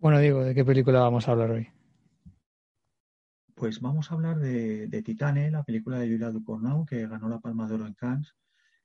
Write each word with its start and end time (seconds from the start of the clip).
Bueno, 0.00 0.18
Diego, 0.18 0.42
¿de 0.42 0.54
qué 0.54 0.64
película 0.64 1.00
vamos 1.00 1.28
a 1.28 1.32
hablar 1.32 1.50
hoy? 1.50 1.68
Pues 3.54 3.82
vamos 3.82 4.10
a 4.10 4.14
hablar 4.14 4.38
de, 4.38 4.86
de 4.86 5.02
Titane, 5.02 5.50
la 5.50 5.62
película 5.62 5.98
de 5.98 6.10
Julia 6.10 6.30
Ducournau, 6.30 6.86
que 6.86 7.06
ganó 7.06 7.28
la 7.28 7.38
Palma 7.38 7.68
de 7.68 7.74
Oro 7.74 7.86
en 7.86 7.92
Cannes, 7.92 8.34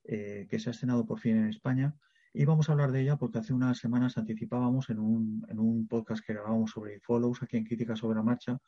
eh, 0.04 0.46
que 0.50 0.58
se 0.58 0.68
ha 0.68 0.72
estrenado 0.72 1.06
por 1.06 1.18
fin 1.18 1.38
en 1.38 1.48
España. 1.48 1.96
Y 2.34 2.44
vamos 2.44 2.68
a 2.68 2.72
hablar 2.72 2.92
de 2.92 3.00
ella 3.00 3.16
porque 3.16 3.38
hace 3.38 3.54
unas 3.54 3.78
semanas 3.78 4.18
anticipábamos 4.18 4.90
en 4.90 4.98
un, 4.98 5.46
en 5.48 5.58
un 5.58 5.88
podcast 5.88 6.22
que 6.22 6.34
grabábamos 6.34 6.72
sobre 6.72 7.00
Follows, 7.00 7.42
aquí 7.42 7.56
en 7.56 7.64
Crítica 7.64 7.96
sobre 7.96 8.16
la 8.16 8.22
Marcha, 8.22 8.58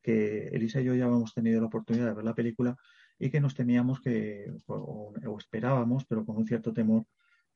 que 0.00 0.46
Elisa 0.52 0.80
y 0.80 0.84
yo 0.84 0.94
ya 0.94 1.06
habíamos 1.06 1.34
tenido 1.34 1.60
la 1.60 1.66
oportunidad 1.66 2.06
de 2.06 2.14
ver 2.14 2.24
la 2.24 2.36
película 2.36 2.76
y 3.18 3.30
que 3.30 3.40
nos 3.40 3.56
temíamos 3.56 4.00
que, 4.00 4.54
o, 4.66 5.12
o 5.26 5.38
esperábamos, 5.38 6.04
pero 6.04 6.24
con 6.24 6.36
un 6.36 6.46
cierto 6.46 6.72
temor, 6.72 7.04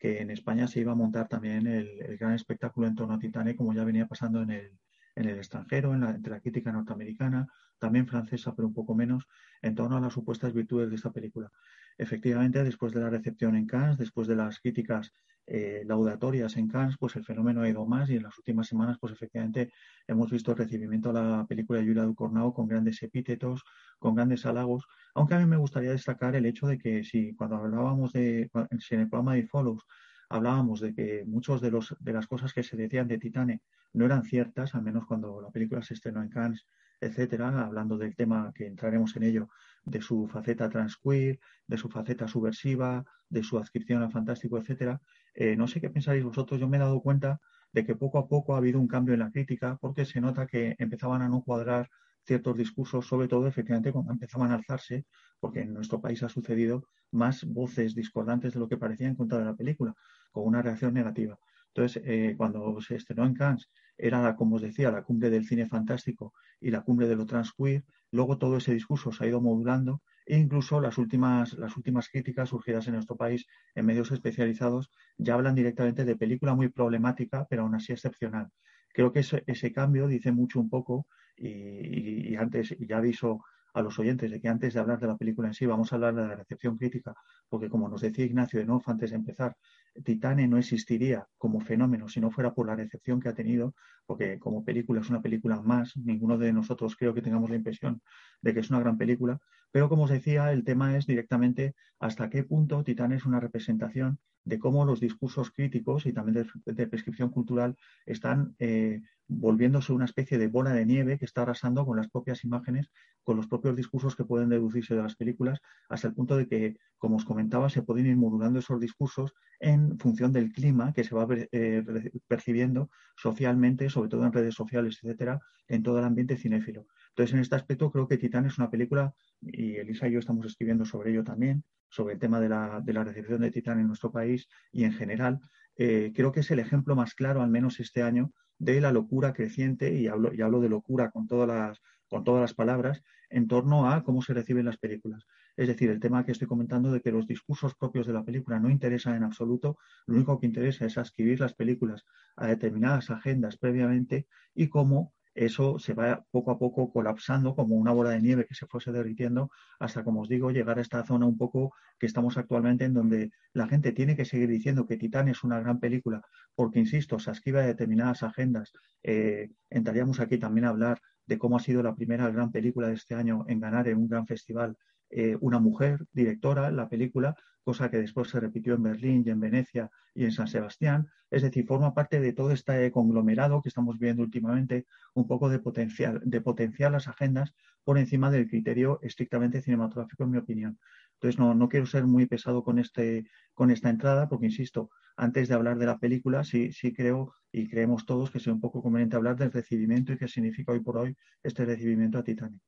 que 0.00 0.20
en 0.22 0.30
España 0.30 0.66
se 0.66 0.80
iba 0.80 0.92
a 0.92 0.96
montar 0.96 1.28
también 1.28 1.66
el, 1.66 2.16
gran 2.18 2.32
espectáculo 2.32 2.88
en 2.88 2.94
torno 2.94 3.14
a 3.14 3.18
Titanic, 3.18 3.56
como 3.56 3.74
ya 3.74 3.84
venía 3.84 4.06
pasando 4.06 4.40
en 4.40 4.50
el, 4.50 4.72
en 5.14 5.28
el 5.28 5.36
extranjero, 5.36 5.92
en 5.94 6.00
la, 6.00 6.10
entre 6.10 6.32
la 6.32 6.40
crítica 6.40 6.72
norteamericana, 6.72 7.46
también 7.78 8.06
francesa, 8.06 8.54
pero 8.56 8.66
un 8.66 8.74
poco 8.74 8.94
menos, 8.94 9.28
en 9.60 9.74
torno 9.74 9.98
a 9.98 10.00
las 10.00 10.14
supuestas 10.14 10.54
virtudes 10.54 10.88
de 10.88 10.96
esta 10.96 11.12
película. 11.12 11.52
Efectivamente, 12.00 12.64
después 12.64 12.94
de 12.94 13.00
la 13.00 13.10
recepción 13.10 13.54
en 13.56 13.66
Cannes, 13.66 13.98
después 13.98 14.26
de 14.26 14.34
las 14.34 14.58
críticas 14.58 15.12
eh, 15.46 15.82
laudatorias 15.84 16.56
en 16.56 16.66
Cannes, 16.66 16.96
pues 16.98 17.14
el 17.16 17.26
fenómeno 17.26 17.60
ha 17.60 17.68
ido 17.68 17.84
más 17.84 18.08
y 18.08 18.16
en 18.16 18.22
las 18.22 18.38
últimas 18.38 18.68
semanas, 18.68 18.96
pues 18.98 19.12
efectivamente 19.12 19.70
hemos 20.06 20.30
visto 20.30 20.52
el 20.52 20.56
recibimiento 20.56 21.10
a 21.10 21.12
la 21.12 21.46
película 21.46 21.78
de 21.78 21.86
Julia 21.86 22.04
Ducournau 22.04 22.54
con 22.54 22.68
grandes 22.68 23.02
epítetos, 23.02 23.64
con 23.98 24.14
grandes 24.14 24.46
halagos, 24.46 24.86
aunque 25.14 25.34
a 25.34 25.40
mí 25.40 25.44
me 25.44 25.58
gustaría 25.58 25.90
destacar 25.90 26.34
el 26.36 26.46
hecho 26.46 26.68
de 26.68 26.78
que 26.78 27.04
si 27.04 27.34
cuando 27.34 27.56
hablábamos 27.56 28.12
de, 28.12 28.50
en 28.70 29.00
el 29.00 29.08
programa 29.10 29.34
de 29.34 29.46
Follows 29.46 29.84
hablábamos 30.30 30.80
de 30.80 30.94
que 30.94 31.24
muchas 31.26 31.60
de, 31.60 31.70
los, 31.70 31.94
de 32.00 32.12
las 32.14 32.26
cosas 32.26 32.54
que 32.54 32.62
se 32.62 32.78
decían 32.78 33.08
de 33.08 33.18
Titane 33.18 33.60
no 33.92 34.06
eran 34.06 34.24
ciertas, 34.24 34.74
al 34.74 34.82
menos 34.82 35.04
cuando 35.04 35.42
la 35.42 35.50
película 35.50 35.82
se 35.82 35.92
estrenó 35.92 36.22
en 36.22 36.30
Cannes, 36.30 36.66
etcétera, 37.00 37.48
hablando 37.64 37.98
del 37.98 38.14
tema 38.14 38.52
que 38.54 38.66
entraremos 38.66 39.16
en 39.16 39.24
ello, 39.24 39.48
de 39.84 40.00
su 40.00 40.26
faceta 40.28 40.68
transqueer, 40.68 41.40
de 41.66 41.76
su 41.78 41.88
faceta 41.88 42.28
subversiva, 42.28 43.04
de 43.28 43.42
su 43.42 43.58
adscripción 43.58 44.02
al 44.02 44.10
fantástico, 44.10 44.58
etcétera. 44.58 45.00
Eh, 45.34 45.56
no 45.56 45.66
sé 45.66 45.80
qué 45.80 45.90
pensaréis 45.90 46.24
vosotros, 46.24 46.60
yo 46.60 46.68
me 46.68 46.76
he 46.76 46.80
dado 46.80 47.00
cuenta 47.00 47.40
de 47.72 47.84
que 47.84 47.94
poco 47.94 48.18
a 48.18 48.28
poco 48.28 48.54
ha 48.54 48.58
habido 48.58 48.80
un 48.80 48.88
cambio 48.88 49.14
en 49.14 49.20
la 49.20 49.30
crítica 49.30 49.78
porque 49.80 50.04
se 50.04 50.20
nota 50.20 50.46
que 50.46 50.74
empezaban 50.78 51.22
a 51.22 51.28
no 51.28 51.42
cuadrar 51.42 51.88
ciertos 52.26 52.56
discursos, 52.56 53.06
sobre 53.06 53.28
todo 53.28 53.46
efectivamente 53.46 53.92
cuando 53.92 54.12
empezaban 54.12 54.50
a 54.50 54.54
alzarse, 54.54 55.06
porque 55.38 55.60
en 55.60 55.72
nuestro 55.74 56.00
país 56.00 56.22
ha 56.22 56.28
sucedido 56.28 56.84
más 57.12 57.44
voces 57.44 57.94
discordantes 57.94 58.54
de 58.54 58.60
lo 58.60 58.68
que 58.68 58.76
parecía 58.76 59.08
en 59.08 59.16
contra 59.16 59.38
de 59.38 59.44
la 59.44 59.54
película, 59.54 59.94
con 60.30 60.46
una 60.46 60.62
reacción 60.62 60.94
negativa. 60.94 61.38
Entonces, 61.74 62.02
eh, 62.04 62.34
cuando 62.36 62.80
se 62.80 62.96
estrenó 62.96 63.24
en 63.24 63.34
Cannes, 63.34 63.68
era, 63.96 64.34
como 64.36 64.56
os 64.56 64.62
decía, 64.62 64.90
la 64.90 65.02
cumbre 65.02 65.30
del 65.30 65.46
cine 65.46 65.66
fantástico 65.66 66.32
y 66.60 66.70
la 66.70 66.82
cumbre 66.82 67.06
de 67.06 67.16
lo 67.16 67.26
transqueer. 67.26 67.84
Luego 68.12 68.38
todo 68.38 68.56
ese 68.56 68.72
discurso 68.74 69.12
se 69.12 69.24
ha 69.24 69.28
ido 69.28 69.40
modulando 69.40 70.02
e 70.26 70.36
incluso 70.36 70.80
las 70.80 70.98
últimas, 70.98 71.54
las 71.54 71.76
últimas 71.76 72.08
críticas 72.08 72.48
surgidas 72.48 72.86
en 72.86 72.94
nuestro 72.94 73.16
país 73.16 73.46
en 73.74 73.86
medios 73.86 74.10
especializados 74.10 74.90
ya 75.16 75.34
hablan 75.34 75.54
directamente 75.54 76.04
de 76.04 76.16
película 76.16 76.54
muy 76.54 76.68
problemática, 76.68 77.46
pero 77.48 77.62
aún 77.62 77.74
así 77.74 77.92
excepcional. 77.92 78.50
Creo 78.92 79.12
que 79.12 79.20
ese, 79.20 79.44
ese 79.46 79.72
cambio 79.72 80.08
dice 80.08 80.32
mucho 80.32 80.60
un 80.60 80.68
poco 80.68 81.06
y, 81.36 82.34
antes 82.36 82.76
ya 82.80 82.98
aviso 82.98 83.44
a 83.72 83.82
los 83.82 83.98
oyentes 83.98 84.30
de 84.30 84.40
que 84.40 84.48
antes 84.48 84.74
de 84.74 84.80
hablar 84.80 84.98
de 84.98 85.06
la 85.06 85.16
película 85.16 85.48
en 85.48 85.54
sí 85.54 85.64
vamos 85.64 85.92
a 85.92 85.94
hablar 85.96 86.14
de 86.14 86.26
la 86.26 86.34
recepción 86.34 86.76
crítica, 86.76 87.14
porque 87.48 87.68
como 87.68 87.88
nos 87.88 88.00
decía 88.00 88.24
Ignacio 88.24 88.58
de 88.58 88.66
Noff 88.66 88.88
antes 88.88 89.10
de 89.10 89.16
empezar, 89.16 89.56
Titane 90.04 90.46
no 90.46 90.58
existiría 90.58 91.26
como 91.36 91.60
fenómeno 91.60 92.08
si 92.08 92.20
no 92.20 92.30
fuera 92.30 92.54
por 92.54 92.66
la 92.66 92.76
recepción 92.76 93.20
que 93.20 93.28
ha 93.28 93.34
tenido, 93.34 93.74
porque 94.06 94.38
como 94.38 94.64
película 94.64 95.00
es 95.00 95.10
una 95.10 95.22
película 95.22 95.60
más, 95.60 95.96
ninguno 95.96 96.38
de 96.38 96.52
nosotros 96.52 96.96
creo 96.96 97.14
que 97.14 97.22
tengamos 97.22 97.50
la 97.50 97.56
impresión 97.56 98.00
de 98.40 98.54
que 98.54 98.60
es 98.60 98.70
una 98.70 98.80
gran 98.80 98.96
película, 98.96 99.40
pero 99.72 99.88
como 99.88 100.04
os 100.04 100.10
decía, 100.10 100.52
el 100.52 100.64
tema 100.64 100.96
es 100.96 101.06
directamente 101.06 101.74
hasta 101.98 102.30
qué 102.30 102.44
punto 102.44 102.82
Titane 102.82 103.16
es 103.16 103.26
una 103.26 103.40
representación 103.40 104.18
de 104.44 104.58
cómo 104.58 104.84
los 104.84 105.00
discursos 105.00 105.50
críticos 105.50 106.06
y 106.06 106.12
también 106.12 106.46
de, 106.64 106.86
prescripción 106.86 107.30
cultural 107.30 107.76
están 108.06 108.54
eh, 108.58 109.02
volviéndose 109.28 109.92
una 109.92 110.06
especie 110.06 110.38
de 110.38 110.48
bola 110.48 110.72
de 110.72 110.86
nieve 110.86 111.18
que 111.18 111.24
está 111.24 111.42
arrasando 111.42 111.86
con 111.86 111.96
las 111.96 112.08
propias 112.08 112.42
imágenes, 112.44 112.90
con 113.22 113.36
los 113.36 113.46
propios 113.46 113.76
discursos 113.76 114.16
que 114.16 114.24
pueden 114.24 114.48
deducirse 114.48 114.94
de 114.94 115.02
las 115.02 115.14
películas, 115.14 115.60
hasta 115.88 116.08
el 116.08 116.14
punto 116.14 116.36
de 116.36 116.48
que, 116.48 116.78
como 116.98 117.16
os 117.16 117.24
comentaba, 117.24 117.68
se 117.70 117.82
pueden 117.82 118.06
ir 118.06 118.16
modulando 118.16 118.58
esos 118.58 118.80
discursos 118.80 119.34
en 119.60 119.98
función 119.98 120.32
del 120.32 120.52
clima 120.52 120.92
que 120.92 121.04
se 121.04 121.14
va 121.14 121.26
eh, 121.30 122.10
percibiendo 122.26 122.90
socialmente, 123.16 123.88
sobre 123.90 124.08
todo 124.08 124.24
en 124.24 124.32
redes 124.32 124.54
sociales, 124.54 124.98
etcétera, 125.02 125.40
en 125.68 125.82
todo 125.82 125.98
el 125.98 126.04
ambiente 126.04 126.36
cinéfilo. 126.36 126.86
Entonces, 127.20 127.34
en 127.34 127.40
este 127.40 127.54
aspecto, 127.54 127.90
creo 127.90 128.08
que 128.08 128.16
Titán 128.16 128.46
es 128.46 128.56
una 128.56 128.70
película, 128.70 129.14
y 129.42 129.76
Elisa 129.76 130.08
y 130.08 130.12
yo 130.12 130.20
estamos 130.20 130.46
escribiendo 130.46 130.86
sobre 130.86 131.10
ello 131.10 131.22
también, 131.22 131.64
sobre 131.90 132.14
el 132.14 132.18
tema 132.18 132.40
de 132.40 132.48
la, 132.48 133.04
recepción 133.04 133.42
de 133.42 133.50
Titán 133.50 133.78
en 133.78 133.88
nuestro 133.88 134.10
país 134.10 134.48
y 134.72 134.84
en 134.84 134.94
general. 134.94 135.38
Eh, 135.76 136.12
creo 136.14 136.32
que 136.32 136.40
es 136.40 136.50
el 136.50 136.60
ejemplo 136.60 136.96
más 136.96 137.12
claro, 137.14 137.42
al 137.42 137.50
menos 137.50 137.78
este 137.78 138.02
año, 138.02 138.32
de 138.58 138.80
la 138.80 138.90
locura 138.90 139.34
creciente, 139.34 139.92
y 139.92 140.06
hablo, 140.06 140.30
de 140.62 140.68
locura 140.70 141.10
con 141.10 141.26
todas, 141.26 141.46
las, 141.46 141.82
con 142.08 142.24
todas 142.24 142.40
las 142.40 142.54
palabras, 142.54 143.02
en 143.28 143.48
torno 143.48 143.90
a 143.90 144.02
cómo 144.02 144.22
se 144.22 144.32
reciben 144.32 144.64
las 144.64 144.78
películas. 144.78 145.26
Es 145.58 145.68
decir, 145.68 145.90
el 145.90 146.00
tema 146.00 146.24
que 146.24 146.32
estoy 146.32 146.48
comentando 146.48 146.90
de 146.90 147.02
que 147.02 147.12
los 147.12 147.26
discursos 147.26 147.74
propios 147.74 148.06
de 148.06 148.14
la 148.14 148.24
película 148.24 148.58
no 148.60 148.70
interesan 148.70 149.14
en 149.14 149.24
absoluto, 149.24 149.76
lo 150.06 150.14
único 150.14 150.40
que 150.40 150.46
interesa 150.46 150.86
es 150.86 150.96
escribir 150.96 151.38
las 151.38 151.52
películas 151.52 152.06
a 152.36 152.46
determinadas 152.46 153.10
agendas 153.10 153.58
previamente 153.58 154.26
y 154.54 154.68
cómo 154.68 155.12
eso 155.34 155.78
se 155.78 155.94
va 155.94 156.24
poco 156.30 156.50
a 156.50 156.58
poco 156.58 156.92
colapsando 156.92 157.54
como 157.54 157.76
una 157.76 157.92
bola 157.92 158.10
de 158.10 158.20
nieve 158.20 158.46
que 158.46 158.54
se 158.54 158.66
fuese 158.66 158.92
derritiendo 158.92 159.50
hasta, 159.78 160.04
como 160.04 160.22
os 160.22 160.28
digo, 160.28 160.50
llegar 160.50 160.78
a 160.78 160.82
esta 160.82 161.04
zona 161.04 161.26
un 161.26 161.38
poco 161.38 161.72
que 161.98 162.06
estamos 162.06 162.36
actualmente 162.36 162.84
en 162.84 162.94
donde 162.94 163.30
la 163.52 163.68
gente 163.68 163.92
tiene 163.92 164.16
que 164.16 164.24
seguir 164.24 164.48
diciendo 164.48 164.86
que 164.86 164.96
Titán 164.96 165.28
es 165.28 165.44
una 165.44 165.60
gran 165.60 165.78
película 165.80 166.22
porque, 166.54 166.80
insisto, 166.80 167.18
se 167.18 167.30
escribe 167.30 167.60
a 167.60 167.66
determinadas 167.66 168.22
agendas. 168.22 168.72
Eh, 169.02 169.50
entraríamos 169.70 170.20
aquí 170.20 170.38
también 170.38 170.64
a 170.66 170.70
hablar 170.70 171.00
de 171.26 171.38
cómo 171.38 171.56
ha 171.56 171.60
sido 171.60 171.82
la 171.82 171.94
primera 171.94 172.28
gran 172.30 172.50
película 172.50 172.88
de 172.88 172.94
este 172.94 173.14
año 173.14 173.44
en 173.46 173.60
ganar 173.60 173.86
en 173.88 173.98
un 173.98 174.08
gran 174.08 174.26
festival 174.26 174.76
eh, 175.10 175.36
una 175.40 175.58
mujer 175.58 176.06
directora 176.12 176.68
en 176.68 176.76
la 176.76 176.88
película, 176.88 177.34
cosa 177.62 177.90
que 177.90 177.98
después 177.98 178.30
se 178.30 178.40
repitió 178.40 178.74
en 178.74 178.82
Berlín 178.82 179.22
y 179.26 179.30
en 179.30 179.40
Venecia 179.40 179.90
y 180.14 180.24
en 180.24 180.32
San 180.32 180.48
Sebastián. 180.48 181.08
Es 181.30 181.42
decir, 181.42 181.66
forma 181.66 181.94
parte 181.94 182.20
de 182.20 182.32
todo 182.32 182.50
este 182.52 182.90
conglomerado 182.90 183.62
que 183.62 183.68
estamos 183.68 183.98
viendo 183.98 184.22
últimamente, 184.22 184.86
un 185.14 185.26
poco 185.26 185.48
de 185.48 185.58
potenciar, 185.58 186.20
de 186.22 186.40
potenciar 186.40 186.92
las 186.92 187.08
agendas 187.08 187.54
por 187.84 187.98
encima 187.98 188.30
del 188.30 188.48
criterio 188.48 188.98
estrictamente 189.02 189.62
cinematográfico, 189.62 190.24
en 190.24 190.30
mi 190.30 190.38
opinión. 190.38 190.78
Entonces, 191.14 191.38
no, 191.38 191.54
no 191.54 191.68
quiero 191.68 191.86
ser 191.86 192.06
muy 192.06 192.26
pesado 192.26 192.64
con, 192.64 192.78
este, 192.78 193.26
con 193.54 193.70
esta 193.70 193.90
entrada, 193.90 194.28
porque, 194.28 194.46
insisto, 194.46 194.90
antes 195.16 195.48
de 195.48 195.54
hablar 195.54 195.78
de 195.78 195.86
la 195.86 195.98
película, 195.98 196.44
sí, 196.44 196.72
sí 196.72 196.92
creo 196.92 197.34
y 197.52 197.68
creemos 197.68 198.06
todos 198.06 198.30
que 198.30 198.40
sea 198.40 198.52
un 198.52 198.60
poco 198.60 198.82
conveniente 198.82 199.16
hablar 199.16 199.36
del 199.36 199.52
recibimiento 199.52 200.12
y 200.12 200.18
qué 200.18 200.28
significa 200.28 200.72
hoy 200.72 200.80
por 200.80 200.96
hoy 200.96 201.16
este 201.42 201.64
recibimiento 201.64 202.18
a 202.18 202.24
Titanic. 202.24 202.60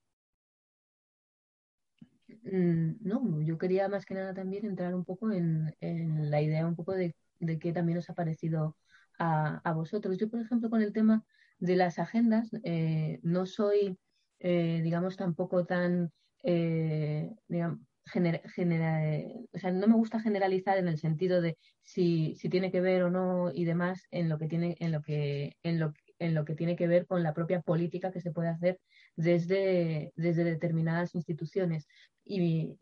Mm, 2.43 2.97
no, 3.01 3.41
yo 3.43 3.57
quería 3.59 3.89
más 3.89 4.05
que 4.05 4.15
nada 4.15 4.35
también 4.35 4.67
entrar 4.67 4.95
un 4.95 5.05
poco 5.05 5.31
en, 5.33 5.75
la 5.81 6.43
idea 6.43 6.67
un 6.67 6.75
poco 6.77 6.93
de, 6.93 7.15
qué 7.61 7.73
también 7.73 7.99
os 7.99 8.11
ha 8.11 8.15
parecido 8.15 8.77
a, 9.19 9.73
vosotros. 9.75 10.19
Yo, 10.19 10.29
por 10.29 10.41
ejemplo, 10.41 10.71
con 10.71 10.83
el 10.83 10.93
tema 10.93 11.25
de 11.59 11.77
las 11.77 11.99
agendas, 11.99 12.51
eh, 12.65 13.21
no 13.23 13.47
soy, 13.47 13.97
eh, 14.41 14.81
digamos, 14.83 15.17
tampoco 15.17 15.65
tan, 15.65 16.13
eh, 16.43 17.31
digamos, 17.49 17.79
o 18.05 19.59
sea, 19.59 19.71
no 19.71 19.87
me 19.87 19.95
gusta 19.95 20.21
generalizar 20.21 20.77
en 20.79 20.89
el 20.89 20.99
sentido 20.99 21.41
de 21.41 21.57
si, 21.83 22.35
si 22.37 22.49
tiene 22.49 22.73
que 22.73 22.81
ver 22.81 23.05
o 23.05 23.11
no 23.11 23.53
y 23.55 23.65
demás 23.65 24.07
en 24.11 24.29
lo 24.29 24.39
que 24.39 24.49
tiene, 24.49 24.77
en 24.81 24.93
lo 24.93 25.03
que, 25.03 25.57
en 25.63 25.79
lo, 25.79 25.93
en 26.19 26.35
lo 26.35 26.45
que 26.45 26.55
tiene 26.55 26.77
que 26.77 26.87
ver 26.87 27.07
con 27.07 27.23
la 27.23 27.35
propia 27.35 27.61
política 27.61 28.11
que 28.11 28.21
se 28.21 28.33
puede 28.33 28.49
hacer 28.49 28.81
desde, 29.17 30.13
desde 30.17 30.45
determinadas 30.45 31.15
instituciones. 31.15 31.87
Y, 32.25 32.77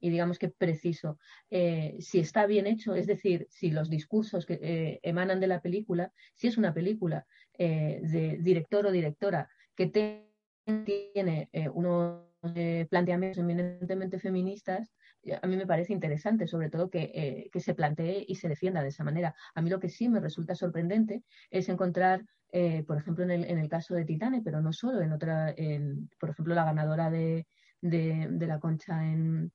digamos 0.00 0.38
que 0.38 0.48
preciso. 0.48 1.18
Eh, 1.50 1.96
si 2.00 2.20
está 2.20 2.46
bien 2.46 2.66
hecho, 2.66 2.94
es 2.94 3.06
decir, 3.06 3.46
si 3.50 3.70
los 3.70 3.88
discursos 3.88 4.46
que 4.46 4.58
eh, 4.62 5.00
emanan 5.02 5.40
de 5.40 5.46
la 5.46 5.60
película, 5.60 6.12
si 6.34 6.48
es 6.48 6.58
una 6.58 6.74
película 6.74 7.26
eh, 7.58 8.00
de 8.02 8.38
director 8.38 8.86
o 8.86 8.92
directora 8.92 9.48
que 9.74 9.86
tiene 9.86 11.48
unos 11.72 12.26
planteamientos 12.90 13.38
eminentemente 13.38 14.18
feministas, 14.18 14.94
a 15.40 15.46
mí 15.46 15.56
me 15.56 15.66
parece 15.66 15.92
interesante, 15.92 16.46
sobre 16.46 16.70
todo 16.70 16.90
que, 16.90 17.48
que, 17.52 17.60
se 17.60 17.74
plantee 17.74 18.24
y 18.26 18.34
se 18.36 18.48
defienda 18.48 18.82
de 18.82 18.88
esa 18.88 19.04
manera. 19.04 19.34
A 19.54 19.62
mí 19.62 19.70
lo 19.70 19.80
que 19.80 19.88
sí 19.88 20.08
me 20.08 20.20
resulta 20.20 20.54
sorprendente 20.54 21.22
es 21.50 21.68
encontrar 21.68 22.24
eh, 22.52 22.84
por 22.86 22.98
ejemplo, 22.98 23.24
en 23.24 23.30
el, 23.30 23.44
en 23.44 23.58
el, 23.58 23.68
caso 23.68 23.94
de 23.94 24.04
Titane, 24.04 24.42
pero 24.42 24.60
no 24.60 24.72
solo, 24.72 25.00
en 25.00 25.12
otra, 25.12 25.54
en, 25.56 26.10
por 26.18 26.30
ejemplo, 26.30 26.54
la 26.54 26.64
ganadora 26.64 27.10
de, 27.10 27.46
de, 27.80 28.28
la 28.46 28.60
concha 28.60 29.04
en, 29.06 29.52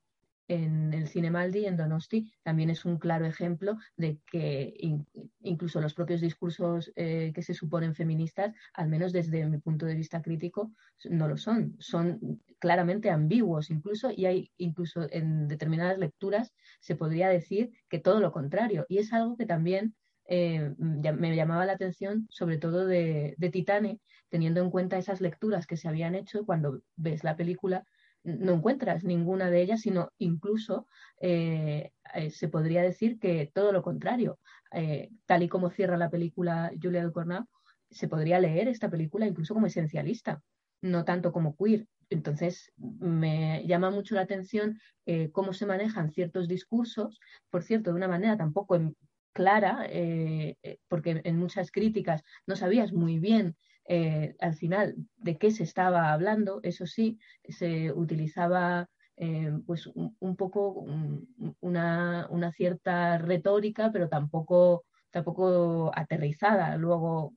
en 0.48 0.94
el 0.94 1.08
Cinemaldi, 1.08 1.66
en 1.66 1.76
Donosti, 1.76 2.32
también 2.42 2.70
es 2.70 2.84
un 2.84 2.98
claro 2.98 3.26
ejemplo 3.26 3.76
de 3.96 4.20
que 4.30 4.74
incluso 5.40 5.80
los 5.80 5.94
propios 5.94 6.20
discursos 6.20 6.92
eh, 6.96 7.32
que 7.34 7.42
se 7.42 7.54
suponen 7.54 7.94
feministas, 7.94 8.54
al 8.74 8.88
menos 8.88 9.12
desde 9.12 9.46
mi 9.46 9.58
punto 9.58 9.86
de 9.86 9.94
vista 9.94 10.22
crítico, 10.22 10.72
no 11.04 11.28
lo 11.28 11.36
son. 11.36 11.76
Son 11.78 12.40
claramente 12.58 13.10
ambiguos 13.10 13.70
incluso 13.70 14.10
y 14.14 14.26
hay 14.26 14.50
incluso 14.56 15.06
en 15.10 15.48
determinadas 15.48 15.98
lecturas 15.98 16.54
se 16.80 16.96
podría 16.96 17.28
decir 17.28 17.72
que 17.88 17.98
todo 17.98 18.20
lo 18.20 18.32
contrario. 18.32 18.86
Y 18.88 18.98
es 18.98 19.12
algo 19.12 19.36
que 19.36 19.46
también 19.46 19.94
eh, 20.28 20.74
me 20.78 21.36
llamaba 21.36 21.66
la 21.66 21.74
atención, 21.74 22.26
sobre 22.30 22.58
todo 22.58 22.86
de, 22.86 23.36
Titane, 23.52 24.00
teniendo 24.28 24.60
en 24.60 24.70
cuenta 24.70 24.98
esas 24.98 25.20
lecturas 25.20 25.66
que 25.66 25.76
se 25.76 25.88
habían 25.88 26.14
hecho. 26.14 26.44
Cuando 26.44 26.82
ves 26.96 27.22
la 27.24 27.36
película, 27.36 27.84
no 28.26 28.54
encuentras 28.54 29.04
ninguna 29.04 29.50
de 29.50 29.62
ellas, 29.62 29.80
sino 29.80 30.10
incluso 30.18 30.86
eh, 31.20 31.92
eh, 32.14 32.30
se 32.30 32.48
podría 32.48 32.82
decir 32.82 33.18
que 33.18 33.50
todo 33.52 33.72
lo 33.72 33.82
contrario. 33.82 34.38
tal 35.26 35.42
y 35.42 35.48
como 35.48 35.70
cierra 35.70 35.96
la 35.96 36.10
película 36.10 36.70
Julia 36.82 37.04
Ducournau, 37.04 37.46
se 37.90 38.08
podría 38.08 38.40
leer 38.40 38.68
esta 38.68 38.90
película 38.90 39.26
incluso 39.26 39.54
como 39.54 39.66
esencialista, 39.66 40.42
no 40.82 41.04
tanto 41.04 41.32
como 41.32 41.56
queer. 41.56 41.86
Entonces, 42.10 42.72
me 42.76 43.64
llama 43.66 43.90
mucho 43.90 44.14
la 44.14 44.22
atención 44.22 44.78
cómo 45.32 45.52
se 45.52 45.66
manejan 45.66 46.10
ciertos 46.10 46.46
discursos, 46.48 47.20
por 47.50 47.62
cierto, 47.62 47.90
de 47.90 47.96
una 47.96 48.08
manera 48.08 48.36
tampoco 48.36 48.76
clara, 49.36 49.86
eh, 49.90 50.56
eh, 50.62 50.78
porque 50.88 51.20
en 51.22 51.38
muchas 51.38 51.70
críticas 51.70 52.22
no 52.46 52.56
sabías 52.56 52.94
muy 52.94 53.18
bien 53.18 53.54
eh, 53.88 54.34
al 54.40 54.54
final 54.54 54.94
de 55.16 55.38
qué 55.38 55.50
se 55.50 55.64
estaba 55.64 56.12
hablando. 56.12 56.60
Eso 56.62 56.86
sí, 56.86 57.18
se 57.48 57.92
utilizaba 57.92 58.88
pues 59.64 59.86
un, 59.86 60.36
poco 60.36 60.84
una, 61.60 62.26
una, 62.28 62.52
cierta 62.52 63.16
retórica, 63.16 63.90
pero 63.90 64.10
tampoco, 64.10 64.84
tampoco 65.10 65.90
aterrizada. 65.94 66.76
Luego 66.76 67.32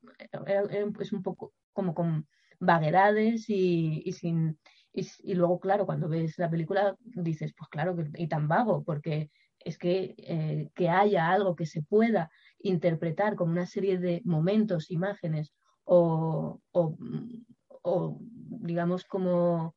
es 1.00 1.14
un 1.14 1.24
poco 1.24 1.54
como 1.72 1.94
con 1.94 2.28
vaguedades 2.60 3.50
y, 3.50 4.12
sin... 4.12 4.60
Y, 4.92 5.36
luego, 5.36 5.60
claro, 5.60 5.86
cuando 5.86 6.10
ves 6.10 6.38
la 6.38 6.50
película 6.50 6.98
dices, 7.00 7.54
pues 7.58 7.70
claro, 7.70 7.96
y 8.16 8.28
tan 8.28 8.48
vago, 8.48 8.84
porque 8.84 9.30
es 9.60 9.78
que, 9.78 10.16
eh, 10.18 10.70
que 10.76 10.90
haya 10.90 11.30
algo 11.30 11.56
que 11.56 11.66
se 11.66 11.84
pueda 11.84 12.30
interpretar 12.60 13.36
como 13.36 13.52
una 13.52 13.66
serie 13.66 13.98
de 13.98 14.22
momentos, 14.26 14.92
imágenes 14.92 15.54
o, 15.92 16.60
digamos 18.62 19.06
como, 19.06 19.76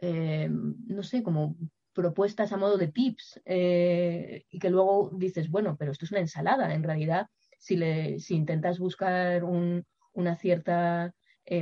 eh, 0.00 0.48
no 0.50 1.02
sé, 1.02 1.22
como 1.22 1.56
propuestas 1.92 2.52
a 2.52 2.56
modo 2.56 2.76
de 2.78 2.88
tips 2.88 3.40
eh, 3.44 4.44
y 4.50 4.58
que 4.58 4.70
luego 4.70 5.10
dices, 5.14 5.50
bueno, 5.50 5.76
pero 5.78 5.92
esto 5.92 6.04
es 6.04 6.12
una 6.12 6.20
ensalada. 6.20 6.74
En 6.74 6.82
realidad, 6.82 7.26
si, 7.58 7.76
le, 7.76 8.20
si 8.20 8.34
intentas 8.36 8.78
buscar 8.78 9.44
un, 9.44 9.84
una 10.12 10.36
cierta, 10.36 11.14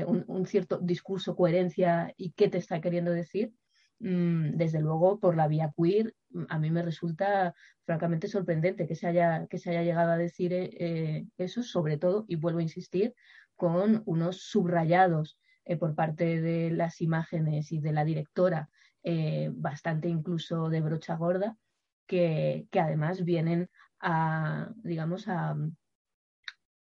un, 0.06 0.25
un, 0.26 0.46
cierto 0.46 0.79
discurso, 0.79 1.37
coherencia 1.37 2.12
y 2.17 2.32
qué 2.32 2.49
te 2.49 2.58
está 2.58 2.81
queriendo 2.81 3.12
decir, 3.12 3.52
mm, 4.00 4.56
desde 4.56 4.81
luego 4.81 5.20
por 5.20 5.37
la 5.37 5.49
vía 5.49 5.72
queer 5.76 6.14
a 6.49 6.58
mí 6.58 6.70
me 6.70 6.82
resulta 6.82 7.55
francamente 7.84 8.29
sorprendente 8.29 8.87
que 8.87 8.94
se 8.94 9.06
haya, 9.06 9.46
que 9.49 9.58
se 9.58 9.70
haya 9.70 9.82
llegado 9.82 10.12
a 10.12 10.17
decir 10.17 10.52
eh, 10.52 10.70
eh, 10.79 11.26
eso, 11.38 11.62
sobre 11.62 11.99
todo, 11.99 12.25
y 12.29 12.37
vuelvo 12.37 12.58
a 12.58 12.62
insistir, 12.62 13.14
con 13.56 14.03
unos 14.06 14.43
subrayados 14.43 15.38
eh, 15.64 15.76
por 15.76 15.94
parte 15.94 16.41
de 16.41 16.70
las 16.70 17.00
imágenes 17.00 17.73
y 17.73 17.81
de 17.81 17.93
la 17.93 18.05
directora, 18.05 18.69
bastante 19.53 20.08
incluso 20.08 20.69
de 20.69 20.81
brocha 20.81 21.14
gorda, 21.14 21.56
que, 22.06 22.67
además 22.73 23.25
vienen 23.25 23.70
a, 24.00 24.73
digamos, 24.82 25.29
a, 25.29 25.56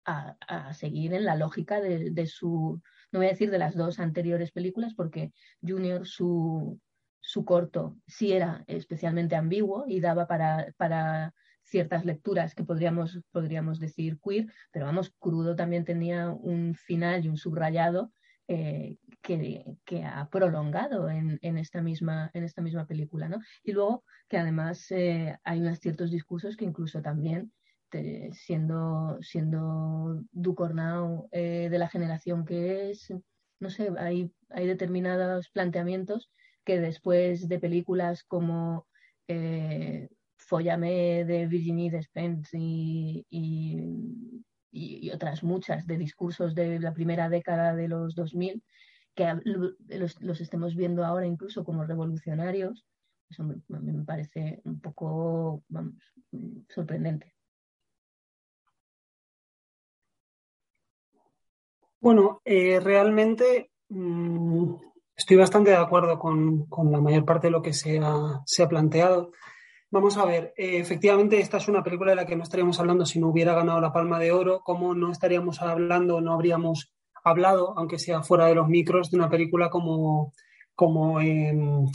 a, 0.04 0.72
seguir 0.74 1.14
en 1.14 1.24
la 1.24 1.36
lógica 1.36 1.80
de, 1.80 2.10
de 2.10 2.26
su, 2.26 2.80
no 3.12 3.18
voy 3.18 3.26
a 3.26 3.30
decir 3.30 3.50
de 3.50 3.58
las 3.58 3.76
dos 3.76 3.98
anteriores 4.00 4.52
películas, 4.52 4.94
porque 4.94 5.32
Junior, 5.62 6.06
su, 6.06 6.80
su 7.20 7.44
corto 7.44 7.96
sí 8.06 8.32
era 8.32 8.64
especialmente 8.66 9.36
ambiguo 9.36 9.84
y 9.86 10.00
daba 10.00 10.26
para, 10.26 10.72
para 10.76 11.34
ciertas 11.68 12.04
lecturas 12.04 12.54
que 12.54 12.64
podríamos, 12.64 13.20
podríamos 13.30 13.78
decir 13.78 14.18
queer, 14.24 14.46
pero 14.72 14.86
vamos, 14.86 15.14
crudo 15.18 15.54
también 15.54 15.84
tenía 15.84 16.30
un 16.30 16.74
final 16.74 17.24
y 17.24 17.28
un 17.28 17.36
subrayado 17.36 18.12
eh, 18.48 18.96
que, 19.20 19.76
que, 19.84 20.04
ha 20.04 20.28
prolongado 20.30 21.10
en, 21.10 21.38
en, 21.42 21.58
esta 21.58 21.82
misma, 21.82 22.30
en 22.32 22.44
esta 22.44 22.62
misma 22.62 22.86
película. 22.86 23.28
¿no? 23.28 23.40
Y 23.62 23.72
luego 23.72 24.04
que 24.28 24.38
además 24.38 24.90
eh, 24.90 25.36
hay 25.44 25.60
unos 25.60 25.80
ciertos 25.80 26.10
discursos 26.10 26.56
que 26.56 26.64
incluso 26.64 27.02
también, 27.02 27.52
siendo, 28.32 29.18
siendo 29.22 30.22
Ducornau 30.32 31.28
eh, 31.32 31.68
de 31.70 31.78
la 31.78 31.88
generación 31.88 32.44
que 32.44 32.90
es, 32.90 33.12
no 33.60 33.70
sé, 33.70 33.90
hay, 33.98 34.30
hay 34.50 34.66
determinados 34.66 35.48
planteamientos 35.50 36.30
que 36.64 36.80
después 36.80 37.48
de 37.48 37.58
películas 37.58 38.24
como 38.24 38.86
Follame 40.38 41.24
de 41.24 41.46
Virginie 41.46 41.90
Despentes 41.90 42.50
y, 42.52 43.26
y, 43.30 45.10
otras 45.10 45.42
muchas 45.42 45.86
de 45.86 45.98
discursos 45.98 46.54
de 46.54 46.78
la 46.80 46.92
primera 46.92 47.28
década 47.28 47.74
de 47.74 47.88
los 47.88 48.14
2000, 48.14 48.62
que 49.14 49.34
los, 49.86 50.40
estemos 50.40 50.76
viendo 50.76 51.04
ahora 51.04 51.26
incluso 51.26 51.64
como 51.64 51.84
revolucionarios, 51.84 52.86
eso 53.28 53.42
me, 53.42 53.56
me 53.68 54.04
parece 54.04 54.60
un 54.64 54.80
poco 54.80 55.62
sorprendente. 56.68 57.34
Bueno, 62.00 62.40
eh, 62.44 62.78
realmente 62.80 63.72
mm, 63.88 64.74
Estoy 65.18 65.36
bastante 65.36 65.70
de 65.70 65.76
acuerdo 65.76 66.16
con, 66.16 66.68
la 66.92 67.00
mayor 67.00 67.24
parte 67.24 67.48
de 67.48 67.50
lo 67.50 67.60
que 67.60 67.72
se 67.72 67.98
ha, 67.98 68.68
planteado. 68.68 69.32
Vamos 69.90 70.18
a 70.18 70.26
ver, 70.26 70.52
eh, 70.56 70.78
efectivamente 70.78 71.40
esta 71.40 71.56
es 71.56 71.68
una 71.68 71.82
película 71.82 72.10
de 72.10 72.16
la 72.16 72.26
que 72.26 72.36
no 72.36 72.42
estaríamos 72.42 72.78
hablando 72.78 73.06
si 73.06 73.18
no 73.18 73.28
hubiera 73.28 73.54
ganado 73.54 73.80
la 73.80 73.92
Palma 73.92 74.18
de 74.18 74.32
Oro, 74.32 74.60
como 74.60 74.94
no 74.94 75.10
estaríamos 75.10 75.62
hablando, 75.62 76.20
no 76.20 76.34
habríamos 76.34 76.92
hablado, 77.24 77.72
aunque 77.78 77.98
sea 77.98 78.22
fuera 78.22 78.46
de 78.46 78.54
los 78.54 78.68
micros, 78.68 79.10
de 79.10 79.16
una 79.16 79.30
película 79.30 79.70
como, 79.70 80.32
como 80.74 81.20
em, 81.20 81.86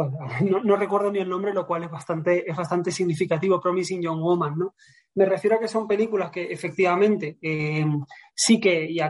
no, 0.64 0.76
recuerdo 0.76 1.10
ni 1.10 1.18
el 1.18 1.28
nombre, 1.28 1.52
lo 1.52 1.66
cual 1.66 1.84
es 1.84 1.90
bastante, 1.90 2.48
es 2.48 2.56
bastante 2.56 2.90
significativo, 2.90 3.60
Promising 3.60 4.02
Young 4.02 4.20
Woman, 4.20 4.56
¿no? 4.56 4.74
Me 5.14 5.26
refiero 5.26 5.56
a 5.56 5.60
que 5.60 5.68
son 5.68 5.88
películas 5.88 6.30
que 6.30 6.52
efectivamente 6.52 7.36
eh, 7.42 7.84
sí 8.34 8.60
que, 8.60 8.88
y, 8.88 9.00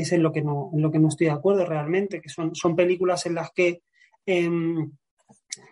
es 0.00 0.12
en 0.12 0.22
lo, 0.22 0.32
que 0.32 0.42
no, 0.42 0.70
en 0.74 0.82
lo 0.82 0.90
que 0.90 0.98
no 0.98 1.08
estoy 1.08 1.28
de 1.28 1.32
acuerdo 1.32 1.64
realmente, 1.64 2.20
que 2.20 2.28
son, 2.28 2.54
son 2.54 2.74
películas 2.74 3.24
en 3.26 3.36
las 3.36 3.52
que, 3.52 3.82
em, 4.26 4.90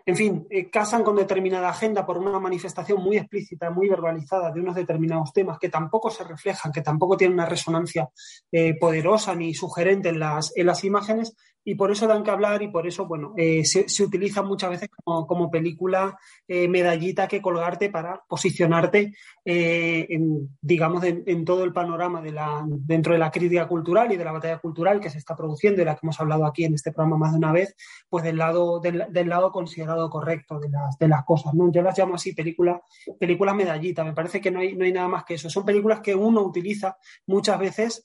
en 0.08 0.16
fin, 0.16 0.46
eh, 0.50 0.70
casan 0.70 1.02
con 1.02 1.16
determinada 1.16 1.68
agenda 1.68 2.06
por 2.06 2.16
una 2.16 2.38
manifestación 2.38 3.02
muy 3.02 3.16
explícita, 3.16 3.70
muy 3.70 3.88
verbalizada 3.88 4.52
de 4.52 4.60
unos 4.60 4.76
determinados 4.76 5.32
temas 5.32 5.58
que 5.58 5.68
tampoco 5.68 6.10
se 6.10 6.22
reflejan, 6.22 6.70
que 6.70 6.80
tampoco 6.80 7.16
tienen 7.16 7.34
una 7.34 7.46
resonancia 7.46 8.08
eh, 8.52 8.78
poderosa 8.78 9.34
ni 9.34 9.52
sugerente 9.52 10.10
en 10.10 10.20
las, 10.20 10.56
en 10.56 10.66
las 10.66 10.84
imágenes, 10.84 11.34
y 11.64 11.74
por 11.74 11.90
eso 11.90 12.06
dan 12.06 12.22
que 12.22 12.30
hablar 12.30 12.62
y 12.62 12.68
por 12.68 12.86
eso, 12.86 13.06
bueno, 13.08 13.34
eh, 13.36 13.64
se, 13.64 13.88
se, 13.88 14.04
utiliza 14.04 14.42
muchas 14.42 14.70
veces 14.70 14.88
como, 15.02 15.26
como 15.26 15.50
película 15.50 16.16
medallita 16.46 17.26
que 17.26 17.42
colgarte 17.42 17.90
para 17.90 18.22
posicionarte, 18.28 19.12
eh, 19.48 20.08
en, 20.10 20.56
digamos, 20.60 21.04
en, 21.04 21.44
todo 21.44 21.62
el 21.62 21.72
panorama 21.72 22.20
de 22.20 22.32
la, 22.32 22.64
dentro 22.66 23.12
de 23.12 23.20
la 23.20 23.30
crítica 23.30 23.68
cultural 23.68 24.10
y 24.10 24.16
de 24.16 24.24
la 24.24 24.32
batalla 24.32 24.58
cultural 24.58 24.98
que 24.98 25.08
se 25.08 25.18
está 25.18 25.36
produciendo 25.36 25.80
y 25.80 25.84
la 25.84 25.94
que 25.94 26.00
hemos 26.02 26.18
hablado 26.20 26.44
aquí 26.44 26.64
en 26.64 26.74
este 26.74 26.90
programa 26.90 27.16
más 27.16 27.30
de 27.30 27.38
una 27.38 27.52
vez, 27.52 27.76
pues 28.08 28.24
del 28.24 28.38
lado, 28.38 28.80
del, 28.80 29.06
del 29.08 29.28
lado 29.28 29.52
considerado 29.52 30.10
correcto 30.10 30.58
de 30.58 30.68
las, 30.68 30.98
de 30.98 31.06
las 31.06 31.24
cosas, 31.24 31.54
¿no? 31.54 31.70
Yo 31.70 31.80
las 31.80 31.96
llamo 31.96 32.16
así 32.16 32.34
películas 32.34 32.80
película 33.20 33.54
medallita, 33.54 34.02
me 34.02 34.14
parece 34.14 34.40
que 34.40 34.50
no 34.50 34.58
hay, 34.58 34.74
no 34.74 34.84
hay 34.84 34.92
nada 34.92 35.06
más 35.06 35.24
que 35.24 35.34
eso. 35.34 35.48
Son 35.48 35.64
películas 35.64 36.00
que 36.00 36.16
uno 36.16 36.42
utiliza 36.42 36.96
muchas 37.26 37.56
veces 37.60 38.04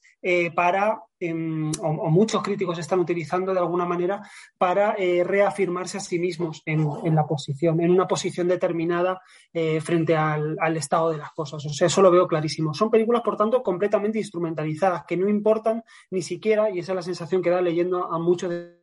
para 0.53 1.01
eh, 1.21 1.71
o, 1.81 2.09
muchos 2.09 2.41
críticos 2.41 2.79
están 2.79 2.99
utilizando 2.99 3.53
de 3.53 3.59
alguna 3.59 3.85
manera 3.85 4.27
para 4.57 4.95
eh, 4.97 5.23
reafirmarse 5.23 5.97
a 5.97 6.01
sí 6.01 6.17
mismos 6.17 6.63
en, 6.65 6.83
en, 7.03 7.13
la 7.13 7.27
posición, 7.27 7.79
en 7.79 7.91
una 7.91 8.07
posición 8.07 8.47
determinada 8.47 9.21
eh, 9.53 9.79
frente 9.81 10.15
al, 10.15 10.57
al, 10.59 10.77
estado 10.77 11.11
de 11.11 11.19
las 11.19 11.30
cosas. 11.33 11.65
O 11.65 11.69
sea, 11.69 11.87
eso 11.87 12.01
lo 12.01 12.11
veo 12.11 12.27
clarísimo. 12.27 12.73
Son 12.73 12.89
películas, 12.89 13.21
por 13.21 13.37
tanto, 13.37 13.61
completamente 13.63 14.19
instrumentalizadas, 14.19 15.03
que 15.07 15.17
no 15.17 15.29
importan 15.29 15.83
ni 16.09 16.21
siquiera, 16.21 16.69
y 16.69 16.79
esa 16.79 16.91
es 16.91 16.95
la 16.95 17.01
sensación 17.01 17.41
que 17.41 17.49
da 17.49 17.61
leyendo 17.61 18.11
a 18.11 18.19
muchos 18.19 18.49
de 18.49 18.81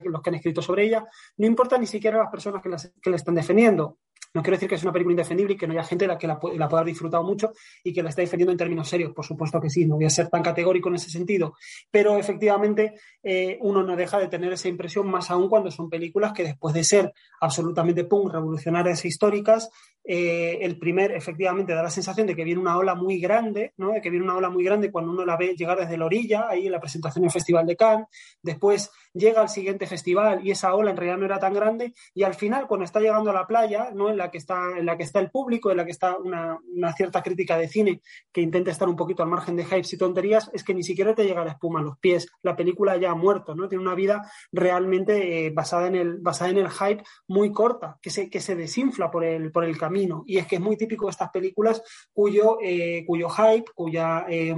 los 0.00 0.22
que 0.22 0.30
han 0.30 0.36
escrito 0.36 0.62
sobre 0.62 0.84
ella, 0.84 1.06
no 1.36 1.46
importa 1.46 1.78
ni 1.78 1.86
siquiera 1.86 2.18
las 2.18 2.30
personas 2.30 2.62
que, 2.62 2.68
las, 2.68 2.92
que 3.02 3.10
la 3.10 3.16
están 3.16 3.34
defendiendo. 3.34 3.98
No 4.34 4.42
quiero 4.42 4.56
decir 4.56 4.68
que 4.68 4.74
es 4.74 4.82
una 4.82 4.92
película 4.92 5.12
indefendible 5.12 5.54
y 5.54 5.56
que 5.56 5.68
no 5.68 5.74
haya 5.74 5.84
gente 5.84 6.08
la 6.08 6.18
que 6.18 6.26
la, 6.26 6.40
pueda 6.40 6.64
haber 6.64 6.86
disfrutado 6.86 7.22
mucho 7.22 7.52
y 7.84 7.92
que 7.92 8.02
la 8.02 8.10
esté 8.10 8.22
defendiendo 8.22 8.50
en 8.50 8.58
términos 8.58 8.88
serios. 8.88 9.12
Por 9.12 9.24
supuesto 9.24 9.60
que 9.60 9.70
sí, 9.70 9.86
no 9.86 9.94
voy 9.94 10.06
a 10.06 10.10
ser 10.10 10.28
tan 10.28 10.42
categórico 10.42 10.88
en 10.88 10.96
ese 10.96 11.08
sentido. 11.08 11.54
Pero 11.88 12.18
efectivamente 12.18 12.94
eh, 13.22 13.58
uno 13.60 13.84
no 13.84 13.94
deja 13.94 14.18
de 14.18 14.26
tener 14.26 14.52
esa 14.52 14.66
impresión, 14.68 15.08
más 15.08 15.30
aún 15.30 15.48
cuando 15.48 15.70
son 15.70 15.88
películas 15.88 16.32
que 16.32 16.42
después 16.42 16.74
de 16.74 16.82
ser 16.82 17.14
absolutamente 17.40 18.04
punk, 18.04 18.32
revolucionarias 18.32 19.04
e 19.04 19.08
históricas, 19.08 19.70
eh, 20.06 20.58
el 20.60 20.78
primer 20.78 21.12
efectivamente 21.12 21.72
da 21.72 21.82
la 21.82 21.88
sensación 21.90 22.26
de 22.26 22.36
que 22.36 22.44
viene 22.44 22.60
una 22.60 22.76
ola 22.76 22.94
muy 22.94 23.18
grande, 23.20 23.72
¿no? 23.78 23.92
de 23.92 24.02
que 24.02 24.10
viene 24.10 24.24
una 24.24 24.36
ola 24.36 24.50
muy 24.50 24.62
grande 24.62 24.90
cuando 24.90 25.12
uno 25.12 25.24
la 25.24 25.36
ve 25.36 25.54
llegar 25.56 25.78
desde 25.78 25.96
la 25.96 26.04
orilla, 26.04 26.48
ahí 26.48 26.66
en 26.66 26.72
la 26.72 26.80
presentación 26.80 27.22
del 27.22 27.30
Festival 27.30 27.66
de 27.66 27.76
Cannes. 27.76 28.06
Después 28.42 28.90
llega 29.14 29.40
al 29.40 29.48
siguiente 29.48 29.86
festival 29.86 30.46
y 30.46 30.50
esa 30.50 30.74
ola 30.74 30.90
en 30.90 30.96
realidad 30.96 31.18
no 31.18 31.24
era 31.24 31.38
tan 31.38 31.54
grande. 31.54 31.94
Y 32.12 32.24
al 32.24 32.34
final, 32.34 32.66
cuando 32.66 32.84
está 32.84 33.00
llegando 33.00 33.30
a 33.30 33.34
la 33.34 33.46
playa, 33.46 33.90
¿no? 33.94 34.10
en 34.10 34.16
la 34.16 34.30
que 34.30 34.38
está, 34.38 34.76
en 34.76 34.84
la 34.84 34.96
que 34.96 35.04
está 35.04 35.20
el 35.20 35.30
público, 35.30 35.70
en 35.70 35.78
la 35.78 35.84
que 35.84 35.92
está 35.92 36.16
una, 36.18 36.58
una, 36.74 36.92
cierta 36.92 37.22
crítica 37.22 37.56
de 37.56 37.68
cine 37.68 38.02
que 38.32 38.40
intenta 38.40 38.70
estar 38.70 38.88
un 38.88 38.96
poquito 38.96 39.22
al 39.22 39.28
margen 39.28 39.56
de 39.56 39.64
hypes 39.64 39.92
y 39.92 39.98
tonterías, 39.98 40.50
es 40.52 40.64
que 40.64 40.74
ni 40.74 40.82
siquiera 40.82 41.14
te 41.14 41.24
llega 41.24 41.44
la 41.44 41.52
espuma 41.52 41.80
a 41.80 41.82
los 41.82 41.98
pies. 41.98 42.28
La 42.42 42.56
película 42.56 42.96
ya 42.96 43.12
ha 43.12 43.14
muerto, 43.14 43.54
¿no? 43.54 43.68
Tiene 43.68 43.82
una 43.82 43.94
vida 43.94 44.30
realmente 44.52 45.46
eh, 45.46 45.50
basada, 45.50 45.86
en 45.86 45.94
el, 45.94 46.18
basada 46.18 46.50
en 46.50 46.58
el 46.58 46.70
hype 46.70 47.04
muy 47.28 47.52
corta, 47.52 47.98
que 48.02 48.10
se, 48.10 48.28
que 48.28 48.40
se 48.40 48.56
desinfla 48.56 49.10
por 49.10 49.24
el, 49.24 49.52
por 49.52 49.64
el 49.64 49.78
camino. 49.78 50.24
Y 50.26 50.38
es 50.38 50.46
que 50.46 50.56
es 50.56 50.60
muy 50.60 50.76
típico 50.76 51.06
de 51.06 51.12
estas 51.12 51.30
películas 51.30 51.82
cuyo, 52.12 52.58
eh, 52.62 53.04
cuyo 53.06 53.28
hype, 53.28 53.70
cuya. 53.74 54.26
Eh, 54.28 54.54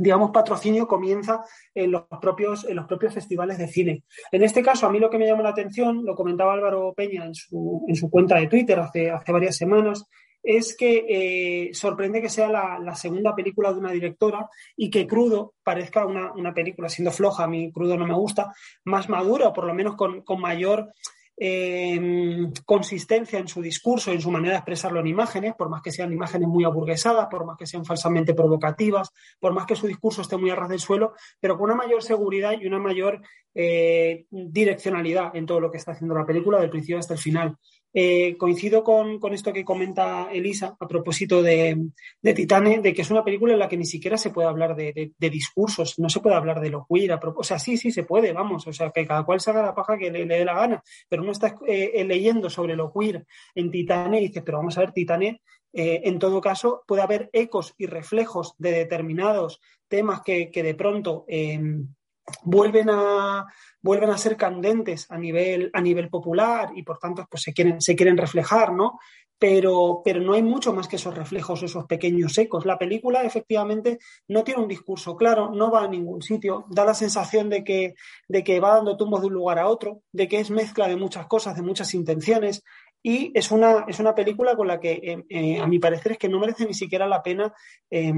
digamos, 0.00 0.30
patrocinio 0.30 0.86
comienza 0.86 1.44
en 1.74 1.92
los, 1.92 2.04
propios, 2.20 2.64
en 2.64 2.76
los 2.76 2.86
propios 2.86 3.12
festivales 3.12 3.58
de 3.58 3.68
cine. 3.68 4.04
En 4.32 4.42
este 4.42 4.62
caso, 4.62 4.86
a 4.86 4.90
mí 4.90 4.98
lo 4.98 5.10
que 5.10 5.18
me 5.18 5.26
llama 5.26 5.42
la 5.42 5.50
atención, 5.50 6.04
lo 6.04 6.14
comentaba 6.14 6.54
Álvaro 6.54 6.94
Peña 6.94 7.26
en 7.26 7.34
su, 7.34 7.84
en 7.86 7.94
su 7.94 8.08
cuenta 8.08 8.36
de 8.36 8.46
Twitter 8.46 8.78
hace, 8.78 9.10
hace 9.10 9.30
varias 9.30 9.56
semanas, 9.56 10.06
es 10.42 10.74
que 10.74 11.04
eh, 11.06 11.74
sorprende 11.74 12.22
que 12.22 12.30
sea 12.30 12.48
la, 12.48 12.78
la, 12.78 12.94
segunda 12.94 13.34
película 13.34 13.74
de 13.74 13.78
una 13.78 13.92
directora 13.92 14.48
y 14.74 14.88
que 14.88 15.06
Crudo 15.06 15.52
parezca 15.62 16.06
una, 16.06 16.32
una, 16.32 16.54
película, 16.54 16.88
siendo 16.88 17.10
floja, 17.10 17.44
a 17.44 17.46
mí 17.46 17.70
Crudo 17.70 17.98
no 17.98 18.06
me 18.06 18.14
gusta, 18.14 18.54
más 18.84 19.10
madura, 19.10 19.48
o 19.48 19.52
por 19.52 19.66
lo 19.66 19.74
menos 19.74 19.96
con, 19.96 20.22
con 20.22 20.40
mayor 20.40 20.94
eh, 21.42 22.50
consistencia 22.66 23.38
en 23.38 23.48
su 23.48 23.62
discurso, 23.62 24.12
en 24.12 24.20
su 24.20 24.30
manera 24.30 24.52
de 24.52 24.58
expresarlo 24.58 25.00
en 25.00 25.06
imágenes, 25.06 25.54
por 25.54 25.70
más 25.70 25.80
que 25.80 25.90
sean 25.90 26.12
imágenes 26.12 26.46
muy 26.46 26.64
aburguesadas, 26.64 27.28
por 27.30 27.46
más 27.46 27.56
que 27.56 27.66
sean 27.66 27.86
falsamente 27.86 28.34
provocativas, 28.34 29.10
por 29.38 29.54
más 29.54 29.64
que 29.64 29.74
su 29.74 29.86
discurso 29.86 30.20
esté 30.20 30.36
muy 30.36 30.50
a 30.50 30.54
ras 30.54 30.68
del 30.68 30.80
suelo, 30.80 31.14
pero 31.40 31.56
con 31.56 31.70
una 31.70 31.74
mayor 31.74 32.02
seguridad 32.02 32.52
y 32.60 32.66
una 32.66 32.78
mayor 32.78 33.22
eh, 33.54 34.26
direccionalidad 34.30 35.34
en 35.34 35.46
todo 35.46 35.60
lo 35.60 35.70
que 35.70 35.78
está 35.78 35.92
haciendo 35.92 36.14
la 36.14 36.26
película, 36.26 36.60
del 36.60 36.68
principio 36.68 36.98
hasta 36.98 37.14
el 37.14 37.20
final. 37.20 37.56
Eh, 37.92 38.36
coincido 38.38 38.84
con, 38.84 39.18
con, 39.18 39.34
esto 39.34 39.52
que 39.52 39.64
comenta 39.64 40.28
Elisa 40.30 40.76
a 40.78 40.86
propósito 40.86 41.42
de, 41.42 41.88
de, 42.22 42.34
Titane, 42.34 42.78
de 42.78 42.94
que 42.94 43.02
es 43.02 43.10
una 43.10 43.24
película 43.24 43.52
en 43.52 43.58
la 43.58 43.68
que 43.68 43.76
ni 43.76 43.84
siquiera 43.84 44.16
se 44.16 44.30
puede 44.30 44.46
hablar 44.46 44.76
de, 44.76 45.12
discursos, 45.18 45.98
no 45.98 46.08
se 46.08 46.20
puede 46.20 46.36
hablar 46.36 46.60
de 46.60 46.70
lo 46.70 46.86
queer. 46.88 47.18
o 47.34 47.42
sea, 47.42 47.58
sí, 47.58 47.76
sí 47.76 47.90
se 47.90 48.04
puede, 48.04 48.32
vamos, 48.32 48.64
o 48.66 48.72
sea, 48.72 48.90
que 48.90 49.04
cada 49.04 49.24
cual 49.24 49.40
se 49.40 49.50
haga 49.50 49.62
la 49.62 49.74
paja 49.74 49.98
que 49.98 50.10
le, 50.10 50.24
dé 50.24 50.44
la 50.44 50.54
gana, 50.54 50.82
pero 51.08 51.22
uno 51.22 51.32
está 51.32 51.56
eh, 51.66 52.04
leyendo 52.04 52.48
sobre 52.48 52.76
lo 52.76 52.92
queer 52.92 53.26
en 53.56 53.70
Titane 53.72 54.20
y 54.20 54.28
dice, 54.28 54.42
pero 54.42 54.58
vamos 54.58 54.78
a 54.78 54.82
ver, 54.82 54.92
Titane, 54.92 55.42
eh, 55.72 56.02
en 56.04 56.20
todo 56.20 56.40
caso, 56.40 56.84
puede 56.86 57.02
haber 57.02 57.28
ecos 57.32 57.74
y 57.76 57.86
reflejos 57.86 58.54
de 58.58 58.70
determinados 58.70 59.60
temas 59.88 60.22
que, 60.22 60.50
que 60.52 60.62
de 60.62 60.74
pronto 60.76 61.24
vuelven 62.42 62.88
a, 62.90 63.46
vuelven 63.82 64.10
a 64.10 64.18
ser 64.18 64.36
candentes 64.36 65.10
a 65.10 65.18
nivel, 65.18 65.70
a 65.72 65.80
nivel 65.80 66.08
popular 66.08 66.70
y 66.74 66.82
por 66.82 66.98
tanto 66.98 67.26
pues, 67.30 67.42
se, 67.42 67.52
quieren, 67.52 67.80
se 67.80 67.96
quieren 67.96 68.16
reflejar, 68.16 68.72
¿no? 68.72 68.98
Pero, 69.38 70.02
pero 70.04 70.20
no 70.20 70.34
hay 70.34 70.42
mucho 70.42 70.74
más 70.74 70.86
que 70.86 70.96
esos 70.96 71.16
reflejos, 71.16 71.62
esos 71.62 71.86
pequeños 71.86 72.36
ecos. 72.36 72.66
La 72.66 72.76
película 72.76 73.22
efectivamente 73.22 73.98
no 74.28 74.44
tiene 74.44 74.60
un 74.60 74.68
discurso 74.68 75.16
claro, 75.16 75.50
no 75.50 75.70
va 75.70 75.84
a 75.84 75.88
ningún 75.88 76.20
sitio, 76.20 76.66
da 76.68 76.84
la 76.84 76.92
sensación 76.92 77.48
de 77.48 77.64
que, 77.64 77.94
de 78.28 78.44
que 78.44 78.60
va 78.60 78.74
dando 78.74 78.98
tumbos 78.98 79.22
de 79.22 79.28
un 79.28 79.32
lugar 79.32 79.58
a 79.58 79.68
otro, 79.68 80.02
de 80.12 80.28
que 80.28 80.40
es 80.40 80.50
mezcla 80.50 80.88
de 80.88 80.96
muchas 80.96 81.26
cosas, 81.26 81.56
de 81.56 81.62
muchas 81.62 81.94
intenciones, 81.94 82.62
y 83.02 83.32
es 83.34 83.50
una, 83.50 83.86
es 83.88 83.98
una 83.98 84.14
película 84.14 84.54
con 84.56 84.68
la 84.68 84.78
que, 84.78 84.92
eh, 84.92 85.24
eh, 85.28 85.58
a 85.58 85.66
mi 85.66 85.78
parecer, 85.78 86.12
es 86.12 86.18
que 86.18 86.28
no 86.28 86.38
merece 86.38 86.66
ni 86.66 86.74
siquiera 86.74 87.06
la 87.06 87.22
pena 87.22 87.52
eh, 87.90 88.12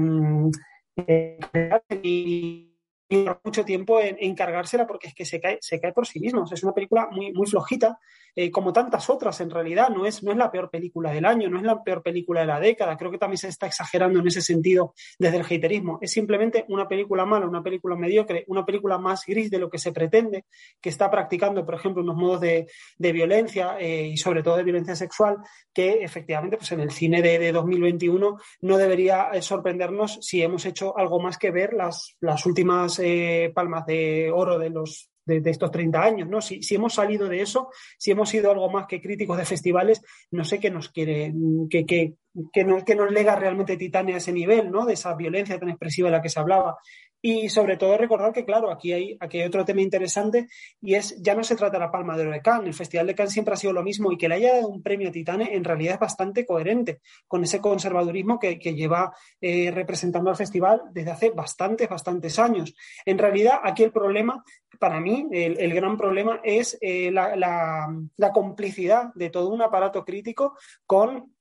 mucho 3.43 3.65
tiempo 3.65 3.99
en, 3.99 4.17
en, 4.19 4.35
cargársela 4.35 4.85
porque 4.87 5.07
es 5.07 5.13
que 5.13 5.25
se 5.25 5.39
cae, 5.39 5.57
se 5.61 5.79
cae 5.79 5.93
por 5.93 6.07
sí 6.07 6.19
mismo. 6.19 6.45
Es 6.51 6.63
una 6.63 6.73
película 6.73 7.07
muy, 7.11 7.31
muy 7.33 7.47
flojita, 7.47 7.99
eh, 8.35 8.49
como 8.51 8.73
tantas 8.73 9.09
otras 9.09 9.39
en 9.41 9.49
realidad. 9.49 9.89
No 9.89 10.05
es, 10.05 10.23
no 10.23 10.31
es 10.31 10.37
la 10.37 10.51
peor 10.51 10.69
película 10.69 11.11
del 11.11 11.25
año, 11.25 11.49
no 11.49 11.57
es 11.57 11.63
la 11.63 11.83
peor 11.83 12.01
película 12.01 12.41
de 12.41 12.47
la 12.47 12.59
década. 12.59 12.97
Creo 12.97 13.11
que 13.11 13.17
también 13.17 13.37
se 13.37 13.47
está 13.47 13.67
exagerando 13.67 14.19
en 14.19 14.27
ese 14.27 14.41
sentido 14.41 14.93
desde 15.19 15.37
el 15.37 15.43
haterismo. 15.43 15.99
Es 16.01 16.11
simplemente 16.11 16.65
una 16.69 16.87
película 16.87 17.25
mala, 17.25 17.47
una 17.47 17.63
película 17.63 17.95
mediocre, 17.95 18.43
una 18.47 18.65
película 18.65 18.97
más 18.97 19.25
gris 19.25 19.49
de 19.51 19.59
lo 19.59 19.69
que 19.69 19.77
se 19.77 19.91
pretende, 19.91 20.45
que 20.81 20.89
está 20.89 21.09
practicando, 21.09 21.65
por 21.65 21.75
ejemplo, 21.75 22.01
unos 22.01 22.15
modos 22.15 22.41
de, 22.41 22.67
de 22.97 23.11
violencia 23.11 23.77
eh, 23.79 24.07
y 24.07 24.17
sobre 24.17 24.43
todo 24.43 24.57
de 24.57 24.63
violencia 24.63 24.95
sexual 24.95 25.37
que 25.73 26.03
efectivamente 26.03 26.57
pues 26.57 26.71
en 26.71 26.79
el 26.79 26.91
cine 26.91 27.21
de, 27.21 27.39
de 27.39 27.51
2021 27.51 28.37
no 28.61 28.77
debería 28.77 29.29
eh, 29.33 29.41
sorprendernos 29.41 30.19
si 30.21 30.41
hemos 30.41 30.65
hecho 30.65 30.97
algo 30.97 31.19
más 31.19 31.37
que 31.37 31.51
ver 31.51 31.73
las, 31.73 32.15
las 32.19 32.45
últimas 32.45 32.99
eh, 33.03 33.51
palmas 33.53 33.85
de 33.85 34.31
oro 34.31 34.57
de 34.57 34.69
los 34.69 35.09
de, 35.25 35.49
estos 35.49 35.71
30 35.71 36.03
años, 36.03 36.29
¿no? 36.29 36.41
Si, 36.41 36.61
si, 36.61 36.75
hemos 36.75 36.93
salido 36.93 37.27
de 37.27 37.41
eso, 37.41 37.69
si 37.97 38.11
hemos 38.11 38.29
sido 38.29 38.51
algo 38.51 38.69
más 38.69 38.87
que 38.87 39.01
críticos 39.01 39.37
de 39.37 39.45
festivales, 39.45 40.01
no 40.31 40.43
sé 40.43 40.59
qué 40.59 40.69
nos 40.69 40.89
quiere, 40.89 41.33
que, 41.69 42.15
nos, 42.65 42.83
que 42.83 42.95
nos 42.95 43.11
lega 43.11 43.35
realmente 43.35 43.77
Titania 43.77 44.15
a 44.15 44.17
ese 44.17 44.33
nivel, 44.33 44.71
¿no? 44.71 44.85
De 44.85 44.93
esa 44.93 45.15
violencia 45.15 45.59
tan 45.59 45.69
expresiva 45.69 46.07
de 46.09 46.17
la 46.17 46.21
que 46.21 46.29
se 46.29 46.39
hablaba. 46.39 46.77
Y 47.25 47.47
sobre 47.47 47.77
todo 47.77 47.97
recordar 47.97 48.33
que, 48.33 48.43
claro, 48.43 48.69
aquí 48.69 48.91
hay, 48.91 49.17
aquí 49.17 49.41
otro 49.43 49.63
tema 49.63 49.81
interesante 49.81 50.49
y 50.81 50.95
es, 50.95 51.15
ya 51.21 51.33
no 51.33 51.43
se 51.45 51.55
trata 51.55 51.77
de 51.77 51.85
la 51.85 51.89
Palma 51.89 52.17
de 52.17 52.23
Oro 52.23 52.31
de 52.33 52.41
Cannes, 52.41 52.67
el 52.67 52.73
Festival 52.73 53.07
de 53.07 53.15
Cannes 53.15 53.31
siempre 53.31 53.53
ha 53.53 53.57
sido 53.57 53.71
lo 53.71 53.81
mismo 53.81 54.11
y 54.11 54.17
que 54.17 54.27
le 54.27 54.35
haya 54.35 54.55
dado 54.55 54.67
un 54.67 54.83
premio 54.83 55.07
a 55.07 55.11
Titane 55.13 55.55
en 55.55 55.63
realidad 55.63 55.93
es 55.93 55.99
bastante 56.01 56.45
coherente 56.45 56.99
con 57.25 57.41
ese 57.41 57.61
conservadurismo 57.61 58.39
que, 58.39 58.59
que 58.59 58.75
lleva 58.75 59.15
eh, 59.39 59.71
representando 59.71 60.29
al 60.31 60.35
festival 60.35 60.81
desde 60.91 61.11
hace 61.11 61.29
bastantes, 61.29 61.87
bastantes 61.87 62.37
años. 62.39 62.75
En 63.05 63.17
realidad, 63.17 63.61
aquí 63.63 63.83
el 63.83 63.93
problema, 63.93 64.43
para 64.77 64.99
mí, 64.99 65.25
el, 65.31 65.57
el 65.61 65.73
gran 65.73 65.95
problema 65.95 66.41
es 66.43 66.77
eh, 66.81 67.09
la, 67.09 67.37
la, 67.37 67.87
la 68.17 68.31
complicidad 68.33 69.13
de 69.15 69.29
todo 69.29 69.47
un 69.47 69.61
aparato 69.61 70.03
crítico 70.03 70.57
con 70.85 71.32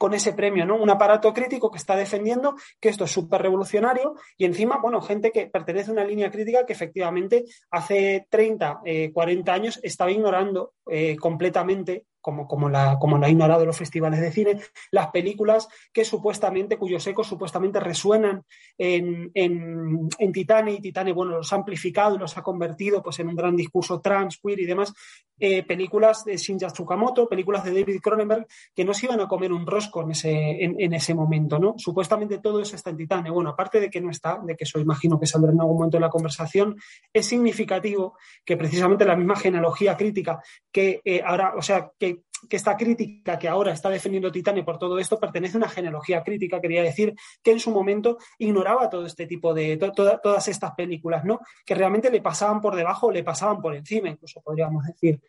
con 0.00 0.14
ese 0.14 0.32
premio, 0.32 0.64
¿no? 0.64 0.76
Un 0.76 0.88
aparato 0.88 1.34
crítico 1.34 1.70
que 1.70 1.76
está 1.76 1.94
defendiendo 1.94 2.56
que 2.80 2.88
esto 2.88 3.04
es 3.04 3.10
súper 3.10 3.42
revolucionario 3.42 4.14
y 4.38 4.46
encima, 4.46 4.78
bueno, 4.78 5.02
gente 5.02 5.30
que 5.30 5.48
pertenece 5.48 5.90
a 5.90 5.92
una 5.92 6.04
línea 6.04 6.30
crítica 6.30 6.64
que 6.64 6.72
efectivamente 6.72 7.44
hace 7.70 8.26
30, 8.30 8.80
eh, 8.86 9.12
40 9.12 9.52
años 9.52 9.78
estaba 9.82 10.10
ignorando 10.10 10.72
eh, 10.86 11.16
completamente 11.16 12.06
como, 12.20 12.46
como, 12.46 12.68
la, 12.68 12.98
como 12.98 13.18
la 13.18 13.28
ignorado 13.28 13.64
los 13.64 13.76
festivales 13.76 14.20
de 14.20 14.32
cine, 14.32 14.60
las 14.90 15.08
películas 15.08 15.68
que 15.92 16.04
supuestamente, 16.04 16.76
cuyos 16.76 17.06
ecos 17.06 17.26
supuestamente 17.26 17.80
resuenan 17.80 18.44
en, 18.78 19.30
en, 19.34 20.08
en 20.18 20.32
Titane 20.32 20.72
y 20.72 20.80
Titane, 20.80 21.12
bueno, 21.12 21.38
los 21.38 21.52
ha 21.52 21.56
amplificado 21.56 22.16
y 22.16 22.18
los 22.18 22.36
ha 22.36 22.42
convertido 22.42 23.02
pues, 23.02 23.18
en 23.20 23.28
un 23.28 23.36
gran 23.36 23.56
discurso 23.56 24.00
trans, 24.00 24.38
queer 24.42 24.60
y 24.60 24.66
demás, 24.66 24.92
eh, 25.38 25.62
películas 25.62 26.24
de 26.24 26.36
Shinja 26.36 26.68
Tsukamoto, 26.68 27.28
películas 27.28 27.64
de 27.64 27.72
David 27.72 28.00
Cronenberg, 28.02 28.46
que 28.74 28.84
no 28.84 28.92
se 28.92 29.06
iban 29.06 29.20
a 29.20 29.28
comer 29.28 29.52
un 29.52 29.66
rosco 29.66 30.02
en 30.02 30.10
ese, 30.10 30.62
en 30.62 30.92
ese 30.92 31.14
momento, 31.14 31.58
¿no? 31.58 31.74
Supuestamente 31.78 32.38
todo 32.38 32.60
eso 32.60 32.76
está 32.76 32.90
en 32.90 32.98
Titane. 32.98 33.30
Bueno, 33.30 33.50
aparte 33.50 33.80
de 33.80 33.88
que 33.88 34.00
no 34.00 34.10
está, 34.10 34.38
de 34.44 34.54
que 34.54 34.64
eso 34.64 34.78
imagino 34.78 35.18
que 35.18 35.26
saldrá 35.26 35.52
en 35.52 35.60
algún 35.60 35.76
momento 35.76 35.96
de 35.96 36.02
la 36.02 36.10
conversación, 36.10 36.76
es 37.12 37.26
significativo 37.26 38.16
que 38.44 38.56
precisamente 38.56 39.04
la 39.04 39.16
misma 39.16 39.36
genealogía 39.36 39.96
crítica 39.96 40.42
que 40.70 41.00
eh, 41.04 41.22
ahora, 41.24 41.54
o 41.56 41.62
sea, 41.62 41.90
que 41.98 42.09
que, 42.48 42.56
esta 42.56 42.76
crítica 42.76 43.38
que 43.38 43.48
ahora 43.48 43.72
está 43.72 43.88
defendiendo 43.90 44.32
Titane 44.32 44.62
por 44.62 44.78
todo 44.78 44.98
esto 44.98 45.18
pertenece 45.18 45.56
a 45.56 45.58
una 45.58 45.68
genealogía 45.68 46.22
crítica, 46.22 46.60
quería 46.60 46.82
decir, 46.82 47.14
que 47.42 47.52
en 47.52 47.60
su 47.60 47.70
momento 47.70 48.18
ignoraba 48.38 48.88
todo 48.88 49.06
este 49.06 49.26
tipo 49.26 49.54
de, 49.54 49.76
todas 49.76 50.48
estas 50.48 50.72
películas, 50.72 51.24
¿no? 51.24 51.40
Que 51.64 51.74
realmente 51.74 52.10
le 52.10 52.20
pasaban 52.20 52.60
por 52.60 52.76
debajo 52.76 53.08
o 53.08 53.12
le 53.12 53.24
pasaban 53.24 53.60
por 53.60 53.74
encima, 53.74 54.08
incluso 54.08 54.40
podríamos 54.40 54.84
decir. 54.86 55.20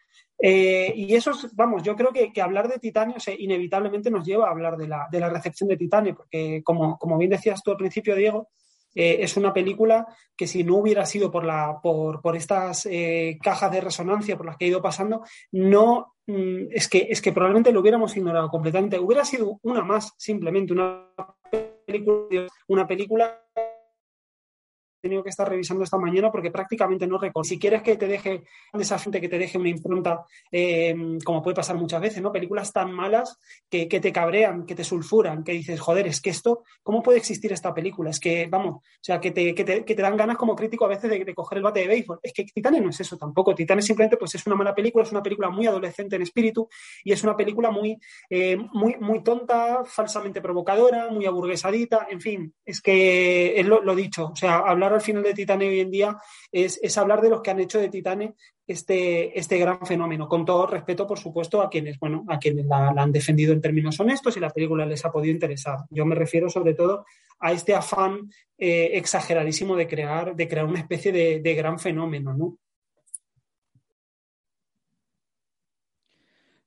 Eh, 0.43 0.91
y 0.95 1.13
eso, 1.13 1.31
vamos, 1.53 1.83
yo 1.83 1.95
creo 1.95 2.11
que, 2.11 2.41
hablar 2.41 2.67
de 2.67 2.79
Titane, 2.79 3.15
inevitablemente 3.38 4.09
nos 4.09 4.25
lleva 4.25 4.47
a 4.47 4.51
hablar 4.51 4.75
de 4.75 4.88
la, 4.88 5.07
de 5.11 5.19
la 5.19 5.29
recepción 5.29 5.69
de 5.69 5.77
Titane, 5.77 6.15
porque 6.15 6.61
como, 6.63 6.97
como 6.97 7.17
bien 7.17 7.29
decías 7.29 7.61
tú 7.61 7.71
al 7.71 7.77
principio, 7.77 8.15
Diego, 8.15 8.50
eh, 8.95 9.17
es 9.19 9.38
una 9.38 9.53
película 9.53 10.07
que 10.36 10.48
si 10.48 10.63
no 10.63 10.77
hubiera 10.77 11.05
sido 11.05 11.31
por, 11.31 11.45
la, 11.45 11.79
por, 11.81 12.21
por 12.21 12.36
estas 12.36 12.86
eh, 12.86 13.38
cajas 13.41 13.71
de 13.71 13.81
resonancia 13.81 14.38
por 14.38 14.45
las 14.45 14.57
que 14.57 14.65
ha 14.65 14.69
ido 14.69 14.81
pasando, 14.81 15.24
no 15.51 16.13
mm, 16.27 16.71
es, 16.71 16.88
que, 16.88 17.07
es 17.10 17.21
que 17.21 17.31
probablemente 17.31 17.71
lo 17.71 17.81
hubiéramos 17.81 18.15
ignorado 18.17 18.50
completamente. 18.50 19.00
Hubiera 19.00 19.25
sido 19.25 19.60
una 19.63 19.83
más, 19.83 20.13
simplemente 20.17 20.74
una 20.74 21.10
película, 21.86 22.48
una 22.67 22.88
película 22.88 23.41
tenido 25.01 25.24
que 25.24 25.29
estar 25.29 25.50
revisando 25.50 25.84
esta 25.84 25.98
mañana 25.98 26.31
porque 26.31 26.51
prácticamente 26.51 27.08
no 27.08 27.17
recuerdo. 27.17 27.43
Si 27.48 27.60
quieres 27.60 27.81
que 27.81 27.98
te 27.98 28.08
deje, 28.08 28.43
esa 28.74 29.00
gente 29.00 29.20
que 29.20 29.27
te 29.27 29.38
deje 29.38 29.58
una 29.58 29.70
impronta, 29.70 30.25
eh, 30.51 30.96
como 31.25 31.41
puede 31.41 31.55
pasar 31.55 31.75
muchas 31.75 32.00
veces, 32.00 32.22
¿no? 32.22 32.31
Películas 32.31 32.72
tan 32.72 32.91
malas 32.91 33.38
que, 33.70 33.88
te 33.88 34.12
cabrean, 34.12 34.65
que 34.65 34.75
te 34.75 34.84
sulfuran, 34.84 35.43
que 35.43 35.53
dices, 35.53 35.79
joder, 35.79 36.08
es 36.08 36.22
que 36.22 36.29
esto, 36.29 36.63
¿cómo 36.84 37.01
puede 37.01 37.17
existir 37.17 37.51
esta 37.51 37.74
película? 37.74 38.12
Es 38.12 38.20
que, 38.20 38.48
vamos, 38.48 38.75
o 38.75 38.84
sea, 39.01 39.20
que 39.20 39.31
te, 39.31 39.55
que 39.55 39.63
te, 39.63 40.01
dan 40.01 40.15
ganas 40.15 40.38
como 40.38 40.55
crítico 40.55 40.86
a 40.86 40.89
veces 40.89 41.10
de, 41.10 41.34
coger 41.34 41.58
el 41.58 41.63
bate 41.63 41.81
de 41.81 41.88
béisbol. 41.88 42.20
Es 42.22 42.34
que 42.34 42.43
Titane 42.43 42.79
no 42.79 42.89
es 42.89 43.00
eso 43.00 43.17
tampoco. 43.17 43.55
Titane 43.55 43.81
simplemente 43.81 44.17
pues 44.17 44.36
es 44.36 44.46
una 44.46 44.55
mala 44.55 44.75
película, 44.75 45.03
es 45.03 45.12
una 45.12 45.24
película 45.24 45.50
muy 45.50 45.65
adolescente 45.65 46.15
en 46.15 46.22
espíritu 46.22 46.70
y 47.03 47.12
es 47.12 47.24
una 47.24 47.36
película 47.36 47.72
muy, 47.72 47.98
eh, 48.29 48.58
muy, 48.74 48.96
muy 49.00 49.24
tonta, 49.24 49.84
falsamente 49.84 50.41
provocadora, 50.41 51.10
muy 51.10 51.25
aburguesadita, 51.25 52.08
en 52.10 52.22
fin, 52.22 52.53
es 52.65 52.81
que 52.81 53.60
es 53.60 53.65
lo 53.65 53.96
dicho, 53.96 54.27
o 54.27 54.36
sea, 54.36 54.58
hablar 54.60 54.90
al 54.95 55.01
final 55.01 55.24
de 55.24 55.33
Titane 55.33 55.67
hoy 55.67 55.79
en 55.79 55.91
día 55.91 56.17
es, 56.51 56.98
hablar 56.98 57.21
de 57.21 57.29
los 57.29 57.41
que 57.41 57.51
han 57.51 57.60
hecho 57.60 57.79
de 57.79 57.89
Titane 57.89 58.36
este, 58.67 59.38
este 59.38 59.57
gran 59.57 59.86
fenómeno, 59.86 60.27
con 60.27 60.45
todo 60.45 60.67
respeto, 60.67 61.07
por 61.07 61.19
supuesto, 61.19 61.62
a 61.62 61.69
quienes, 61.69 62.00
bueno, 62.00 62.25
a 62.27 62.39
quienes 62.39 62.65
la, 62.65 62.89
han 62.89 63.12
defendido 63.12 63.53
en 63.53 63.62
términos 63.62 64.00
honestos 64.00 64.38
y 64.38 64.39
la 64.39 64.50
película 64.50 64.86
les 64.86 65.03
ha 65.05 65.12
podido 65.12 65.33
interesar. 65.33 65.79
Yo 65.89 66.05
me 66.05 66.15
refiero 66.15 66.50
sobre 66.50 66.74
todo 66.74 67.05
a 67.39 67.51
este 67.51 67.74
afán 67.74 68.29
eh, 68.57 68.91
exageradísimo 68.93 69.75
de 69.75 69.88
crear, 69.88 70.36
de 70.36 70.48
crear 70.48 70.65
una 70.65 70.79
especie 70.79 71.12
de, 71.12 71.55
gran 71.55 71.79
fenómeno, 71.79 72.33
¿no? 72.33 72.57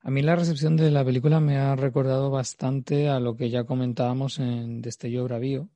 A 0.01 0.11
mí 0.11 0.21
la 0.21 0.35
recepción 0.35 0.75
de 0.75 0.91
la 0.91 1.03
película 1.03 1.39
me 1.39 1.57
ha 1.57 1.75
recordado 1.75 2.29
bastante 2.29 3.09
a 3.09 3.19
lo 3.19 3.35
que 3.35 3.49
ya 3.49 3.63
comentábamos 3.63 4.37
en 4.37 4.81
Destello 4.81 5.23
Bravío, 5.23 5.69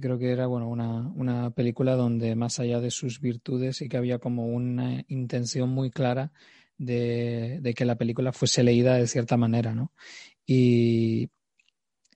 creo 0.00 0.18
que 0.18 0.30
era 0.30 0.46
bueno, 0.46 0.68
una, 0.68 1.08
una 1.14 1.50
película 1.50 1.94
donde 1.94 2.34
más 2.36 2.58
allá 2.60 2.80
de 2.80 2.90
sus 2.90 3.20
virtudes 3.20 3.82
y 3.82 3.88
que 3.88 3.96
había 3.96 4.18
como 4.18 4.46
una 4.46 5.04
intención 5.08 5.70
muy 5.70 5.90
clara 5.90 6.32
de, 6.78 7.58
de 7.60 7.74
que 7.74 7.84
la 7.84 7.96
película 7.96 8.32
fuese 8.32 8.62
leída 8.62 8.94
de 8.94 9.06
cierta 9.06 9.36
manera, 9.36 9.74
¿no? 9.74 9.92
Y, 10.46 11.30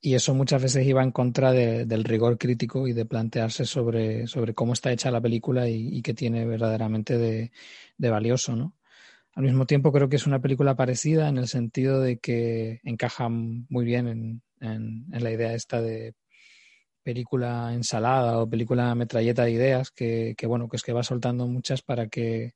y 0.01 0.15
eso 0.15 0.35
muchas 0.35 0.63
veces 0.63 0.87
iba 0.87 1.03
en 1.03 1.13
contra 1.13 1.53
de, 1.53 1.87
del 1.87 2.05
rigor 2.05 2.39
crítico 2.39 2.89
y 2.89 2.93
de 2.93 3.07
plantearse 3.07 3.65
sobre, 3.65 4.27
sobre 4.27 4.55
cómo 4.55 4.73
está 4.73 4.91
hecha 4.93 5.11
la 5.11 5.21
película 5.21 5.69
y, 5.69 5.97
y 5.97 6.03
qué 6.03 6.13
tiene 6.13 6.45
verdaderamente 6.47 7.19
de, 7.19 7.53
de, 7.99 8.11
valioso, 8.11 8.57
¿no? 8.57 8.75
Al 9.35 9.45
mismo 9.45 9.65
tiempo 9.65 9.93
creo 9.93 10.09
que 10.09 10.17
es 10.17 10.27
una 10.27 10.41
película 10.41 10.75
parecida 10.77 11.29
en 11.29 11.39
el 11.39 11.49
sentido 11.49 12.01
de 12.01 12.19
que 12.19 12.81
encaja 12.85 13.29
muy 13.29 13.85
bien 13.85 14.09
en, 14.09 14.43
en, 14.61 15.07
en 15.13 15.25
la 15.25 15.31
idea 15.31 15.55
esta 15.55 15.81
de 15.81 16.15
película 17.03 17.73
ensalada 17.75 18.39
o 18.41 18.49
película 18.49 18.95
metralleta 18.95 19.45
de 19.45 19.53
ideas 19.53 19.91
que, 19.91 20.35
bueno, 20.47 20.69
que 20.69 20.77
es 20.77 20.83
que 20.83 20.93
va 20.93 21.03
soltando 21.03 21.47
muchas 21.47 21.83
para 21.83 22.09
que 22.09 22.55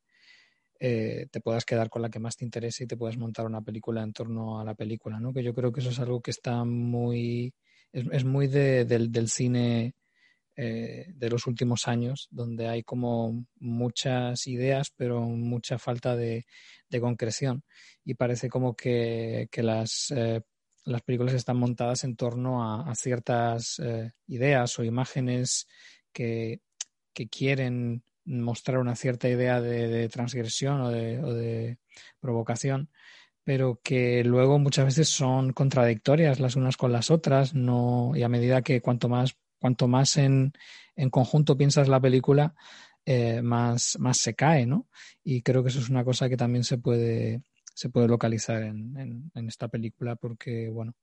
eh, 0.78 1.26
te 1.30 1.40
puedas 1.40 1.64
quedar 1.64 1.88
con 1.88 2.02
la 2.02 2.10
que 2.10 2.18
más 2.18 2.36
te 2.36 2.44
interese 2.44 2.84
y 2.84 2.86
te 2.86 2.96
puedas 2.96 3.16
montar 3.16 3.46
una 3.46 3.62
película 3.62 4.02
en 4.02 4.12
torno 4.12 4.60
a 4.60 4.64
la 4.64 4.74
película, 4.74 5.18
¿no? 5.20 5.32
Que 5.32 5.42
yo 5.42 5.54
creo 5.54 5.72
que 5.72 5.80
eso 5.80 5.90
es 5.90 5.98
algo 6.00 6.20
que 6.20 6.30
está 6.30 6.64
muy, 6.64 7.54
es, 7.92 8.24
muy 8.24 8.46
del, 8.46 9.28
cine 9.28 9.94
eh, 10.56 11.06
de 11.14 11.30
los 11.30 11.46
últimos 11.46 11.88
años, 11.88 12.28
donde 12.30 12.68
hay 12.68 12.82
como 12.82 13.46
muchas 13.58 14.46
ideas, 14.46 14.92
pero 14.96 15.22
mucha 15.22 15.78
falta 15.78 16.14
de, 16.16 16.44
concreción. 17.00 17.62
Y 18.04 18.14
parece 18.14 18.48
como 18.48 18.74
que, 18.74 19.48
las 19.56 20.10
eh, 20.14 20.42
las 20.86 21.02
películas 21.02 21.34
están 21.34 21.58
montadas 21.58 22.04
en 22.04 22.16
torno 22.16 22.62
a, 22.62 22.94
ciertas 22.94 23.80
eh, 23.80 24.12
ideas 24.28 24.78
o 24.78 24.84
imágenes 24.84 25.66
que, 26.12 26.60
quieren 27.30 28.02
mostrar 28.26 28.78
una 28.78 28.94
cierta 28.94 29.28
idea 29.28 29.60
de, 29.60 30.08
transgresión 30.08 30.80
o 30.82 30.90
de, 30.90 31.78
provocación, 32.20 32.90
pero 33.42 33.80
que 33.82 34.22
luego 34.22 34.58
muchas 34.58 34.84
veces 34.84 35.08
son 35.08 35.52
contradictorias 35.52 36.40
las 36.40 36.56
unas 36.56 36.76
con 36.76 36.92
las 36.92 37.10
otras, 37.10 37.54
no, 37.54 38.12
y 38.14 38.22
a 38.22 38.28
medida 38.28 38.62
que 38.62 38.80
cuanto 38.80 39.08
más, 39.08 39.36
cuanto 39.58 39.88
más 39.88 40.16
en, 40.18 40.52
conjunto 41.10 41.56
piensas 41.56 41.88
la 41.88 42.00
película, 42.00 42.54
eh, 43.04 43.40
más, 43.42 43.96
más 43.98 44.18
se 44.18 44.34
cae, 44.34 44.66
¿no? 44.66 44.88
Y 45.24 45.42
creo 45.42 45.62
que 45.62 45.70
eso 45.70 45.80
es 45.80 45.88
una 45.88 46.04
cosa 46.04 46.28
que 46.28 46.36
también 46.36 46.64
se 46.64 46.78
puede, 46.78 47.42
se 47.76 47.90
puede 47.90 48.08
localizar 48.08 48.62
en, 48.62 49.30
en, 49.34 49.48
esta 49.48 49.68
película 49.68 50.16
porque, 50.16 50.70
bueno, 50.70 50.94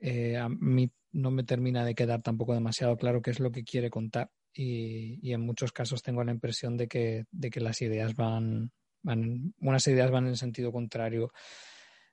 eh, 0.00 0.36
a 0.36 0.46
mí 0.50 0.92
no 1.12 1.30
me 1.30 1.44
termina 1.44 1.82
de 1.82 1.94
quedar 1.94 2.20
tampoco 2.20 2.52
demasiado 2.52 2.98
claro 2.98 3.22
qué 3.22 3.30
es 3.30 3.40
lo 3.40 3.50
que 3.50 3.64
quiere 3.64 3.88
contar 3.88 4.30
y, 4.52 5.18
y 5.26 5.32
en 5.32 5.40
muchos 5.40 5.72
casos 5.72 6.02
tengo 6.02 6.22
la 6.22 6.32
impresión 6.32 6.76
de 6.76 6.88
que, 6.88 7.24
de 7.30 7.48
que 7.48 7.60
las 7.60 7.80
ideas 7.80 8.14
van, 8.14 8.70
van, 9.02 9.54
unas 9.60 9.86
ideas 9.86 10.10
van 10.10 10.26
en 10.26 10.36
sentido 10.36 10.72
contrario 10.72 11.32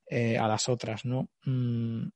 eh, 0.07 0.37
a 0.37 0.47
las 0.47 0.69
otras, 0.69 1.03
¿no? 1.03 1.29
Mm, 1.43 2.07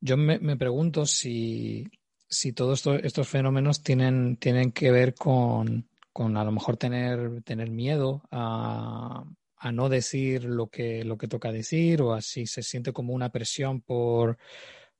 yo 0.00 0.16
me, 0.16 0.38
me, 0.38 0.56
pregunto 0.56 1.04
si, 1.04 1.86
si 2.26 2.54
todos 2.54 2.86
estos 3.02 3.28
fenómenos 3.28 3.82
tienen, 3.82 4.38
tienen 4.38 4.72
que 4.72 4.90
ver 4.90 5.14
con, 5.14 5.90
con 6.10 6.38
a 6.38 6.44
lo 6.44 6.52
mejor 6.52 6.78
tener, 6.78 7.42
tener 7.42 7.70
miedo 7.70 8.22
a, 8.30 9.24
a 9.58 9.72
no 9.72 9.88
decir 9.88 10.44
lo 10.44 10.68
que, 10.68 11.04
lo 11.04 11.18
que 11.18 11.28
toca 11.28 11.52
decir 11.52 12.02
o 12.02 12.14
así 12.14 12.46
se 12.46 12.62
siente 12.62 12.92
como 12.92 13.12
una 13.12 13.30
presión 13.30 13.80
por, 13.80 14.38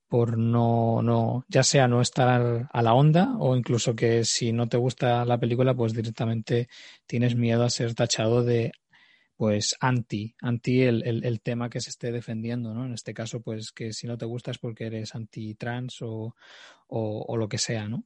por 0.08 0.38
no, 0.38 1.02
no, 1.02 1.44
ya 1.48 1.62
sea 1.62 1.86
no 1.88 2.00
estar 2.00 2.68
a 2.72 2.82
la 2.82 2.94
onda 2.94 3.36
o 3.38 3.56
incluso 3.56 3.94
que 3.94 4.24
si 4.24 4.52
no 4.52 4.68
te 4.68 4.76
gusta 4.76 5.24
la 5.24 5.38
película, 5.38 5.74
pues 5.74 5.92
directamente 5.92 6.68
tienes 7.06 7.36
miedo 7.36 7.64
a 7.64 7.70
ser 7.70 7.94
tachado 7.94 8.42
de 8.42 8.72
pues 9.38 9.76
anti, 9.78 10.34
anti 10.42 10.82
el, 10.82 11.24
el, 11.24 11.40
tema 11.40 11.70
que 11.70 11.80
se 11.80 11.90
esté 11.90 12.10
defendiendo, 12.10 12.74
¿no? 12.74 12.84
En 12.84 12.92
este 12.92 13.14
caso, 13.14 13.40
pues 13.40 13.70
que 13.70 13.92
si 13.92 14.08
no 14.08 14.18
te 14.18 14.26
gusta 14.26 14.50
es 14.50 14.58
porque 14.58 14.86
eres 14.86 15.14
anti-trans 15.14 16.02
o, 16.02 16.34
o, 16.88 17.36
lo 17.36 17.48
que 17.48 17.58
sea, 17.58 17.86
¿no? 17.86 18.04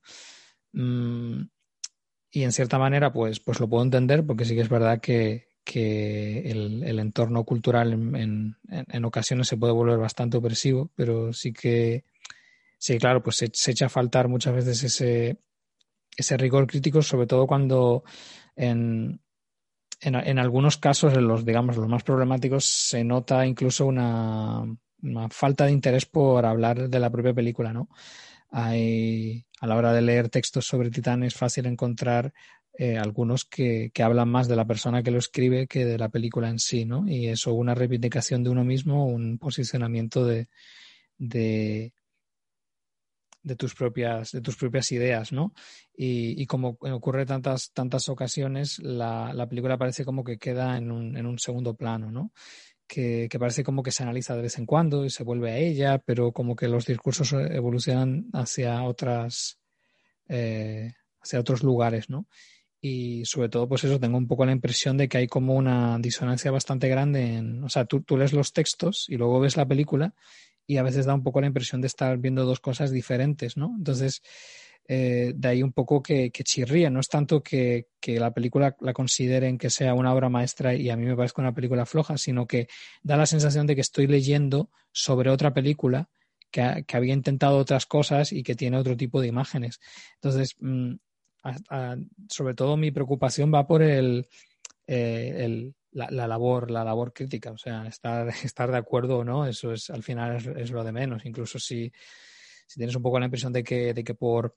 Mm, 0.73 1.45
y 2.33 2.43
en 2.43 2.53
cierta 2.53 2.79
manera, 2.79 3.15
pues, 3.15 3.41
pues 3.41 3.61
lo 3.61 3.69
puedo 3.69 3.83
entender 3.83 4.27
porque 4.27 4.45
sí 4.45 4.55
que 4.55 4.61
es 4.61 4.69
verdad 4.69 5.01
que, 5.01 5.49
que 5.65 6.51
el, 6.51 6.83
el 6.83 6.99
entorno 6.99 7.45
cultural 7.45 7.93
en, 7.93 8.57
en, 8.69 9.05
ocasiones 9.05 9.49
se 9.49 9.57
puede 9.57 9.73
volver 9.73 9.99
bastante 9.99 10.37
opresivo, 10.37 10.91
pero 10.97 11.33
sí 11.33 11.53
que, 11.53 12.05
sí, 12.79 12.99
claro, 12.99 13.23
pues 13.23 13.37
se, 13.37 13.71
echa 13.71 13.87
a 13.87 13.89
faltar 13.89 14.29
muchas 14.29 14.55
veces 14.55 14.83
ese, 14.83 15.39
ese 16.17 16.37
rigor 16.37 16.67
crítico, 16.67 17.03
sobre 17.03 17.27
todo 17.27 17.47
cuando 17.47 18.03
en, 18.57 19.21
en, 20.01 20.39
algunos 20.39 20.79
casos, 20.79 21.15
en 21.15 21.29
los, 21.29 21.45
digamos, 21.45 21.77
los 21.77 21.89
más 21.89 22.03
problemáticos, 22.03 22.65
se 22.65 23.05
nota 23.05 23.47
incluso 23.47 23.87
una, 23.87 24.63
una, 25.03 25.29
falta 25.29 25.67
de 25.67 25.73
interés 25.73 26.07
por 26.07 26.45
hablar 26.45 26.89
de 26.89 26.99
la 26.99 27.11
propia 27.11 27.35
película, 27.35 27.73
¿no? 27.73 27.89
Hay, 28.51 29.47
a 29.61 29.67
la 29.67 29.77
hora 29.77 29.93
de 29.93 30.03
leer 30.03 30.29
textos 30.29 30.67
sobre 30.67 30.91
Titán 30.91 31.23
es 31.23 31.35
fácil 31.35 31.67
encontrar 31.67 32.35
eh, 32.75 32.97
algunos 32.97 33.45
que, 33.45 33.91
que, 33.93 34.03
hablan 34.03 34.31
más 34.31 34.49
de 34.49 34.57
la 34.57 34.67
persona 34.67 35.03
que 35.03 35.11
lo 35.11 35.19
escribe 35.19 35.67
que 35.67 35.85
de 35.85 35.99
la 35.99 36.09
película 36.09 36.49
en 36.49 36.59
sí, 36.59 36.85
¿no? 36.85 37.07
Y 37.07 37.29
eso, 37.29 37.53
una 37.53 37.75
reivindicación 37.75 38.43
de 38.43 38.51
uno 38.51 38.65
mismo, 38.65 39.07
un 39.07 39.39
posicionamiento 39.39 40.25
de, 40.25 40.49
de, 41.19 41.93
de 43.43 43.57
tus 43.57 43.75
propias, 43.75 44.33
de 44.33 44.41
tus 44.41 44.57
propias 44.57 44.91
ideas, 44.93 45.33
¿no? 45.33 45.53
Y, 45.95 46.41
y 46.41 46.47
como 46.47 46.79
ocurre 46.81 47.27
tantas, 47.27 47.73
tantas 47.73 48.09
ocasiones, 48.09 48.79
la, 48.79 49.33
la, 49.35 49.49
película 49.49 49.77
parece 49.77 50.05
como 50.05 50.25
que 50.25 50.39
queda 50.39 50.77
en 50.79 50.91
un, 50.91 51.17
en 51.17 51.27
un 51.27 51.39
segundo 51.39 51.75
plano, 51.75 52.11
¿no? 52.11 52.33
Que, 52.87 53.29
que, 53.31 53.39
parece 53.39 53.65
como 53.65 53.83
que 53.83 53.91
se 53.91 54.03
analiza 54.03 54.37
de 54.37 54.43
vez 54.43 54.59
en 54.59 54.67
cuando 54.67 55.05
y 55.05 55.11
se 55.11 55.25
vuelve 55.25 55.51
a 55.51 55.59
ella, 55.59 55.99
pero 55.99 56.33
como 56.33 56.57
que 56.57 56.69
los 56.69 56.87
discursos 56.87 57.33
evolucionan 57.33 58.27
hacia 58.33 58.83
otras, 58.85 59.59
eh, 60.29 60.93
hacia 61.21 61.41
otros 61.41 61.63
lugares, 61.63 62.11
¿no? 62.11 62.27
Y 62.85 63.25
sobre 63.27 63.49
todo, 63.49 63.69
pues 63.69 63.85
eso, 63.85 64.01
tengo 64.01 64.19
un 64.19 64.27
poco 64.27 64.45
la 64.45 64.51
impresión 64.51 64.97
de 64.97 65.09
que 65.09 65.19
hay 65.19 65.29
como 65.29 65.55
una 65.55 65.97
disonancia 66.01 66.51
bastante 66.51 66.89
grande 66.89 67.37
en, 67.37 67.63
o 67.63 67.69
sea, 67.69 67.85
tú, 67.85 68.03
tú 68.03 68.17
lees 68.17 68.33
los 68.33 68.53
textos 68.53 69.07
y 69.09 69.17
luego 69.17 69.39
ves 69.39 69.57
la 69.57 69.67
película 69.67 70.15
y 70.67 70.79
a 70.79 70.83
veces 70.83 71.07
da 71.07 71.15
un 71.15 71.23
poco 71.23 71.41
la 71.41 71.47
impresión 71.47 71.81
de 71.81 71.87
estar 71.87 72.19
viendo 72.19 72.45
dos 72.45 72.59
cosas 72.59 72.91
diferentes, 72.91 73.57
¿no? 73.57 73.73
Entonces, 73.79 74.21
eh, 74.89 75.33
de 75.37 75.49
ahí 75.49 75.63
un 75.63 75.73
poco 75.73 76.03
que, 76.03 76.33
que 76.33 76.43
chirría. 76.43 76.91
No 76.91 76.99
es 76.99 77.09
tanto 77.09 77.41
que, 77.41 77.87
que, 78.01 78.19
la 78.19 78.33
película 78.33 78.77
la 78.81 78.93
consideren 78.93 79.59
que 79.59 79.71
sea 79.71 79.95
una 79.95 80.13
obra 80.13 80.29
maestra 80.29 80.75
y 80.75 80.91
a 80.91 80.97
mí 80.97 81.07
me 81.07 81.15
parezca 81.15 81.41
una 81.41 81.55
película 81.55 81.87
floja, 81.87 82.19
sino 82.19 82.49
que 82.49 82.67
da 83.03 83.17
la 83.17 83.27
sensación 83.27 83.69
de 83.69 83.77
que 83.77 83.81
estoy 83.81 84.09
leyendo 84.09 84.71
sobre 84.91 85.31
otra 85.31 85.55
película 85.55 86.09
que, 86.51 86.85
que 86.87 86.97
había 86.97 87.15
intentado 87.15 87.59
otras 87.59 87.87
cosas 87.87 88.33
y 88.33 88.43
que 88.43 88.57
tiene 88.57 88.77
otro 88.77 88.97
tipo 88.97 89.21
de 89.21 89.29
imágenes. 89.29 89.79
Entonces, 90.15 90.57
mmm, 90.59 90.95
sobre 92.29 92.55
todo 92.55 92.77
mi 92.77 92.91
preocupación 92.91 93.53
va 93.53 93.67
por 93.67 93.83
el, 93.83 94.29
eh, 94.87 95.73
la, 95.93 96.11
la, 96.11 96.27
labor, 96.27 96.71
la 96.71 96.85
labor 96.85 97.13
crítica, 97.13 97.51
o 97.53 97.59
sea, 97.59 97.87
estar, 97.87 98.29
estar 98.45 98.71
de 98.71 98.79
acuerdo 98.79 99.19
o 99.19 99.25
no, 99.25 99.47
eso 99.47 99.73
es 99.73 99.91
al 99.91 100.03
final 100.03 100.37
es, 100.57 100.71
lo 100.71 100.85
de 100.85 100.93
menos. 100.93 101.25
Incluso 101.25 101.59
si, 101.59 101.93
si, 102.67 102.79
tienes 102.79 102.97
un 102.97 103.03
poco 103.03 103.19
la 103.19 103.27
impresión 103.27 103.53
de 103.53 103.63
que, 103.63 103.95
de 103.95 104.05
que 104.05 104.15
por, 104.15 104.55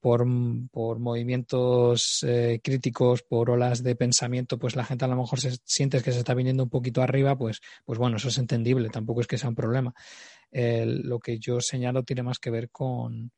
por, 0.00 0.26
por 0.70 0.98
movimientos 0.98 2.24
eh, 2.26 2.60
críticos, 2.62 3.22
por 3.22 3.50
olas 3.50 3.82
de 3.82 3.96
pensamiento, 3.96 4.58
pues 4.58 4.76
la 4.76 4.84
gente 4.84 5.04
a 5.04 5.08
lo 5.08 5.16
mejor 5.16 5.40
se 5.40 5.56
sientes 5.64 6.02
que 6.02 6.12
se 6.12 6.18
está 6.18 6.34
viniendo 6.34 6.64
un 6.64 6.70
poquito 6.70 7.02
arriba, 7.02 7.36
pues, 7.36 7.60
pues 7.84 7.98
bueno, 7.98 8.16
eso 8.16 8.28
es 8.28 8.38
entendible, 8.38 8.88
tampoco 8.88 9.20
es 9.20 9.26
que 9.26 9.38
sea 9.38 9.48
un 9.48 9.54
problema. 9.54 9.94
Lo 10.52 11.20
que 11.20 11.38
yo 11.38 11.60
señalo 11.60 12.02
tiene 12.02 12.22
más 12.22 12.38
que 12.38 12.50
ver 12.50 12.70
con, 12.70 13.30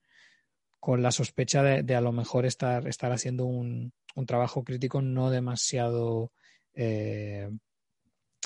con 0.83 1.01
la 1.01 1.12
sospecha 1.12 1.62
de, 1.62 1.95
a 1.95 2.01
lo 2.01 2.11
mejor 2.11 2.45
estar, 2.45 2.88
estar 2.88 3.12
haciendo 3.12 3.45
un, 3.45 3.92
un 4.16 4.27
trabajo 4.27 4.64
crítico 4.64 5.01
no 5.01 5.31
demasiado 5.31 6.33
eh, 6.75 7.49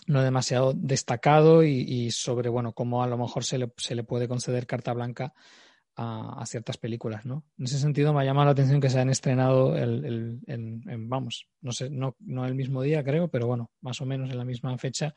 no 0.07 0.21
demasiado 0.21 0.75
destacado 0.75 1.65
y, 1.65 1.81
y, 1.81 2.11
sobre 2.11 2.51
bueno 2.51 2.75
cómo 2.75 3.03
a 3.03 3.07
lo 3.07 3.17
mejor 3.17 3.43
se 3.45 3.57
le, 3.57 3.73
se 3.79 3.95
le 3.95 4.05
puede 4.05 4.29
conceder 4.29 4.67
carta 4.67 4.93
blanca 4.93 5.33
a, 5.97 6.45
ciertas 6.47 6.77
películas, 6.77 7.25
¿no? 7.25 7.45
En 7.59 7.65
ese 7.65 7.79
sentido 7.79 8.13
me 8.13 8.21
ha 8.21 8.25
llamado 8.25 8.45
la 8.45 8.51
atención 8.53 8.81
que 8.81 8.91
se 8.91 9.01
han 9.01 9.09
estrenado 9.09 9.77
el, 9.77 10.05
el, 10.05 10.41
en, 10.47 11.09
vamos, 11.09 11.49
no 11.63 11.73
sé, 11.73 11.89
no, 11.89 12.17
no 12.21 12.45
el 12.45 12.55
mismo 12.55 12.83
día 12.83 13.03
creo, 13.03 13.29
pero 13.29 13.47
bueno, 13.47 13.71
más 13.81 14.01
o 14.03 14.07
menos 14.07 14.31
en 14.31 14.37
la 14.37 14.45
misma 14.45 14.77
fecha, 14.77 15.15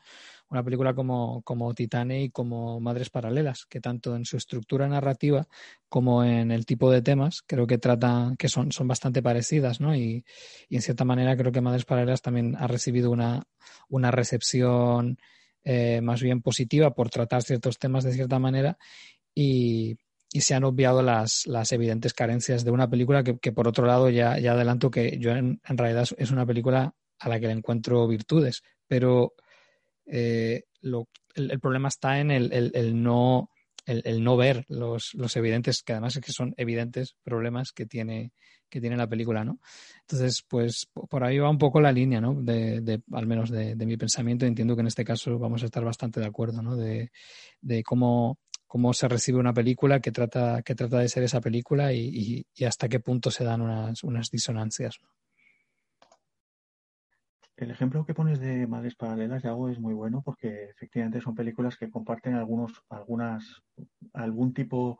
una 0.48 0.64
película 0.64 0.94
como, 0.94 1.42
como 1.42 1.74
Titane 1.74 2.24
y 2.24 2.30
como 2.30 2.80
Madres 2.80 3.10
Paralelas, 3.10 3.66
que 3.66 3.80
tanto 3.80 4.16
en 4.16 4.24
su 4.24 4.38
estructura 4.38 4.88
narrativa 4.88 5.46
como 5.88 6.24
en 6.24 6.50
el 6.50 6.64
tipo 6.64 6.90
de 6.90 7.02
temas 7.02 7.42
creo 7.46 7.66
que 7.66 7.78
tratan, 7.78 8.36
que 8.36 8.48
son, 8.48 8.72
son 8.72 8.88
bastante 8.88 9.22
parecidas, 9.22 9.80
¿no? 9.80 9.94
Y, 9.94 10.24
y 10.68 10.76
en 10.76 10.82
cierta 10.82 11.04
manera 11.04 11.36
creo 11.36 11.52
que 11.52 11.60
Madres 11.60 11.84
Paralelas 11.84 12.22
también 12.22 12.56
ha 12.56 12.66
recibido 12.66 13.10
una, 13.10 13.44
una 13.88 14.10
recepción 14.10 15.18
eh, 15.62 16.00
más 16.00 16.22
bien 16.22 16.40
positiva 16.40 16.94
por 16.94 17.10
tratar 17.10 17.42
ciertos 17.42 17.78
temas 17.78 18.02
de 18.02 18.14
cierta 18.14 18.38
manera 18.38 18.78
y 19.34 19.98
y 20.32 20.42
se 20.42 20.54
han 20.54 20.64
obviado 20.64 21.02
las, 21.02 21.46
las 21.46 21.72
evidentes 21.72 22.14
carencias 22.14 22.64
de 22.64 22.70
una 22.70 22.88
película 22.88 23.24
que, 23.24 23.38
que 23.38 23.52
por 23.52 23.66
otro 23.66 23.86
lado, 23.86 24.10
ya, 24.10 24.38
ya 24.38 24.52
adelanto 24.52 24.90
que 24.90 25.18
yo 25.18 25.32
en, 25.32 25.60
realidad 25.64 26.08
es 26.16 26.30
una 26.30 26.46
película 26.46 26.94
a 27.18 27.28
la 27.28 27.40
que 27.40 27.46
le 27.46 27.52
encuentro 27.52 28.06
virtudes, 28.06 28.62
pero 28.86 29.34
eh, 30.06 30.64
el, 30.82 31.50
el, 31.50 31.60
problema 31.60 31.88
está 31.88 32.20
en 32.20 32.30
el, 32.30 32.52
el, 32.52 32.70
el 32.74 33.02
no, 33.02 33.50
el, 33.86 34.22
no 34.22 34.36
ver 34.36 34.64
los, 34.68 35.14
los, 35.14 35.36
evidentes, 35.36 35.82
que 35.82 35.92
además 35.92 36.16
es 36.16 36.22
que 36.22 36.32
son 36.32 36.54
evidentes 36.56 37.16
problemas 37.24 37.72
que 37.72 37.86
tiene, 37.86 38.32
que 38.68 38.80
tiene 38.80 38.96
la 38.96 39.08
película, 39.08 39.44
¿no? 39.44 39.58
Entonces, 40.02 40.44
pues 40.48 40.88
por 41.08 41.24
ahí 41.24 41.38
va 41.38 41.50
un 41.50 41.58
poco 41.58 41.80
la 41.80 41.92
línea, 41.92 42.20
¿no? 42.20 42.34
De, 42.40 42.80
de 42.80 43.02
al 43.12 43.26
menos 43.26 43.50
de, 43.50 43.74
de, 43.74 43.86
mi 43.86 43.96
pensamiento. 43.96 44.46
Entiendo 44.46 44.76
que 44.76 44.82
en 44.82 44.86
este 44.86 45.04
caso 45.04 45.38
vamos 45.38 45.62
a 45.62 45.66
estar 45.66 45.84
bastante 45.84 46.20
de 46.20 46.26
acuerdo, 46.26 46.62
¿no? 46.62 46.76
De, 46.76 47.10
de 47.60 47.82
cómo 47.82 48.38
cómo 48.70 48.94
se 48.94 49.08
recibe 49.08 49.40
una 49.40 49.52
película, 49.52 49.98
que 49.98 50.12
trata, 50.12 50.62
que 50.62 50.76
trata 50.76 51.00
de 51.00 51.08
ser 51.08 51.24
esa 51.24 51.40
película 51.40 51.92
y, 51.92 52.06
y, 52.06 52.46
y 52.54 52.64
hasta 52.66 52.88
qué 52.88 53.00
punto 53.00 53.32
se 53.32 53.42
dan 53.42 53.62
unas, 53.62 54.04
unas 54.04 54.30
disonancias. 54.30 55.00
El 57.60 57.70
ejemplo 57.70 58.06
que 58.06 58.14
pones 58.14 58.40
de 58.40 58.66
Madres 58.66 58.94
Paralelas, 58.94 59.42
Yago, 59.42 59.68
es 59.68 59.78
muy 59.78 59.92
bueno 59.92 60.22
porque 60.24 60.70
efectivamente 60.70 61.20
son 61.20 61.34
películas 61.34 61.76
que 61.76 61.90
comparten 61.90 62.34
algunos, 62.34 62.72
algunas, 62.88 63.62
algún 64.14 64.54
tipo, 64.54 64.98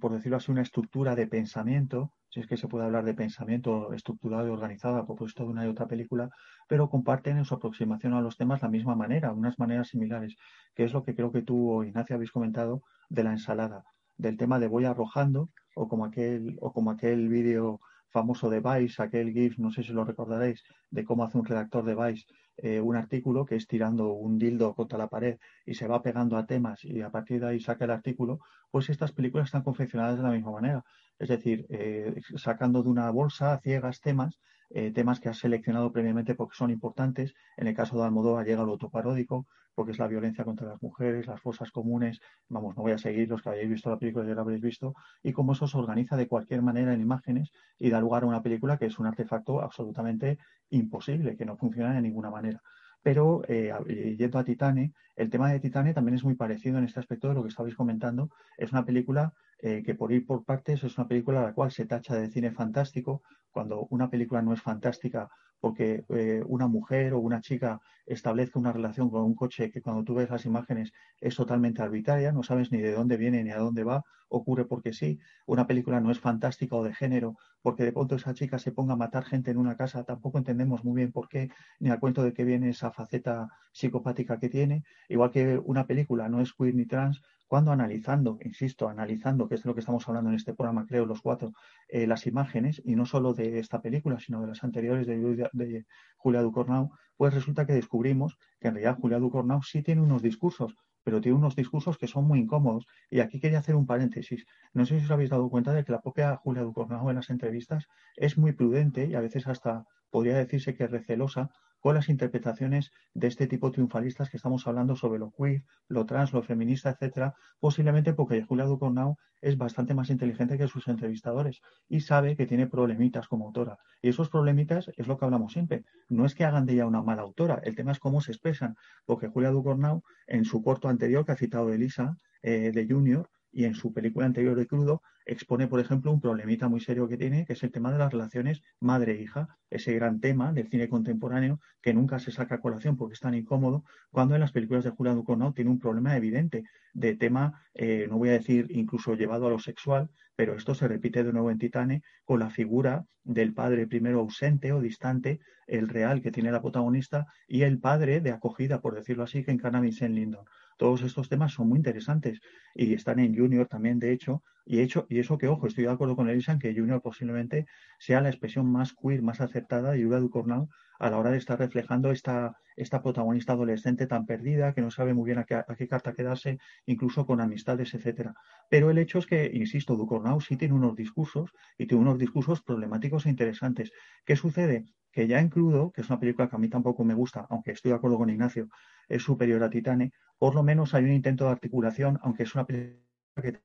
por 0.00 0.12
decirlo 0.12 0.38
así, 0.38 0.50
una 0.50 0.62
estructura 0.62 1.14
de 1.14 1.26
pensamiento 1.26 2.14
si 2.30 2.40
es 2.40 2.46
que 2.46 2.56
se 2.56 2.68
puede 2.68 2.86
hablar 2.86 3.04
de 3.04 3.12
pensamiento 3.12 3.92
estructurado 3.92 4.46
y 4.46 4.50
organizado 4.50 4.96
a 4.96 5.04
propósito 5.04 5.44
de 5.44 5.50
una 5.50 5.66
y 5.66 5.68
otra 5.68 5.86
película, 5.86 6.30
pero 6.68 6.88
comparten 6.88 7.36
en 7.36 7.44
su 7.44 7.54
aproximación 7.54 8.14
a 8.14 8.22
los 8.22 8.38
temas 8.38 8.62
la 8.62 8.68
misma 8.68 8.94
manera, 8.94 9.32
unas 9.32 9.58
maneras 9.58 9.88
similares, 9.88 10.36
que 10.74 10.84
es 10.84 10.92
lo 10.94 11.02
que 11.02 11.14
creo 11.14 11.32
que 11.32 11.42
tú 11.42 11.70
o 11.70 11.84
Ignacia 11.84 12.16
habéis 12.16 12.32
comentado 12.32 12.82
de 13.08 13.24
la 13.24 13.32
ensalada, 13.32 13.84
del 14.16 14.36
tema 14.36 14.58
de 14.58 14.68
voy 14.68 14.84
arrojando, 14.84 15.50
o 15.74 15.88
como 15.88 16.04
aquel, 16.04 16.58
o 16.60 16.72
como 16.72 16.90
aquel 16.90 17.28
vídeo 17.28 17.80
famoso 18.10 18.50
de 18.50 18.60
Vice, 18.60 19.02
aquel 19.02 19.32
GIF, 19.32 19.58
no 19.58 19.70
sé 19.70 19.82
si 19.82 19.92
lo 19.92 20.04
recordaréis, 20.04 20.62
de 20.90 21.04
cómo 21.04 21.24
hace 21.24 21.38
un 21.38 21.44
redactor 21.44 21.84
de 21.84 21.94
Vice 21.94 22.26
eh, 22.60 22.80
un 22.80 22.96
artículo 22.96 23.46
que 23.46 23.54
es 23.54 23.68
tirando 23.68 24.12
un 24.14 24.36
dildo 24.36 24.74
contra 24.74 24.98
la 24.98 25.06
pared 25.08 25.38
y 25.64 25.74
se 25.74 25.86
va 25.86 26.02
pegando 26.02 26.36
a 26.36 26.44
temas 26.44 26.84
y 26.84 27.02
a 27.02 27.10
partir 27.10 27.40
de 27.40 27.46
ahí 27.46 27.60
saca 27.60 27.84
el 27.84 27.92
artículo, 27.92 28.40
pues 28.72 28.90
estas 28.90 29.12
películas 29.12 29.46
están 29.46 29.62
confeccionadas 29.62 30.16
de 30.16 30.24
la 30.24 30.30
misma 30.30 30.50
manera. 30.50 30.84
Es 31.20 31.28
decir, 31.28 31.66
eh, 31.70 32.20
sacando 32.36 32.82
de 32.82 32.88
una 32.88 33.10
bolsa 33.10 33.52
a 33.52 33.60
ciegas 33.60 34.00
temas, 34.00 34.40
eh, 34.70 34.92
temas 34.92 35.20
que 35.20 35.28
has 35.28 35.38
seleccionado 35.38 35.92
previamente 35.92 36.34
porque 36.34 36.56
son 36.56 36.70
importantes. 36.70 37.34
En 37.56 37.66
el 37.66 37.74
caso 37.74 37.96
de 37.96 38.04
Almodóvar 38.04 38.46
llega 38.46 38.64
lo 38.64 38.72
autoparódico, 38.72 39.46
porque 39.74 39.92
es 39.92 39.98
la 39.98 40.08
violencia 40.08 40.44
contra 40.44 40.66
las 40.66 40.82
mujeres, 40.82 41.26
las 41.26 41.40
fosas 41.40 41.70
comunes. 41.70 42.20
Vamos, 42.48 42.76
no 42.76 42.82
voy 42.82 42.92
a 42.92 42.98
seguir 42.98 43.28
los 43.28 43.42
que 43.42 43.50
hayáis 43.50 43.70
visto 43.70 43.90
la 43.90 43.98
película 43.98 44.26
ya 44.26 44.34
la 44.34 44.40
habréis 44.40 44.60
visto. 44.60 44.94
Y 45.22 45.32
cómo 45.32 45.52
eso 45.52 45.68
se 45.68 45.78
organiza 45.78 46.16
de 46.16 46.26
cualquier 46.26 46.62
manera 46.62 46.92
en 46.92 47.00
imágenes 47.00 47.50
y 47.78 47.88
da 47.90 48.00
lugar 48.00 48.24
a 48.24 48.26
una 48.26 48.42
película 48.42 48.76
que 48.76 48.86
es 48.86 48.98
un 48.98 49.06
artefacto 49.06 49.62
absolutamente 49.62 50.38
imposible, 50.70 51.36
que 51.36 51.44
no 51.44 51.56
funciona 51.56 51.94
de 51.94 52.02
ninguna 52.02 52.30
manera. 52.30 52.60
Pero 53.02 53.42
eh, 53.46 53.72
yendo 54.18 54.38
a 54.38 54.44
Titane, 54.44 54.92
el 55.16 55.30
tema 55.30 55.50
de 55.50 55.60
Titane 55.60 55.94
también 55.94 56.16
es 56.16 56.24
muy 56.24 56.34
parecido 56.34 56.78
en 56.78 56.84
este 56.84 57.00
aspecto 57.00 57.28
de 57.28 57.34
lo 57.34 57.42
que 57.42 57.48
estabais 57.48 57.74
comentando. 57.74 58.30
Es 58.56 58.72
una 58.72 58.84
película 58.84 59.32
eh, 59.58 59.82
que 59.84 59.94
por 59.94 60.12
ir 60.12 60.26
por 60.26 60.44
partes 60.44 60.84
es 60.84 60.98
una 60.98 61.08
película 61.08 61.40
a 61.40 61.44
la 61.44 61.54
cual 61.54 61.70
se 61.70 61.86
tacha 61.86 62.14
de 62.16 62.30
cine 62.30 62.52
fantástico, 62.52 63.22
cuando 63.50 63.86
una 63.90 64.10
película 64.10 64.42
no 64.42 64.52
es 64.52 64.62
fantástica 64.62 65.28
porque 65.60 66.04
eh, 66.10 66.42
una 66.46 66.68
mujer 66.68 67.14
o 67.14 67.20
una 67.20 67.40
chica 67.40 67.80
establezca 68.06 68.58
una 68.58 68.72
relación 68.72 69.10
con 69.10 69.22
un 69.22 69.34
coche 69.34 69.70
que 69.70 69.82
cuando 69.82 70.04
tú 70.04 70.14
ves 70.14 70.30
las 70.30 70.46
imágenes 70.46 70.92
es 71.20 71.34
totalmente 71.34 71.82
arbitraria, 71.82 72.32
no 72.32 72.42
sabes 72.42 72.70
ni 72.72 72.78
de 72.78 72.92
dónde 72.92 73.16
viene 73.16 73.42
ni 73.42 73.50
a 73.50 73.58
dónde 73.58 73.84
va, 73.84 74.04
ocurre 74.28 74.64
porque 74.66 74.92
sí. 74.92 75.18
Una 75.46 75.66
película 75.66 76.00
no 76.00 76.10
es 76.10 76.20
fantástica 76.20 76.76
o 76.76 76.84
de 76.84 76.94
género 76.94 77.36
porque 77.60 77.84
de 77.84 77.92
pronto 77.92 78.14
esa 78.14 78.34
chica 78.34 78.58
se 78.58 78.72
ponga 78.72 78.94
a 78.94 78.96
matar 78.96 79.24
gente 79.24 79.50
en 79.50 79.58
una 79.58 79.76
casa, 79.76 80.04
tampoco 80.04 80.38
entendemos 80.38 80.84
muy 80.84 80.96
bien 80.96 81.12
por 81.12 81.28
qué, 81.28 81.50
ni 81.80 81.90
a 81.90 81.98
cuento 81.98 82.22
de 82.22 82.32
qué 82.32 82.44
viene 82.44 82.70
esa 82.70 82.92
faceta 82.92 83.48
psicopática 83.72 84.38
que 84.38 84.48
tiene. 84.48 84.84
Igual 85.08 85.30
que 85.30 85.58
una 85.58 85.86
película 85.86 86.28
no 86.28 86.40
es 86.40 86.52
queer 86.54 86.74
ni 86.74 86.86
trans 86.86 87.20
cuando 87.48 87.72
analizando, 87.72 88.38
insisto, 88.42 88.88
analizando, 88.88 89.48
que 89.48 89.56
es 89.56 89.62
de 89.62 89.68
lo 89.68 89.74
que 89.74 89.80
estamos 89.80 90.06
hablando 90.06 90.30
en 90.30 90.36
este 90.36 90.54
programa, 90.54 90.86
creo, 90.86 91.06
los 91.06 91.22
cuatro, 91.22 91.52
eh, 91.88 92.06
las 92.06 92.26
imágenes, 92.26 92.80
y 92.84 92.94
no 92.94 93.06
solo 93.06 93.32
de 93.32 93.58
esta 93.58 93.80
película, 93.80 94.20
sino 94.20 94.40
de 94.42 94.48
las 94.48 94.62
anteriores 94.62 95.06
de, 95.06 95.48
de 95.52 95.86
Julia 96.18 96.42
Ducornau, 96.42 96.90
pues 97.16 97.34
resulta 97.34 97.66
que 97.66 97.72
descubrimos 97.72 98.38
que 98.60 98.68
en 98.68 98.74
realidad 98.74 98.98
Julia 99.00 99.18
Ducornau 99.18 99.62
sí 99.62 99.82
tiene 99.82 100.02
unos 100.02 100.22
discursos, 100.22 100.76
pero 101.02 101.22
tiene 101.22 101.38
unos 101.38 101.56
discursos 101.56 101.96
que 101.96 102.06
son 102.06 102.26
muy 102.26 102.38
incómodos. 102.38 102.86
Y 103.08 103.20
aquí 103.20 103.40
quería 103.40 103.60
hacer 103.60 103.76
un 103.76 103.86
paréntesis. 103.86 104.44
No 104.74 104.84
sé 104.84 104.98
si 104.98 105.06
os 105.06 105.10
habéis 105.10 105.30
dado 105.30 105.48
cuenta 105.48 105.72
de 105.72 105.82
que 105.84 105.92
la 105.92 106.02
propia 106.02 106.36
Julia 106.36 106.62
Ducornau 106.62 107.08
en 107.08 107.16
las 107.16 107.30
entrevistas 107.30 107.86
es 108.14 108.36
muy 108.36 108.52
prudente 108.52 109.06
y 109.06 109.14
a 109.14 109.20
veces 109.20 109.46
hasta 109.46 109.86
podría 110.10 110.36
decirse 110.36 110.74
que 110.74 110.86
recelosa 110.86 111.50
con 111.80 111.94
las 111.94 112.08
interpretaciones 112.08 112.90
de 113.14 113.26
este 113.26 113.46
tipo 113.46 113.70
triunfalistas 113.70 114.30
que 114.30 114.36
estamos 114.36 114.66
hablando 114.66 114.96
sobre 114.96 115.18
lo 115.18 115.30
queer, 115.30 115.62
lo 115.88 116.06
trans, 116.06 116.32
lo 116.32 116.42
feminista, 116.42 116.90
etcétera, 116.90 117.34
posiblemente 117.60 118.14
porque 118.14 118.42
Julia 118.42 118.64
Ducournau 118.64 119.16
es 119.40 119.56
bastante 119.56 119.94
más 119.94 120.10
inteligente 120.10 120.58
que 120.58 120.68
sus 120.68 120.88
entrevistadores 120.88 121.60
y 121.88 122.00
sabe 122.00 122.36
que 122.36 122.46
tiene 122.46 122.66
problemitas 122.66 123.28
como 123.28 123.46
autora. 123.46 123.78
Y 124.02 124.08
esos 124.08 124.28
problemitas 124.28 124.90
es 124.96 125.06
lo 125.06 125.18
que 125.18 125.24
hablamos 125.24 125.52
siempre. 125.52 125.84
No 126.08 126.26
es 126.26 126.34
que 126.34 126.44
hagan 126.44 126.66
de 126.66 126.74
ella 126.74 126.86
una 126.86 127.02
mala 127.02 127.22
autora, 127.22 127.60
el 127.64 127.76
tema 127.76 127.92
es 127.92 127.98
cómo 127.98 128.20
se 128.20 128.32
expresan, 128.32 128.76
porque 129.04 129.28
Julia 129.28 129.50
Ducournau, 129.50 130.02
en 130.26 130.44
su 130.44 130.62
corto 130.62 130.88
anterior 130.88 131.24
que 131.24 131.32
ha 131.32 131.36
citado 131.36 131.72
Elisa, 131.72 132.18
eh, 132.42 132.72
de 132.72 132.86
Junior, 132.86 133.28
y 133.50 133.64
en 133.64 133.74
su 133.74 133.92
película 133.92 134.26
anterior 134.26 134.56
de 134.56 134.66
Crudo 134.66 135.02
expone, 135.28 135.68
por 135.68 135.78
ejemplo, 135.78 136.10
un 136.10 136.20
problemita 136.20 136.68
muy 136.68 136.80
serio 136.80 137.06
que 137.06 137.18
tiene, 137.18 137.44
que 137.44 137.52
es 137.52 137.62
el 137.62 137.70
tema 137.70 137.92
de 137.92 137.98
las 137.98 138.10
relaciones 138.10 138.62
madre-hija, 138.80 139.56
ese 139.70 139.94
gran 139.94 140.20
tema 140.20 140.52
del 140.52 140.68
cine 140.68 140.88
contemporáneo 140.88 141.60
que 141.82 141.92
nunca 141.92 142.18
se 142.18 142.32
saca 142.32 142.56
a 142.56 142.60
colación 142.60 142.96
porque 142.96 143.14
es 143.14 143.20
tan 143.20 143.34
incómodo, 143.34 143.84
cuando 144.10 144.34
en 144.34 144.40
las 144.40 144.52
películas 144.52 144.84
de 144.84 144.90
Julia 144.90 145.12
Ducournau 145.14 145.52
tiene 145.52 145.70
un 145.70 145.78
problema 145.78 146.16
evidente 146.16 146.64
de 146.94 147.14
tema, 147.14 147.62
eh, 147.74 148.06
no 148.08 148.16
voy 148.16 148.30
a 148.30 148.32
decir 148.32 148.66
incluso 148.70 149.14
llevado 149.14 149.46
a 149.46 149.50
lo 149.50 149.58
sexual, 149.58 150.10
pero 150.34 150.54
esto 150.54 150.74
se 150.74 150.88
repite 150.88 151.22
de 151.22 151.32
nuevo 151.32 151.50
en 151.50 151.58
Titane 151.58 152.02
con 152.24 152.40
la 152.40 152.48
figura 152.48 153.04
del 153.22 153.52
padre 153.52 153.86
primero 153.86 154.20
ausente 154.20 154.72
o 154.72 154.80
distante, 154.80 155.40
el 155.66 155.88
real 155.88 156.22
que 156.22 156.32
tiene 156.32 156.50
la 156.50 156.62
protagonista, 156.62 157.26
y 157.46 157.62
el 157.62 157.78
padre 157.78 158.20
de 158.20 158.30
acogida, 158.30 158.80
por 158.80 158.94
decirlo 158.94 159.24
así, 159.24 159.44
que 159.44 159.50
encarna 159.50 159.80
Vincent 159.80 160.14
Lindon. 160.14 160.46
Todos 160.78 161.02
estos 161.02 161.28
temas 161.28 161.52
son 161.52 161.68
muy 161.68 161.76
interesantes 161.78 162.40
y 162.74 162.94
están 162.94 163.18
en 163.18 163.36
Junior 163.36 163.66
también, 163.68 163.98
de 163.98 164.12
hecho, 164.12 164.42
y, 164.64 164.80
hecho, 164.80 165.06
y 165.08 165.18
eso 165.18 165.38
que, 165.38 165.48
ojo, 165.48 165.66
estoy 165.66 165.84
de 165.84 165.90
acuerdo 165.90 166.16
con 166.16 166.28
Elisa 166.28 166.52
en 166.52 166.58
que 166.58 166.74
Junior 166.74 167.02
posiblemente 167.02 167.66
sea 167.98 168.20
la 168.20 168.28
expresión 168.30 168.70
más 168.70 168.94
queer, 168.94 169.22
más 169.22 169.40
aceptada 169.40 169.92
de 169.92 170.00
Yura 170.00 170.20
Ducournau 170.20 170.68
a 170.98 171.10
la 171.10 171.18
hora 171.18 171.30
de 171.30 171.38
estar 171.38 171.58
reflejando 171.58 172.10
esta, 172.10 172.56
esta 172.76 173.02
protagonista 173.02 173.52
adolescente 173.54 174.06
tan 174.06 174.26
perdida, 174.26 174.74
que 174.74 174.80
no 174.82 174.90
sabe 174.90 175.14
muy 175.14 175.26
bien 175.26 175.38
a 175.38 175.44
qué, 175.44 175.54
a 175.54 175.64
qué 175.76 175.88
carta 175.88 176.12
quedarse, 176.12 176.58
incluso 176.86 177.26
con 177.26 177.40
amistades, 177.40 177.94
etcétera. 177.94 178.34
Pero 178.68 178.90
el 178.90 178.98
hecho 178.98 179.18
es 179.18 179.26
que, 179.26 179.50
insisto, 179.52 179.96
Ducournau 179.96 180.40
sí 180.40 180.56
tiene 180.56 180.74
unos 180.74 180.96
discursos 180.96 181.52
y 181.76 181.86
tiene 181.86 182.02
unos 182.02 182.18
discursos 182.18 182.62
problemáticos 182.62 183.26
e 183.26 183.30
interesantes. 183.30 183.92
¿Qué 184.24 184.36
sucede? 184.36 184.84
Que 185.10 185.26
ya 185.26 185.40
en 185.40 185.48
Crudo, 185.48 185.90
que 185.92 186.02
es 186.02 186.08
una 186.10 186.20
película 186.20 186.48
que 186.48 186.56
a 186.56 186.58
mí 186.58 186.68
tampoco 186.68 187.04
me 187.04 187.14
gusta, 187.14 187.46
aunque 187.50 187.72
estoy 187.72 187.90
de 187.90 187.96
acuerdo 187.96 188.18
con 188.18 188.30
Ignacio, 188.30 188.68
es 189.08 189.22
superior 189.22 189.62
a 189.62 189.70
Titane, 189.70 190.12
por 190.38 190.54
lo 190.54 190.62
menos 190.62 190.94
hay 190.94 191.04
un 191.04 191.12
intento 191.12 191.44
de 191.44 191.50
articulación, 191.50 192.18
aunque 192.22 192.44
es 192.44 192.54
una 192.54 192.66
película 192.66 193.02
que 193.42 193.60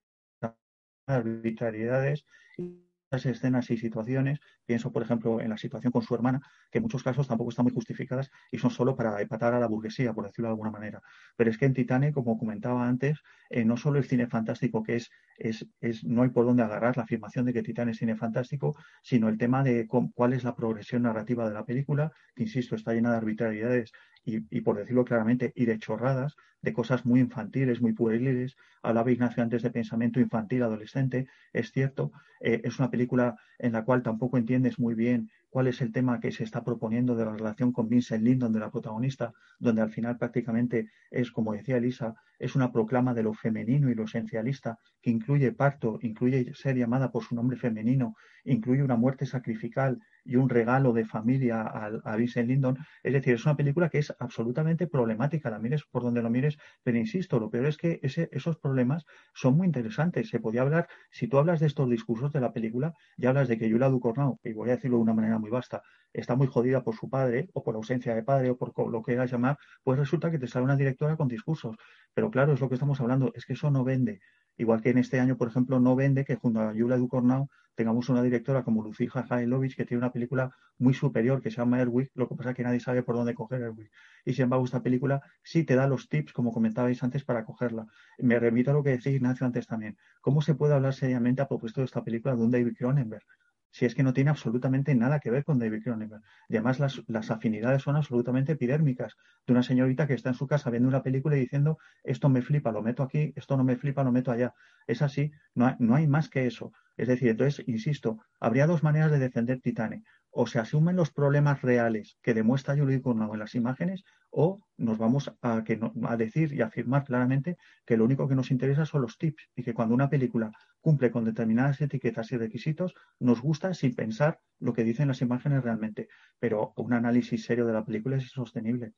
arbitrariedades 1.06 2.26
y 2.58 2.84
escenas 3.12 3.70
y 3.70 3.78
situaciones, 3.78 4.40
pienso 4.66 4.92
por 4.92 5.04
ejemplo 5.04 5.42
en 5.42 5.50
la 5.50 5.58
situación 5.58 5.92
con 5.92 6.02
su 6.02 6.16
hermana, 6.16 6.42
que 6.72 6.80
en 6.80 6.84
muchos 6.84 7.04
casos 7.04 7.28
tampoco 7.28 7.50
están 7.50 7.64
muy 7.64 7.74
justificadas 7.74 8.30
y 8.52 8.58
son 8.58 8.72
solo 8.72 8.96
para 8.96 9.22
empatar 9.22 9.54
a 9.54 9.60
la 9.60 9.68
burguesía, 9.68 10.14
por 10.14 10.26
decirlo 10.26 10.48
de 10.48 10.54
alguna 10.54 10.72
manera. 10.72 11.02
Pero 11.36 11.50
es 11.50 11.58
que 11.58 11.66
en 11.66 11.74
Titane, 11.74 12.14
como 12.14 12.38
comentaba 12.38 12.88
antes, 12.88 13.20
eh, 13.50 13.66
no 13.66 13.78
solo 13.78 14.00
el 14.00 14.06
cine 14.06 14.28
fantástico, 14.28 14.84
que 14.84 14.96
es, 14.96 15.10
es, 15.38 15.68
es, 15.82 16.04
no 16.04 16.24
hay 16.24 16.30
por 16.30 16.46
dónde 16.46 16.64
agarrar 16.64 16.98
la 16.98 17.04
afirmación 17.04 17.46
de 17.46 17.54
que 17.54 17.64
Titane 17.64 17.92
es 17.92 17.98
cine 17.98 18.16
fantástico, 18.16 18.76
sino 19.02 19.30
el 19.30 19.38
tema 19.38 19.64
de 19.64 19.88
cuál 19.88 20.34
es 20.34 20.44
la 20.44 20.56
progresión 20.56 21.04
narrativa 21.04 21.48
de 21.48 21.54
la 21.54 21.66
película, 21.66 22.12
que 22.36 22.44
insisto, 22.44 22.76
está 22.76 22.94
llena 22.94 23.12
de 23.12 23.18
arbitrariedades 23.18 23.92
y, 24.26 24.62
por 24.62 24.78
decirlo 24.78 25.04
claramente, 25.04 25.52
y 25.56 25.66
de 25.66 25.78
chorradas, 25.80 26.36
de 26.62 26.74
cosas 26.74 27.06
muy 27.06 27.20
infantiles, 27.20 27.82
muy 27.82 27.94
pueriles. 27.94 28.56
Hablaba 28.82 29.12
Ignacio 29.12 29.44
antes 29.44 29.64
de 29.64 29.70
pensamiento 29.70 30.20
infantil, 30.20 30.64
adolescente, 30.64 31.28
es 31.52 31.72
cierto. 31.72 32.12
Eh, 32.40 32.62
es 32.64 32.80
una 32.80 32.90
película 32.90 33.36
en 33.60 33.74
la 33.74 33.84
cual 33.84 34.02
tampoco 34.02 34.38
entiendes 34.54 34.80
muy 34.80 34.94
bien 34.94 35.30
cuál 35.54 35.68
es 35.68 35.82
el 35.82 35.92
tema 35.92 36.20
que 36.20 36.32
se 36.32 36.44
está 36.44 36.64
proponiendo 36.64 37.16
de 37.16 37.26
la 37.26 37.34
relación 37.34 37.72
con 37.72 37.88
Vincent 37.88 38.24
Lindon, 38.24 38.52
de 38.52 38.60
la 38.60 38.72
protagonista, 38.72 39.34
donde 39.60 39.84
al 39.84 39.92
final 39.92 40.18
prácticamente 40.18 40.90
es, 41.12 41.30
como 41.30 41.54
decía 41.54 41.78
Elisa, 41.78 42.16
es 42.40 42.56
una 42.56 42.72
proclama 42.72 43.14
de 43.14 43.22
lo 43.22 43.34
femenino 43.34 43.92
y 43.92 43.94
lo 43.94 44.06
esencialista, 44.06 44.80
que 45.00 45.12
incluye 45.12 45.52
parto, 45.52 46.00
incluye 46.02 46.56
ser 46.56 46.76
llamada 46.76 47.12
por 47.12 47.24
su 47.24 47.36
nombre 47.36 47.56
femenino, 47.56 48.16
incluye 48.46 48.82
una 48.82 48.96
muerte 48.96 49.28
sacrificial 49.28 50.00
y 50.26 50.38
un 50.38 50.50
regalo 50.50 50.94
de 50.94 51.06
familia 51.06 51.62
a, 51.62 52.16
Vincent 52.16 52.48
Lindon. 52.48 52.78
Es 53.04 53.14
decir, 53.14 53.36
es 53.36 53.46
una 53.46 53.56
película 53.56 53.90
que 53.90 54.00
es 54.00 54.14
absolutamente 54.20 54.88
problemática, 54.88 55.50
la 55.50 55.60
mires 55.60 55.84
por 55.84 56.04
donde 56.04 56.22
lo 56.22 56.30
mires, 56.30 56.58
pero 56.84 56.98
insisto, 56.98 57.40
lo 57.40 57.50
peor 57.50 57.68
es 57.68 57.78
que 57.78 58.00
ese, 58.02 58.30
esos 58.32 58.58
problemas 58.58 59.06
son 59.34 59.56
muy 59.56 59.68
interesantes. 59.68 60.30
Se 60.30 60.40
podía 60.40 60.62
hablar, 60.62 60.88
si 61.12 61.28
tú 61.28 61.38
hablas 61.38 61.60
de 61.60 61.68
estos 61.68 61.90
discursos 61.90 62.32
de 62.34 62.42
la 62.42 62.54
película, 62.54 62.94
ya 63.18 63.30
hablas 63.30 63.48
de 63.48 63.58
que 63.58 63.70
Yula 63.70 63.90
Ducornau, 63.90 64.40
y 64.44 64.54
voy 64.54 64.70
a 64.70 64.76
decirlo 64.76 64.98
de 64.98 65.04
una 65.04 65.14
manera 65.14 65.40
muy 65.44 65.52
vasta, 65.52 65.84
está 66.14 66.36
muy 66.36 66.48
jodida 66.48 66.84
por 66.84 66.96
su 66.96 67.10
padre 67.10 67.50
o 67.54 67.64
por 67.64 67.76
ausencia 67.76 68.16
de 68.16 68.24
padre 68.24 68.50
o 68.52 68.58
por 68.58 68.72
lo 68.90 69.02
que 69.02 69.12
quieras 69.12 69.30
llamar, 69.30 69.58
pues 69.84 70.00
resulta 70.00 70.32
que 70.32 70.40
te 70.40 70.48
sale 70.48 70.64
una 70.64 70.78
directora 70.78 71.18
con 71.18 71.28
discursos. 71.28 71.76
Pero 72.14 72.32
claro, 72.32 72.54
es 72.54 72.62
lo 72.62 72.70
que 72.70 72.76
estamos 72.76 73.02
hablando, 73.02 73.32
es 73.36 73.46
que 73.46 73.54
eso 73.54 73.70
no 73.72 73.84
vende. 73.84 74.22
Igual 74.56 74.82
que 74.82 74.92
en 74.92 75.00
este 75.00 75.20
año, 75.20 75.36
por 75.36 75.48
ejemplo, 75.48 75.80
no 75.80 75.96
vende 75.96 76.24
que 76.24 76.36
junto 76.36 76.62
a 76.62 76.74
Yula 76.74 76.98
Ducornau 76.98 77.50
tengamos 77.76 78.08
una 78.10 78.22
directora 78.22 78.64
como 78.64 78.84
Lucija 78.84 79.24
Jailovich 79.24 79.76
que 79.76 79.86
tiene 79.86 79.98
una 80.00 80.12
película 80.12 80.56
muy 80.78 80.94
superior 80.94 81.42
que 81.42 81.50
se 81.50 81.58
llama 81.58 81.82
Erwig, 81.82 82.12
lo 82.14 82.28
que 82.28 82.36
pasa 82.36 82.52
es 82.52 82.56
que 82.56 82.64
nadie 82.64 82.80
sabe 82.80 83.02
por 83.02 83.16
dónde 83.16 83.34
coger 83.34 83.62
Erwig. 83.62 83.90
Y 84.26 84.34
sin 84.34 84.44
embargo, 84.44 84.66
esta 84.66 84.84
película 84.84 85.22
sí 85.42 85.64
te 85.64 85.76
da 85.76 85.88
los 85.88 86.08
tips, 86.08 86.34
como 86.34 86.52
comentabais 86.52 87.02
antes, 87.04 87.24
para 87.24 87.46
cogerla. 87.46 87.88
Me 88.20 88.40
remito 88.40 88.72
a 88.72 88.74
lo 88.76 88.84
que 88.84 88.92
decía 88.92 89.12
Ignacio 89.12 89.46
antes 89.46 89.66
también. 89.66 89.98
¿Cómo 90.22 90.42
se 90.42 90.54
puede 90.56 90.76
hablar 90.76 90.94
seriamente 90.94 91.42
a 91.42 91.48
propósito 91.48 91.82
de 91.82 91.86
esta 91.86 92.04
película 92.04 92.36
de 92.36 92.44
un 92.44 92.52
David 92.52 92.76
Cronenberg? 92.78 93.26
Si 93.74 93.86
es 93.86 93.96
que 93.96 94.04
no 94.04 94.14
tiene 94.14 94.30
absolutamente 94.30 94.94
nada 94.94 95.20
que 95.20 95.32
ver 95.32 95.44
con 95.44 95.58
David 95.58 95.82
Cronenberg. 95.84 96.22
Además 96.48 96.80
las, 96.80 97.02
las, 97.08 97.32
afinidades 97.32 97.82
son 97.82 97.96
absolutamente 97.96 98.52
epidérmicas 98.52 99.18
de 99.48 99.54
una 99.54 99.64
señorita 99.64 100.06
que 100.06 100.14
está 100.14 100.30
en 100.30 100.36
su 100.36 100.46
casa 100.46 100.70
viendo 100.70 100.88
una 100.88 101.02
película 101.02 101.36
y 101.36 101.40
diciendo 101.40 101.80
esto 102.04 102.30
me 102.30 102.44
flipa, 102.44 102.72
lo 102.72 102.84
meto 102.84 103.02
aquí, 103.02 103.34
esto 103.36 103.58
no 103.58 103.64
me 103.64 103.76
flipa, 103.76 104.04
lo 104.04 104.12
meto 104.12 104.32
allá. 104.32 104.54
Es 104.86 105.02
así, 105.02 105.32
no 105.56 105.66
hay, 105.66 105.76
no 105.80 105.96
hay 105.96 106.08
más 106.08 106.30
que 106.30 106.46
eso. 106.46 106.72
Es 106.98 107.08
decir, 107.08 107.30
entonces, 107.30 107.68
insisto, 107.68 108.20
habría 108.40 108.68
dos 108.68 108.84
maneras 108.84 109.10
de 109.10 109.18
defender 109.18 109.60
Titane 109.60 110.04
o 110.30 110.46
se 110.46 110.60
asumen 110.60 110.96
los 110.96 111.12
problemas 111.12 111.62
reales 111.64 112.18
que 112.22 112.36
demuestra 112.36 112.76
Yuri 112.76 113.02
Cournau 113.02 113.34
en 113.34 113.40
las 113.40 113.56
imágenes, 113.56 114.04
o 114.34 114.60
nos 114.78 114.98
vamos 114.98 115.32
a, 115.42 115.64
que 115.64 115.80
a 116.04 116.18
decir 116.18 116.54
y 116.54 116.62
afirmar 116.62 117.04
claramente 117.04 117.56
que 117.86 117.98
lo 117.98 118.06
único 118.06 118.28
que 118.28 118.36
nos 118.36 118.52
interesa 118.52 118.86
son 118.86 119.04
los 119.04 119.18
tips 119.18 119.50
y 119.56 119.64
que 119.64 119.74
cuando 119.74 119.94
una 119.94 120.10
película 120.10 120.52
cumple 120.82 121.12
con 121.12 121.24
determinadas 121.24 121.80
etiquetas 121.82 122.32
y 122.32 122.38
requisitos, 122.38 122.94
nos 123.20 123.42
gusta 123.42 123.74
sin 123.74 123.96
pensar 123.96 124.42
lo 124.60 124.74
que 124.74 124.84
dicen 124.84 125.08
las 125.08 125.22
imágenes 125.22 125.64
realmente. 125.64 126.08
Pero 126.40 126.74
un 126.78 126.94
análisis 126.94 127.46
serio 127.46 127.66
de 127.68 127.74
la 127.74 127.86
película 127.86 128.18
es 128.18 128.24
insostenible. 128.24 128.94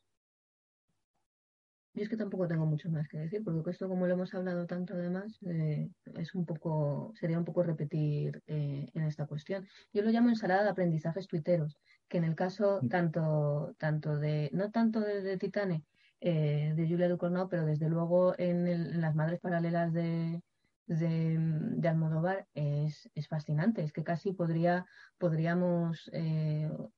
Yo 1.96 2.04
es 2.04 2.10
que 2.10 2.18
tampoco 2.18 2.46
tengo 2.46 2.66
mucho 2.66 2.90
más 2.90 3.08
que 3.08 3.18
decir, 3.18 3.42
porque 3.42 3.72
esto, 3.72 3.88
como 3.88 4.06
lo 4.06 4.14
hemos 4.14 4.34
hablado 4.34 4.66
tanto 4.66 4.96
además, 4.96 5.38
eh, 5.46 5.90
es 6.18 6.36
un 6.36 6.46
poco, 6.46 7.14
sería 7.16 7.40
un 7.40 7.46
poco 7.46 7.64
repetir 7.64 8.42
eh, 8.48 8.90
en 8.94 9.04
esta 9.04 9.26
cuestión. 9.28 9.66
Yo 9.94 10.02
lo 10.02 10.12
llamo 10.12 10.28
ensalada 10.28 10.64
de 10.64 10.70
aprendizajes 10.72 11.26
tuiteros, 11.28 11.78
que 12.08 12.18
en 12.18 12.24
el 12.24 12.36
caso 12.36 12.80
mm. 12.82 12.88
tanto, 12.90 13.76
tanto 13.78 14.18
de, 14.18 14.50
no 14.54 14.72
tanto 14.72 15.00
de, 15.00 15.38
Titane, 15.38 15.84
eh, 16.22 16.74
de 16.76 16.88
Julia 16.88 17.10
Ducournau, 17.10 17.48
pero 17.50 17.66
desde 17.66 17.90
luego 17.90 18.36
en, 18.38 19.00
las 19.02 19.16
madres 19.16 19.40
paralelas 19.40 19.94
de, 19.94 20.42
de, 20.88 21.88
Almodóvar 21.88 22.48
es, 22.54 23.10
es, 23.16 23.28
fascinante. 23.28 23.84
Es 23.84 23.92
que 23.92 24.04
casi 24.04 24.34
podría, 24.34 24.86
podríamos 25.18 26.10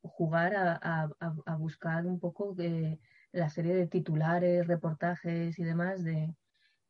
jugar 0.02 0.56
a, 0.56 1.10
a, 1.20 1.56
buscar 1.56 2.06
un 2.06 2.20
poco 2.20 2.54
de 2.54 3.00
la 3.32 3.50
serie 3.50 3.76
de 3.76 3.88
titulares, 3.88 4.68
reportajes 4.68 5.58
y 5.60 5.64
demás 5.64 6.04
de, 6.04 6.34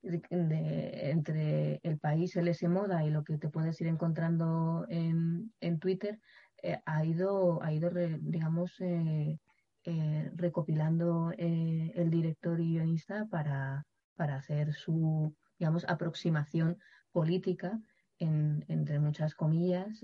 entre 0.04 1.80
el 1.84 1.98
país, 2.00 2.36
el 2.36 2.48
S 2.48 2.68
Moda 2.68 3.04
y 3.04 3.10
lo 3.10 3.24
que 3.24 3.38
te 3.38 3.50
puedes 3.50 3.80
ir 3.82 3.88
encontrando 3.88 4.86
en, 4.90 5.52
en 5.60 5.80
Twitter, 5.80 6.20
eh, 6.68 6.82
ha 6.86 7.06
ido, 7.06 7.64
ha 7.64 7.72
ido 7.72 7.90
digamos, 8.20 8.76
eh, 8.82 9.40
eh, 9.86 10.32
recopilando 10.36 11.32
el 11.38 12.10
director 12.10 12.60
y 12.60 12.74
guionista 12.74 13.26
para, 13.28 13.86
para 14.18 14.36
hacer 14.36 14.74
su, 14.74 15.34
digamos, 15.58 15.86
aproximación 15.88 16.78
política 17.14 17.80
entre 18.20 19.00
muchas 19.00 19.36
comillas, 19.36 20.04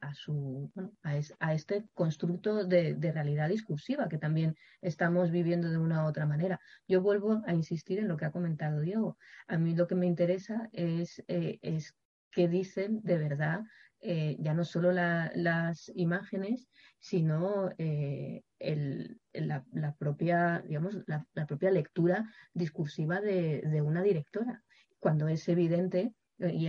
a, 0.00 0.14
su, 0.14 0.70
a, 1.02 1.52
este 1.54 1.88
constructo 1.92 2.64
de, 2.64 2.94
realidad 3.12 3.48
discursiva 3.48 4.08
que 4.08 4.16
también 4.16 4.54
estamos 4.80 5.32
viviendo 5.32 5.68
de 5.68 5.76
una 5.76 6.04
u 6.04 6.06
otra 6.06 6.24
manera. 6.24 6.60
Yo 6.86 7.02
vuelvo 7.02 7.42
a 7.46 7.52
insistir 7.52 7.98
en 7.98 8.06
lo 8.06 8.16
que 8.16 8.26
ha 8.26 8.30
comentado 8.30 8.80
Diego. 8.80 9.18
A 9.48 9.58
mí 9.58 9.74
lo 9.74 9.88
que 9.88 9.96
me 9.96 10.06
interesa 10.06 10.70
es, 10.72 11.22
es 11.26 11.96
qué 12.30 12.46
dicen 12.46 13.00
de 13.02 13.18
verdad 13.18 13.62
eh, 14.00 14.36
ya 14.38 14.54
no 14.54 14.64
solo 14.64 14.92
las 14.92 15.90
imágenes, 15.94 16.68
sino 16.98 17.70
el, 17.78 19.20
la, 19.32 19.94
propia, 19.98 20.62
digamos, 20.66 20.96
la, 21.06 21.46
propia 21.46 21.70
lectura 21.70 22.28
discursiva 22.52 23.20
de, 23.20 23.82
una 23.82 24.02
directora, 24.02 24.62
cuando 24.98 25.28
es 25.28 25.48
evidente 25.48 26.12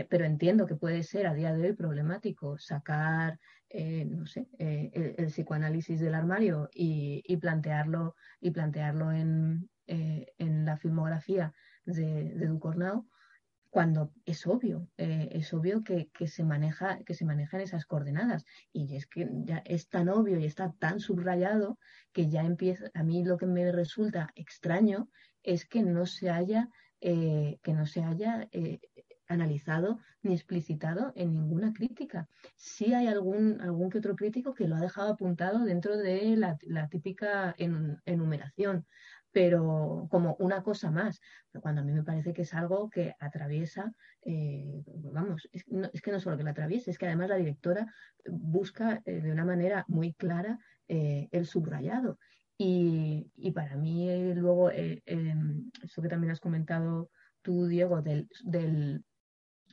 pero 0.10 0.26
entiendo 0.26 0.66
que 0.66 0.76
puede 0.76 1.04
ser 1.04 1.28
a 1.28 1.36
día 1.36 1.54
de 1.54 1.70
hoy 1.70 1.74
problemático 1.74 2.58
sacar, 2.58 3.40
eh, 3.70 4.04
no 4.06 4.26
sé, 4.26 4.48
eh, 4.58 5.14
el, 5.16 5.28
psicoanálisis 5.28 6.00
del 6.00 6.16
armario 6.16 6.70
y, 6.74 7.38
plantearlo, 7.38 8.16
y 8.42 8.50
plantearlo 8.50 9.12
en, 9.12 9.70
en 9.86 10.66
la 10.66 10.76
filmografía 10.78 11.54
de, 11.86 12.34
de 12.34 12.48
Ducornau, 12.48 13.08
cuando 13.70 14.12
es 14.26 14.48
obvio, 14.48 14.90
es 14.98 15.54
obvio 15.54 15.84
que, 15.84 16.10
que, 16.14 16.28
se 16.28 16.44
maneja, 16.44 17.00
que 17.04 17.14
se 17.14 17.26
manejan 17.26 17.62
esas 17.62 17.86
coordenadas. 17.86 18.46
Y 18.74 18.96
es 18.96 19.06
que 19.08 19.30
ya 19.44 19.60
es 19.66 19.90
tan 19.90 20.10
obvio 20.10 20.40
y 20.40 20.46
está 20.46 20.74
tan 20.80 21.00
subrayado 21.00 21.78
que 22.12 22.30
ya 22.30 22.42
empieza, 22.42 22.90
a 22.94 23.04
mí 23.04 23.24
lo 23.24 23.38
que 23.38 23.46
me 23.46 23.72
resulta 23.72 24.32
extraño 24.36 25.10
es 25.44 25.66
que 25.66 25.84
no 25.84 26.06
se 26.06 26.30
haya, 26.30 26.70
que 27.00 27.74
no 27.74 27.86
se 27.86 28.04
haya 28.04 28.50
analizado 29.30 30.00
ni 30.24 30.34
explicitado 30.34 31.14
en 31.16 31.34
ninguna 31.34 31.72
crítica. 31.72 32.28
Sí 32.56 32.94
hay 32.94 33.08
algún, 33.08 33.62
algún 33.62 33.90
que 33.90 34.00
otro 34.00 34.16
crítico 34.16 34.54
que 34.54 34.68
lo 34.68 34.76
ha 34.76 34.82
dejado 34.82 35.14
apuntado 35.14 35.64
dentro 35.64 35.96
de 35.96 36.36
la, 36.36 36.90
típica 36.90 37.56
enumeración, 37.58 38.86
pero 39.32 40.08
como 40.10 40.36
una 40.40 40.64
cosa 40.64 40.92
más. 40.92 41.22
Cuando 41.62 41.82
a 41.82 41.84
mí 41.84 41.92
me 41.92 42.04
parece 42.04 42.34
que 42.34 42.44
es 42.44 42.54
algo 42.54 42.90
que 42.90 43.16
atraviesa, 43.20 43.94
eh, 44.24 44.84
vamos, 44.86 45.48
es, 45.52 45.64
que 46.02 46.12
no 46.12 46.20
solo 46.20 46.38
que 46.38 46.44
la 46.44 46.52
atraviesa, 46.52 46.92
es 46.92 46.98
que 46.98 47.06
además 47.06 47.30
la 47.30 47.36
directora 47.38 47.94
busca 48.26 49.02
eh, 49.06 49.22
de 49.22 49.32
una 49.32 49.46
manera 49.46 49.86
muy 49.88 50.14
clara 50.14 50.60
eh, 50.88 51.28
el 51.32 51.46
subrayado. 51.46 52.18
Y, 52.62 53.52
para 53.56 53.78
mí, 53.78 54.34
luego, 54.34 54.70
em, 54.72 55.72
eso 55.82 56.02
que 56.02 56.10
también 56.10 56.32
has 56.32 56.42
comentado 56.42 57.10
tú, 57.42 57.68
Diego, 57.68 58.02
del, 58.02 58.28
del 58.44 59.06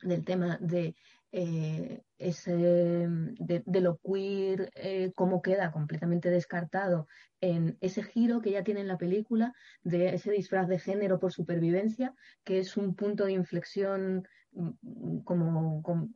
del 0.03 0.23
tema 0.23 0.57
de 0.61 0.95
eh, 1.39 2.01
ese, 2.17 2.55
de, 2.55 3.81
lo 3.81 3.99
queer, 3.99 4.71
eh, 4.73 5.11
cómo 5.13 5.43
queda 5.43 5.71
completamente 5.71 6.31
descartado 6.31 7.07
en 7.41 7.77
ese 7.79 8.01
giro 8.01 8.41
que 8.41 8.49
ya 8.49 8.63
tiene 8.63 8.81
en 8.81 8.87
la 8.87 8.97
película, 8.97 9.53
de 9.83 10.15
ese 10.15 10.31
disfraz 10.31 10.67
de 10.67 10.79
género 10.79 11.19
por 11.19 11.31
supervivencia, 11.31 12.15
que 12.43 12.57
es 12.57 12.75
un 12.75 12.95
punto 12.95 13.25
de 13.25 13.33
inflexión 13.33 14.27
mm, 14.53 15.19
como, 15.19 15.83
como, 15.83 16.09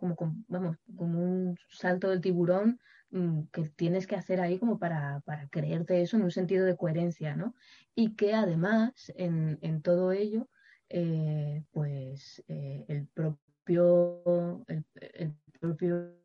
vamos, 0.47 0.77
como 0.95 1.23
un 1.23 1.55
salto 1.69 2.09
del 2.09 2.21
tiburón 2.21 2.79
mm, 3.11 3.41
que 3.53 3.69
tienes 3.75 4.07
que 4.07 4.15
hacer 4.15 4.41
ahí 4.41 4.57
como 4.57 4.79
para, 4.79 5.21
creerte 5.51 6.01
eso 6.01 6.17
en 6.17 6.23
un 6.23 6.31
sentido 6.31 6.65
de 6.65 6.75
coherencia, 6.75 7.35
¿no? 7.35 7.53
Y 7.93 8.15
que 8.15 8.33
además 8.33 9.11
en, 9.15 9.59
en 9.61 9.83
todo 9.83 10.13
ello, 10.13 10.49
eh, 10.89 11.63
pues 11.71 12.43
el 12.47 13.07
propio 13.13 13.50
el, 13.67 15.35
propio 15.59 16.21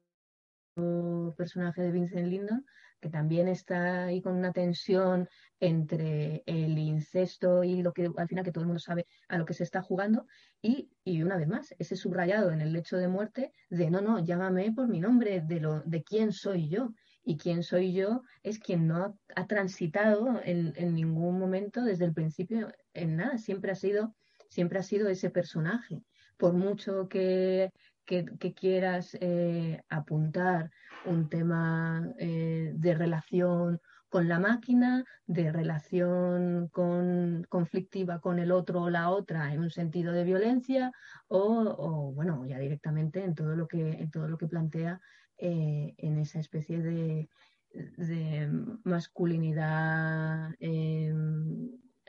personaje 1.36 1.82
de 1.82 1.92
Vincent 1.92 2.28
Lindon, 2.28 2.64
que 3.00 3.08
también 3.08 3.48
está 3.48 4.04
ahí 4.04 4.20
con 4.20 4.36
una 4.36 4.52
tensión 4.52 5.28
entre 5.60 6.42
el 6.46 6.78
incesto 6.78 7.64
y 7.64 7.82
lo 7.82 7.92
que 7.92 8.10
al 8.16 8.28
final 8.28 8.44
que 8.44 8.52
todo 8.52 8.62
el 8.62 8.68
mundo 8.68 8.80
sabe 8.80 9.06
a 9.28 9.38
lo 9.38 9.44
que 9.44 9.54
se 9.54 9.64
está 9.64 9.82
jugando, 9.82 10.26
y, 10.62 10.90
una 11.22 11.36
vez 11.36 11.48
más, 11.48 11.74
ese 11.78 11.96
subrayado 11.96 12.50
en 12.50 12.60
el 12.60 12.72
lecho 12.72 12.96
de 12.96 13.08
muerte 13.08 13.52
de 13.70 13.90
no, 13.90 14.00
no, 14.00 14.18
llámame 14.18 14.72
por 14.72 14.88
mi 14.88 15.00
nombre, 15.00 15.40
de 15.40 15.60
lo, 15.60 15.82
de 15.82 16.02
quién 16.02 16.32
soy 16.32 16.68
yo. 16.68 16.92
Y 17.28 17.38
quién 17.38 17.64
soy 17.64 17.92
yo 17.92 18.22
es 18.44 18.60
quien 18.60 18.86
no 18.86 19.18
ha, 19.34 19.46
transitado 19.48 20.40
en, 20.44 20.72
en, 20.76 20.94
ningún 20.94 21.40
momento 21.40 21.82
desde 21.82 22.04
el 22.04 22.14
principio 22.14 22.72
en 22.94 23.16
nada, 23.16 23.36
siempre 23.36 23.72
ha 23.72 23.74
sido, 23.74 24.14
siempre 24.48 24.78
ha 24.78 24.84
sido 24.84 25.08
ese 25.08 25.30
personaje 25.30 26.04
por 26.36 26.52
mucho 26.52 27.08
que, 27.08 27.72
quieras 28.04 29.16
eh, 29.20 29.82
apuntar 29.88 30.70
un 31.04 31.28
tema 31.28 32.08
eh, 32.18 32.72
de 32.74 32.94
relación 32.94 33.80
con 34.08 34.28
la 34.28 34.38
máquina, 34.38 35.04
de 35.26 35.50
relación 35.50 36.68
con, 36.68 37.44
conflictiva 37.48 38.20
con 38.20 38.38
el 38.38 38.52
otro 38.52 38.82
o 38.82 38.90
la 38.90 39.10
otra 39.10 39.52
en 39.52 39.60
un 39.60 39.70
sentido 39.70 40.12
de 40.12 40.24
violencia, 40.24 40.92
o, 41.28 42.12
bueno, 42.14 42.46
ya 42.46 42.58
directamente 42.58 43.24
en 43.24 43.34
todo 43.34 43.56
lo 43.56 43.66
que, 43.66 43.90
en 43.90 44.10
todo 44.10 44.28
lo 44.28 44.38
que 44.38 44.46
plantea 44.46 45.00
eh, 45.38 45.94
en 45.98 46.18
esa 46.18 46.38
especie 46.38 46.80
de, 46.80 47.28
de 47.72 48.48
masculinidad 48.84 50.54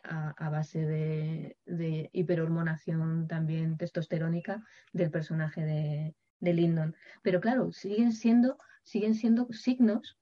a, 0.09 0.49
base 0.49 0.85
de, 0.85 2.09
hiperhormonación 2.13 3.27
también 3.27 3.77
testosterónica 3.77 4.65
del 4.93 5.11
personaje 5.11 5.63
de, 5.63 6.15
de 6.39 6.53
Lyndon. 6.53 6.95
Pero 7.21 7.41
claro, 7.41 7.71
siguen 7.71 8.11
siendo, 8.11 8.57
siguen 8.83 9.15
siendo 9.15 9.47
signos 9.51 10.17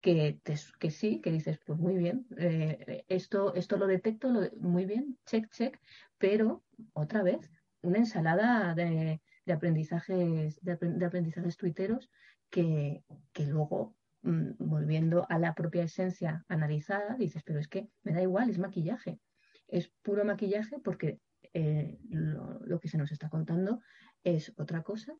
que, 0.00 0.38
que 0.78 0.90
sí, 0.90 1.20
que 1.22 1.32
dices, 1.32 1.58
pues 1.64 1.78
muy 1.78 1.96
bien, 1.96 2.26
eh, 2.36 3.04
esto, 3.08 3.54
esto 3.54 3.78
lo 3.78 3.86
detecto 3.86 4.28
muy 4.58 4.84
bien, 4.84 5.18
check, 5.24 5.50
check, 5.50 5.80
pero 6.18 6.62
otra 6.92 7.22
vez, 7.22 7.50
una 7.80 7.98
ensalada 7.98 8.74
de, 8.74 9.22
de 9.46 9.52
aprendizajes, 9.52 10.60
de, 10.62 11.06
aprendizajes 11.06 11.56
tuiteros 11.56 12.10
que, 12.50 13.02
que 13.32 13.46
luego 13.46 13.96
volviendo 14.24 15.26
a 15.28 15.38
la 15.38 15.54
propia 15.54 15.84
esencia 15.84 16.44
analizada, 16.48 17.16
dices, 17.16 17.42
pero 17.44 17.58
es 17.58 17.68
que 17.68 17.88
me 18.02 18.12
da 18.12 18.22
igual, 18.22 18.48
es 18.50 18.58
maquillaje. 18.58 19.20
Es 19.68 19.92
puro 20.02 20.24
maquillaje 20.24 20.78
porque 20.78 21.20
eh, 21.52 21.98
lo, 22.08 22.80
que 22.80 22.88
se 22.88 22.98
nos 22.98 23.12
está 23.12 23.28
contando 23.28 23.80
es 24.22 24.52
otra 24.56 24.82
cosa 24.82 25.14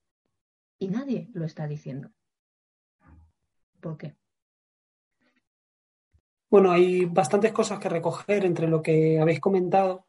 y 0.79 0.89
nadie 0.89 1.29
lo 1.35 1.45
está 1.45 1.67
diciendo. 1.67 2.11
¿Por 3.81 3.99
qué? 3.99 4.17
Bueno, 6.49 6.71
hay 6.71 7.05
bastantes 7.05 7.53
cosas 7.53 7.79
que 7.79 7.89
recoger 7.89 8.45
entre 8.45 8.69
lo 8.69 8.81
que 8.81 9.19
habéis 9.21 9.41
comentado. 9.41 10.07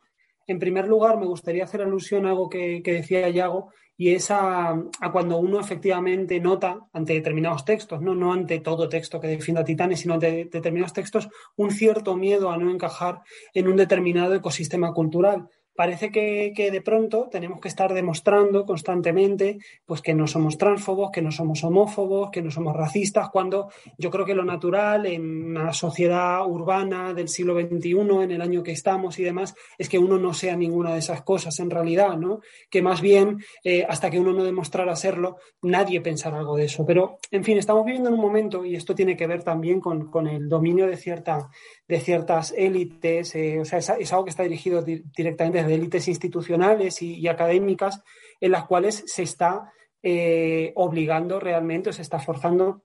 En 0.48 0.60
primer 0.60 0.88
lugar, 0.88 1.18
me 1.18 1.26
gustaría 1.26 1.64
hacer 1.64 1.82
alusión 1.82 2.26
a 2.26 2.30
algo 2.30 2.50
que, 2.50 2.82
decía 2.84 3.28
Yago, 3.30 3.74
y 3.98 4.14
es 4.14 4.30
a, 4.30 4.76
cuando 5.12 5.38
uno 5.38 5.60
efectivamente 5.60 6.40
nota 6.40 6.80
ante 6.92 7.14
determinados 7.14 7.64
textos, 7.64 8.02
¿no? 8.02 8.14
no 8.14 8.34
ante 8.34 8.60
todo 8.60 8.90
texto 8.90 9.20
que 9.20 9.28
defienda 9.28 9.64
Titanes, 9.64 10.02
sino 10.02 10.16
ante 10.16 10.46
determinados 10.46 10.94
textos, 10.94 11.30
un 11.56 11.72
cierto 11.72 12.16
miedo 12.16 12.52
a 12.52 12.58
no 12.58 12.70
encajar 12.70 13.22
en 13.54 13.68
un 13.68 13.78
determinado 13.78 14.36
ecosistema 14.36 14.94
cultural 14.94 15.50
parece 15.76 16.12
que, 16.12 16.54
de 16.56 16.82
pronto 16.82 17.28
tenemos 17.30 17.60
que 17.60 17.68
estar 17.68 17.94
demostrando 17.94 18.66
constantemente 18.66 19.60
pues 19.86 20.02
que 20.02 20.14
no 20.14 20.28
somos 20.28 20.58
transfobos, 20.58 21.12
que 21.12 21.22
no 21.22 21.32
somos 21.32 21.64
homófobos, 21.64 22.32
que 22.32 22.42
no 22.42 22.50
somos 22.50 22.76
racistas, 22.76 23.30
cuando 23.30 23.70
yo 23.98 24.10
creo 24.10 24.26
que 24.26 24.34
lo 24.34 24.46
natural 24.46 25.06
en 25.06 25.46
una 25.52 25.74
sociedad 25.74 26.46
urbana 26.48 27.14
del 27.14 27.28
siglo 27.28 27.60
XXI, 27.60 28.24
en 28.24 28.32
el 28.32 28.42
año 28.42 28.64
que 28.64 28.72
estamos 28.72 29.20
y 29.20 29.24
demás, 29.24 29.54
es 29.78 29.90
que 29.90 30.00
uno 30.00 30.18
no 30.18 30.34
sea 30.34 30.56
ninguna 30.56 30.94
de 30.94 31.00
esas 31.00 31.22
cosas 31.24 31.60
en 31.60 31.70
realidad, 31.70 32.18
¿no? 32.18 32.40
Que 32.70 32.82
más 32.82 33.02
bien, 33.02 33.40
eh, 33.64 33.86
hasta 33.88 34.10
que 34.10 34.20
uno 34.20 34.34
no 34.34 34.44
demostrara 34.44 34.96
serlo, 34.96 35.38
nadie 35.62 36.02
pensará 36.02 36.40
algo 36.40 36.56
de 36.56 36.66
eso. 36.66 36.86
Pero, 36.86 37.18
en 37.32 37.44
fin, 37.44 37.58
estamos 37.58 37.86
viviendo 37.86 38.10
en 38.10 38.16
un 38.16 38.22
momento, 38.22 38.66
y 38.66 38.76
esto 38.76 38.96
tiene 38.96 39.18
que 39.18 39.28
ver 39.28 39.44
también 39.44 39.80
con, 39.80 40.10
con 40.10 40.28
el 40.28 40.48
dominio 40.48 40.88
de 40.88 40.98
cierta 40.98 41.50
de 41.88 42.00
ciertas 42.00 42.54
élites, 42.58 43.36
eh, 43.36 43.60
o 43.60 43.66
sea, 43.66 43.80
es, 43.80 44.12
algo 44.12 44.26
que 44.26 44.32
está 44.32 44.44
dirigido 44.44 44.82
directamente 44.82 45.60
desde 45.66 45.76
élites 45.76 46.08
institucionales 46.08 47.02
y, 47.02 47.28
académicas, 47.28 48.02
en 48.40 48.52
las 48.52 48.66
cuales 48.66 49.04
se 49.08 49.24
está 49.24 49.72
eh, 50.02 50.72
obligando 50.76 51.40
realmente, 51.40 51.90
o 51.90 51.94
se 51.94 52.02
está 52.02 52.20
forzando 52.20 52.84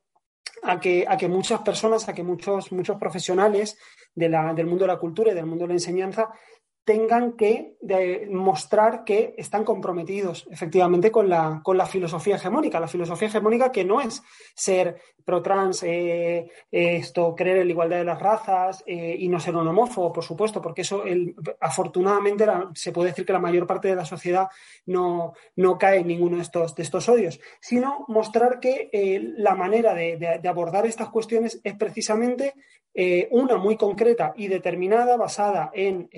a 0.63 0.81
que, 0.81 1.05
a 1.09 1.17
que 1.17 1.29
muchas 1.29 1.61
personas, 1.61 2.09
a 2.09 2.15
que 2.15 2.23
muchos, 2.23 2.73
muchos 2.73 2.97
profesionales 2.99 3.79
del 4.15 4.67
mundo 4.67 4.85
de 4.85 4.93
la 4.93 4.99
cultura 4.99 5.33
y 5.33 5.35
del 5.35 5.47
mundo 5.47 5.65
de 5.65 5.69
la 5.69 5.75
enseñanza 5.75 6.31
tengan 6.85 7.33
que 7.33 7.77
mostrar 8.31 9.05
que 9.05 9.35
están 9.37 9.65
comprometidos 9.65 10.49
efectivamente 10.51 11.11
con 11.11 11.29
la, 11.29 11.61
con 11.63 11.77
la 11.77 11.87
filosofía 11.87 12.37
hegemónica. 12.37 12.81
La 12.81 12.89
filosofía 12.89 13.29
hegemónica 13.29 13.71
que 13.71 13.85
no 13.85 14.01
es 14.01 14.23
ser 14.55 15.01
pro-trans, 15.25 15.83
eh, 15.85 16.51
esto, 16.71 17.35
creer 17.37 17.59
en 17.59 17.67
la 17.67 17.73
igualdad 17.73 17.99
de 17.99 18.05
las 18.05 18.19
razas 18.19 18.83
eh, 18.87 19.17
y 19.19 19.29
no 19.29 19.39
ser 19.39 19.55
un 19.55 19.69
homófobo, 19.69 20.13
por 20.13 20.25
supuesto, 20.25 20.61
porque 20.61 20.83
eso 20.83 21.05
afortunadamente 21.61 22.45
se 22.75 22.93
puede 22.93 23.11
decir 23.11 23.25
que 23.25 23.33
la 23.33 23.39
mayor 23.39 23.67
parte 23.67 23.89
de 23.89 23.97
la 23.97 24.05
sociedad 24.05 24.49
no, 24.87 25.35
no 25.57 25.79
cae 25.79 25.99
en 25.99 26.09
ninguno 26.09 26.37
de 26.37 26.43
estos, 26.43 26.75
de 26.75 26.83
estos 26.83 27.09
odios, 27.09 27.41
sino 27.61 28.05
mostrar 28.09 28.61
que 28.61 28.91
eh, 28.93 29.21
la 29.37 29.55
manera 29.55 29.95
de, 29.95 30.17
de, 30.17 30.49
abordar 30.49 30.87
estas 30.87 31.11
cuestiones 31.11 31.61
es 31.63 31.75
precisamente 31.75 32.55
una 33.31 33.57
muy 33.57 33.77
concreta 33.77 34.33
y 34.37 34.49
determinada, 34.49 35.17
basada 35.17 35.71
en 35.73 36.09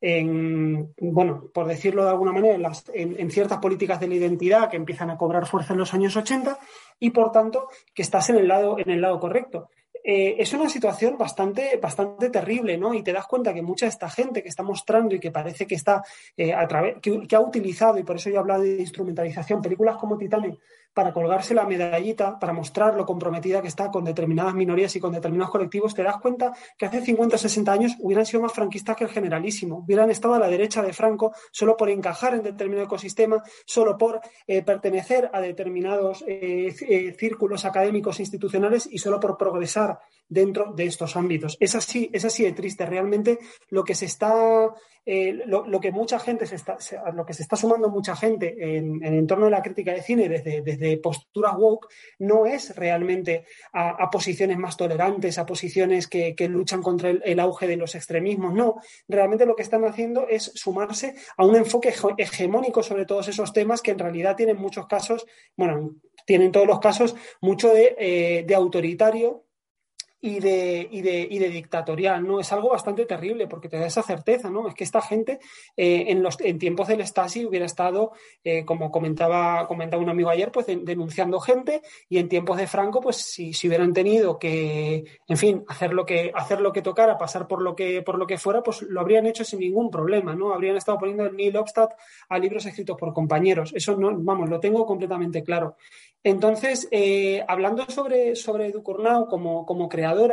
en, 0.00 0.94
bueno, 0.98 1.50
por 1.52 1.66
decirlo 1.66 2.04
de 2.04 2.10
alguna 2.10 2.32
manera, 2.32 2.72
en, 2.94 3.30
ciertas 3.30 3.58
políticas 3.58 3.98
de 3.98 4.08
la 4.08 4.14
identidad 4.14 4.70
que 4.70 4.76
empiezan 4.76 5.10
a 5.10 5.16
cobrar 5.16 5.46
fuerza 5.46 5.72
en 5.72 5.80
los 5.80 5.92
años 5.92 6.16
80 6.16 6.58
y, 7.00 7.10
por 7.10 7.32
tanto, 7.32 7.68
que 7.94 8.02
estás 8.02 8.30
en 8.30 8.36
el 8.36 8.48
lado, 8.48 8.78
en 8.78 8.90
el 8.90 9.00
lado 9.00 9.18
correcto. 9.18 9.70
eh, 10.04 10.36
es 10.38 10.52
una 10.52 10.68
situación 10.68 11.18
bastante, 11.18 11.76
bastante 11.82 12.30
terrible, 12.30 12.78
¿no? 12.78 12.94
Y 12.94 13.02
te 13.02 13.12
das 13.12 13.26
cuenta 13.26 13.52
que 13.52 13.62
mucha 13.62 13.86
de 13.86 13.90
esta 13.90 14.08
gente 14.08 14.42
que 14.42 14.48
está 14.48 14.62
mostrando 14.62 15.14
y 15.14 15.20
que 15.20 15.32
parece 15.32 15.66
que 15.66 15.74
está 15.74 16.02
eh, 16.36 16.54
a 16.54 16.66
través, 16.68 16.96
que, 17.00 17.36
ha 17.36 17.40
utilizado, 17.40 17.98
y 17.98 18.04
por 18.04 18.16
eso 18.16 18.30
yo 18.30 18.36
he 18.36 18.38
hablado 18.38 18.62
de 18.62 18.76
instrumentalización, 18.76 19.60
películas 19.60 19.96
como 19.96 20.16
Titanic, 20.16 20.60
para 20.98 21.12
colgarse 21.12 21.54
la 21.54 21.64
medallita, 21.64 22.40
para 22.40 22.52
mostrar 22.52 22.96
lo 22.96 23.06
comprometida 23.06 23.62
que 23.62 23.68
está 23.68 23.88
con 23.88 24.02
determinadas 24.02 24.52
minorías 24.52 24.96
y 24.96 24.98
con 24.98 25.12
determinados 25.12 25.52
colectivos, 25.52 25.94
te 25.94 26.02
das 26.02 26.16
cuenta 26.16 26.52
que 26.76 26.86
hace 26.86 27.00
50 27.00 27.36
o 27.36 27.38
60 27.38 27.70
años 27.70 27.92
hubieran 28.00 28.26
sido 28.26 28.42
más 28.42 28.52
franquistas 28.52 28.96
que 28.96 29.04
el 29.04 29.10
generalísimo, 29.10 29.76
hubieran 29.76 30.10
estado 30.10 30.34
a 30.34 30.40
la 30.40 30.48
derecha 30.48 30.82
de 30.82 30.92
Franco 30.92 31.32
solo 31.52 31.76
por 31.76 31.88
encajar 31.88 32.34
en 32.34 32.42
determinado 32.42 32.86
ecosistema, 32.86 33.40
solo 33.64 33.96
por 33.96 34.20
eh, 34.48 34.62
pertenecer 34.62 35.30
a 35.32 35.40
determinados 35.40 36.24
eh, 36.26 36.74
eh, 36.88 37.14
círculos 37.16 37.64
académicos 37.64 38.18
institucionales 38.18 38.88
y 38.90 38.98
solo 38.98 39.20
por 39.20 39.38
progresar 39.38 40.00
dentro 40.28 40.72
de 40.72 40.86
estos 40.86 41.14
ámbitos. 41.14 41.56
Es 41.60 41.76
así, 41.76 42.10
es 42.12 42.24
así 42.24 42.42
de 42.42 42.54
triste. 42.54 42.84
Realmente 42.84 43.38
lo 43.68 43.84
que 43.84 43.94
se 43.94 44.06
está, 44.06 44.34
lo, 45.46 45.80
que 45.80 45.90
mucha 45.90 46.18
gente 46.18 46.46
se 46.46 46.56
está, 46.56 46.76
lo 47.14 47.24
que 47.24 47.32
se 47.32 47.42
está 47.42 47.56
sumando 47.56 47.88
mucha 47.88 48.14
gente 48.14 48.76
en, 48.76 49.02
en 49.02 49.26
torno 49.26 49.46
de 49.46 49.50
la 49.50 49.62
crítica 49.62 49.92
de 49.92 50.02
cine 50.02 50.28
desde, 50.28 50.60
desde 50.60 50.98
posturas 50.98 51.54
woke 51.56 51.88
no 52.18 52.46
es 52.46 52.76
realmente 52.76 53.44
a, 53.72 54.10
posiciones 54.10 54.58
más 54.58 54.76
tolerantes, 54.76 55.38
a 55.38 55.46
posiciones 55.46 56.08
que, 56.08 56.34
luchan 56.48 56.82
contra 56.82 57.10
el, 57.10 57.40
auge 57.40 57.66
de 57.66 57.76
los 57.76 57.94
extremismos. 57.94 58.52
No, 58.54 58.76
realmente 59.08 59.46
lo 59.46 59.56
que 59.56 59.62
están 59.62 59.84
haciendo 59.84 60.26
es 60.28 60.52
sumarse 60.54 61.14
a 61.36 61.44
un 61.44 61.56
enfoque 61.56 61.94
hegemónico 62.18 62.82
sobre 62.82 63.06
todos 63.06 63.28
esos 63.28 63.52
temas 63.52 63.82
que 63.82 63.92
en 63.92 63.98
realidad 63.98 64.36
tienen 64.36 64.56
muchos 64.56 64.86
casos, 64.86 65.26
bueno, 65.56 65.94
tienen 66.26 66.52
todos 66.52 66.66
los 66.66 66.80
casos 66.80 67.16
mucho 67.40 67.72
de, 67.72 67.96
eh, 67.98 68.44
de 68.46 68.54
autoritario 68.54 69.47
y 70.20 70.40
de, 70.40 70.88
y 70.90 71.00
de, 71.00 71.28
y 71.30 71.38
de, 71.38 71.48
dictatorial, 71.48 72.26
¿no? 72.26 72.40
Es 72.40 72.52
algo 72.52 72.70
bastante 72.70 73.06
terrible 73.06 73.46
porque 73.46 73.68
te 73.68 73.78
da 73.78 73.86
esa 73.86 74.02
certeza, 74.02 74.50
¿no? 74.50 74.66
Es 74.66 74.74
que 74.74 74.82
esta 74.82 75.00
gente 75.00 75.38
eh, 75.76 76.06
en, 76.08 76.22
los, 76.22 76.40
en 76.40 76.58
tiempos 76.58 76.88
del 76.88 77.06
Stasi 77.06 77.44
hubiera 77.44 77.66
estado, 77.66 78.12
eh, 78.42 78.64
como 78.64 78.90
comentaba, 78.90 79.66
comentaba 79.68 80.02
un 80.02 80.08
amigo 80.08 80.28
ayer, 80.30 80.50
pues 80.50 80.66
denunciando 80.66 81.38
gente 81.38 81.82
y 82.08 82.18
en 82.18 82.28
tiempos 82.28 82.56
de 82.56 82.66
Franco, 82.66 83.00
pues 83.00 83.16
si, 83.16 83.52
si, 83.52 83.68
hubieran 83.68 83.92
tenido 83.92 84.38
que, 84.38 85.04
en 85.28 85.36
fin, 85.36 85.64
hacer 85.68 85.92
lo 85.92 86.04
que, 86.04 86.32
hacer 86.34 86.60
lo 86.60 86.72
que 86.72 86.82
tocara, 86.82 87.16
pasar 87.16 87.46
por 87.46 87.62
lo 87.62 87.76
que, 87.76 88.02
por 88.02 88.18
lo 88.18 88.26
que 88.26 88.38
fuera, 88.38 88.62
pues 88.62 88.82
lo 88.82 89.00
habrían 89.00 89.26
hecho 89.26 89.44
sin 89.44 89.60
ningún 89.60 89.88
problema, 89.88 90.34
¿no? 90.34 90.52
Habrían 90.52 90.76
estado 90.76 90.98
poniendo 90.98 91.26
el 91.26 91.36
Neil 91.36 91.56
Obstadt 91.56 91.92
a 92.28 92.38
libros 92.38 92.66
escritos 92.66 92.96
por 92.96 93.12
compañeros. 93.12 93.72
Eso 93.74 93.96
no, 93.96 94.10
vamos, 94.18 94.48
lo 94.48 94.58
tengo 94.58 94.84
completamente 94.84 95.44
claro. 95.44 95.76
Entonces, 96.24 96.88
eh, 96.90 97.44
hablando 97.46 97.84
sobre, 97.88 98.34
sobre 98.34 98.72
como, 99.28 99.64
como 99.64 99.88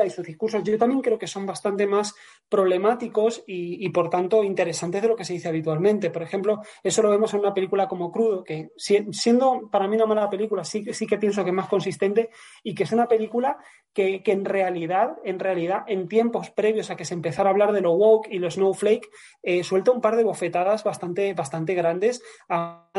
y 0.05 0.09
sus 0.09 0.26
discursos, 0.26 0.63
yo 0.63 0.78
también 0.78 1.01
creo 1.01 1.17
que 1.17 1.28
son 1.28 1.45
bastante 1.45 1.88
más 1.88 2.15
problemáticos 2.49 3.43
y, 3.45 3.88
por 3.89 4.09
tanto, 4.09 4.43
interesantes 4.43 5.01
de 5.01 5.07
lo 5.07 5.15
que 5.15 5.26
se 5.26 5.34
dice 5.34 5.49
habitualmente. 5.49 6.09
Por 6.09 6.23
ejemplo, 6.23 6.61
eso 6.84 7.01
lo 7.01 7.09
vemos 7.09 7.34
en 7.34 7.41
una 7.41 7.53
película 7.53 7.88
como 7.88 8.11
Crudo, 8.11 8.43
que 8.43 8.69
siendo 8.78 9.69
para 9.71 9.88
mí 9.88 9.95
una 9.95 10.05
mala 10.05 10.30
película, 10.30 10.63
sí, 10.63 10.93
sí 10.93 11.07
que 11.07 11.17
pienso 11.17 11.43
que 11.43 11.49
es 11.49 11.55
más 11.55 11.67
consistente 11.67 12.30
y 12.63 12.73
que 12.73 12.84
es 12.84 12.91
una 12.91 13.07
película 13.07 13.57
que, 13.93 14.21
en 14.26 14.45
realidad, 14.45 15.17
en 15.23 15.39
realidad, 15.39 15.84
en 15.88 16.07
tiempos 16.07 16.51
previos 16.51 16.89
a 16.89 16.95
que 16.95 17.05
se 17.05 17.13
empezara 17.13 17.49
a 17.49 17.53
hablar 17.53 17.71
de 17.71 17.82
lo 17.82 17.93
woke 17.93 18.28
y 18.30 18.39
lo 18.39 18.51
snowflake, 18.51 19.09
eh, 19.41 19.63
suelta 19.63 19.91
un 19.91 20.01
par 20.01 20.15
de 20.15 20.23
bofetadas 20.23 20.84
bastante, 20.84 21.34
bastante 21.34 21.76
grandes 21.76 22.21
a 22.49 22.89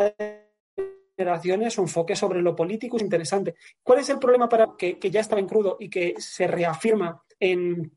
generaciones, 1.17 1.79
un 1.79 1.85
enfoque 1.85 2.15
sobre 2.15 2.43
lo 2.43 2.55
político 2.55 2.97
es 2.97 3.03
interesante. 3.03 3.55
¿Cuál 3.83 4.01
es 4.01 4.11
el 4.11 4.19
problema 4.19 4.49
para 4.49 4.69
que, 4.79 4.99
que 4.99 5.11
ya 5.11 5.21
estaba 5.21 5.41
en 5.41 5.49
crudo 5.49 5.77
y 5.81 5.89
que 5.89 6.15
se 6.19 6.47
reafirma 6.47 7.23
en, 7.41 7.93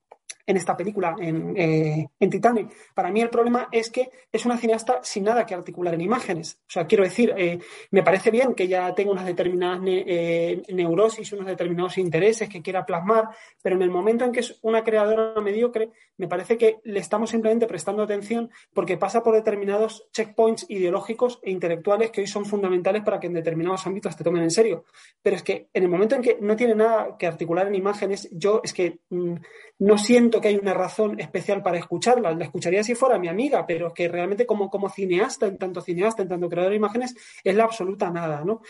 en 0.49 0.57
esta 0.57 0.75
película, 0.75 1.15
en, 1.19 1.55
eh, 1.55 2.09
en, 2.19 2.29
Titanic. 2.31 2.73
Para 2.95 3.11
mí 3.11 3.21
el 3.21 3.29
problema 3.29 3.69
es 3.71 3.91
que 3.91 4.09
es 4.31 4.45
una 4.47 4.57
cineasta 4.57 4.99
sin 5.03 5.25
nada 5.25 5.45
que 5.45 5.53
articular 5.53 5.93
en 5.93 6.01
imágenes. 6.01 6.59
O 6.67 6.71
sea, 6.71 6.87
quiero 6.87 7.03
decir, 7.03 7.35
eh, 7.37 7.59
me 7.91 8.01
parece 8.01 8.31
bien 8.31 8.55
que 8.55 8.63
ella 8.63 8.91
tenga 8.95 9.11
unas 9.11 9.27
determinadas 9.27 9.79
eh, 9.85 10.63
neurosis, 10.69 11.31
unos 11.33 11.45
determinados 11.45 11.99
intereses 11.99 12.49
que 12.49 12.63
quiera 12.63 12.83
plasmar, 12.83 13.29
pero 13.61 13.75
en 13.75 13.83
el 13.83 13.91
momento 13.91 14.25
en 14.25 14.31
que 14.31 14.39
es 14.39 14.57
una 14.63 14.83
creadora 14.83 15.39
mediocre, 15.39 15.91
me 16.17 16.27
parece 16.27 16.57
que 16.57 16.79
le 16.83 16.99
estamos 16.99 17.29
simplemente 17.29 17.67
prestando 17.67 18.01
atención 18.01 18.49
porque 18.73 18.97
pasa 18.97 19.21
por 19.21 19.35
determinados 19.35 20.09
checkpoints 20.11 20.65
ideológicos 20.67 21.39
e 21.43 21.51
intelectuales 21.51 22.09
que 22.09 22.21
hoy 22.21 22.27
son 22.27 22.45
fundamentales 22.45 23.03
para 23.03 23.19
que 23.19 23.27
en 23.27 23.33
determinados 23.33 23.85
ámbitos 23.85 24.17
te 24.17 24.23
tomen 24.23 24.41
en 24.41 24.49
serio. 24.49 24.85
Pero 25.21 25.35
es 25.35 25.43
que 25.43 25.67
en 25.71 25.83
el 25.83 25.89
momento 25.89 26.15
en 26.15 26.23
que 26.23 26.39
no 26.41 26.55
tiene 26.55 26.73
nada 26.73 27.15
que 27.19 27.27
articular 27.27 27.67
en 27.67 27.75
imágenes, 27.75 28.27
yo 28.31 28.61
es 28.63 28.73
que 28.73 29.01
mm, 29.11 29.35
no 29.79 29.97
siento 29.97 30.38
que 30.39 30.49
hay 30.49 30.55
una 30.55 30.73
razón 30.73 31.19
especial 31.19 31.61
para 31.61 31.77
escucharla. 31.77 32.31
La 32.31 32.45
escucharía 32.45 32.83
si 32.83 32.95
fuera 32.95 33.19
mi 33.19 33.27
amiga, 33.27 33.65
pero 33.65 33.87
es 33.87 33.93
que 33.93 34.07
realmente 34.07 34.45
como, 34.45 34.69
como 34.69 34.89
cineasta, 34.89 35.47
en 35.47 35.57
tanto 35.57 35.81
cineasta, 35.81 36.21
en 36.21 36.29
tanto 36.29 36.49
creador 36.49 36.71
de 36.71 36.77
imágenes, 36.77 37.15
es 37.43 37.55
la 37.55 37.63
absoluta 37.65 38.09
nada, 38.09 38.43
¿no? 38.43 38.61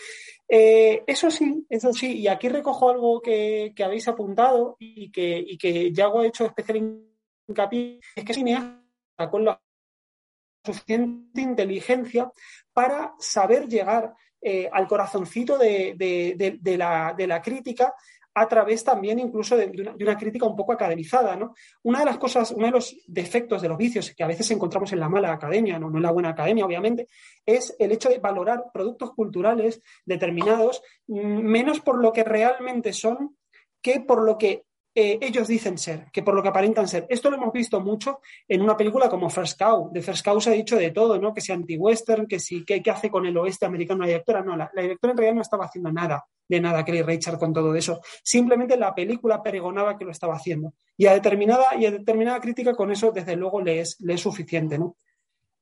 Eh, 0.48 1.04
eso 1.06 1.30
sí, 1.30 1.66
eso 1.68 1.92
sí, 1.92 2.18
y 2.18 2.28
aquí 2.28 2.48
recojo 2.48 2.90
algo 2.90 3.20
que, 3.20 3.72
habéis 3.84 4.08
apuntado 4.08 4.76
y 4.78 5.10
que, 5.10 5.38
y 5.38 5.56
que 5.56 5.92
Yago 5.92 6.20
ha 6.20 6.26
hecho 6.26 6.44
especial 6.44 7.02
hincapié, 7.48 8.00
es 8.16 8.24
que 8.24 8.34
cineasta 8.34 9.30
con 9.30 9.44
la 9.44 9.60
suficiente 10.64 11.40
inteligencia 11.40 12.30
para 12.72 13.14
saber 13.18 13.66
llegar 13.68 14.14
eh, 14.42 14.68
al 14.72 14.86
corazoncito 14.86 15.58
de, 15.58 15.94
la, 16.78 17.14
de, 17.16 17.26
la, 17.26 17.42
crítica 17.42 17.94
a 18.34 18.48
través 18.48 18.84
también 18.84 19.18
incluso 19.18 19.56
de, 19.56 19.94
una, 20.00 20.16
crítica 20.16 20.46
un 20.46 20.56
poco 20.56 20.72
academizada. 20.72 21.36
¿no? 21.36 21.54
Una 21.82 22.00
de 22.00 22.04
las 22.04 22.18
cosas, 22.18 22.50
uno 22.52 22.66
de 22.66 22.72
los 22.72 22.96
defectos 23.06 23.62
de 23.62 23.68
los 23.68 23.78
vicios 23.78 24.14
que 24.14 24.22
a 24.22 24.28
veces 24.28 24.50
encontramos 24.50 24.92
en 24.92 25.00
la 25.00 25.08
mala 25.08 25.32
academia, 25.32 25.78
no, 25.78 25.88
en 25.88 26.02
la 26.02 26.12
buena 26.12 26.30
academia, 26.30 26.64
obviamente, 26.64 27.08
es 27.44 27.74
el 27.78 27.92
hecho 27.92 28.08
de 28.08 28.18
valorar 28.18 28.66
productos 28.72 29.12
culturales 29.12 29.82
determinados 30.04 30.82
mm, 31.06 31.16
menos 31.16 31.80
por 31.80 32.00
lo 32.00 32.12
que 32.12 32.24
realmente 32.24 32.92
son 32.92 33.36
que 33.82 34.00
por 34.00 34.22
lo 34.22 34.36
que 34.36 34.66
eh, 35.00 35.18
ellos 35.20 35.48
dicen 35.48 35.78
ser, 35.78 36.06
que 36.12 36.22
por 36.22 36.34
lo 36.34 36.42
que 36.42 36.48
aparentan 36.48 36.86
ser. 36.86 37.06
Esto 37.08 37.30
lo 37.30 37.36
hemos 37.36 37.52
visto 37.52 37.80
mucho 37.80 38.20
en 38.46 38.60
una 38.60 38.76
película 38.76 39.08
como 39.08 39.30
First 39.30 39.58
Cow. 39.58 39.90
De 39.92 40.02
First 40.02 40.24
Cow 40.24 40.40
se 40.40 40.50
ha 40.50 40.52
dicho 40.52 40.76
de 40.76 40.90
todo, 40.90 41.18
¿no? 41.18 41.32
Que 41.32 41.40
sea 41.40 41.54
anti-western, 41.54 42.26
que 42.26 42.38
sí, 42.38 42.64
que, 42.64 42.82
hace 42.90 43.10
con 43.10 43.26
el 43.26 43.36
oeste 43.36 43.66
americano 43.66 44.00
la 44.00 44.08
directora. 44.08 44.42
No, 44.42 44.56
la, 44.56 44.70
directora 44.74 45.12
en 45.12 45.16
realidad 45.16 45.36
no 45.36 45.42
estaba 45.42 45.64
haciendo 45.66 45.92
nada 45.92 46.24
de 46.48 46.60
nada 46.60 46.84
Kelly 46.84 47.02
Richard 47.02 47.38
con 47.38 47.52
todo 47.52 47.74
eso. 47.74 48.00
Simplemente 48.22 48.76
la 48.76 48.94
película 48.94 49.42
pregonaba 49.42 49.96
que 49.96 50.04
lo 50.04 50.10
estaba 50.10 50.34
haciendo. 50.34 50.74
Y 50.96 51.06
a 51.06 51.12
determinada, 51.12 51.76
y 51.78 51.86
a 51.86 51.90
determinada 51.92 52.40
crítica 52.40 52.74
con 52.74 52.90
eso, 52.90 53.12
desde 53.12 53.36
luego, 53.36 53.60
le 53.60 53.80
es, 53.80 54.00
le 54.00 54.14
es 54.14 54.20
suficiente, 54.20 54.78
¿no? 54.78 54.96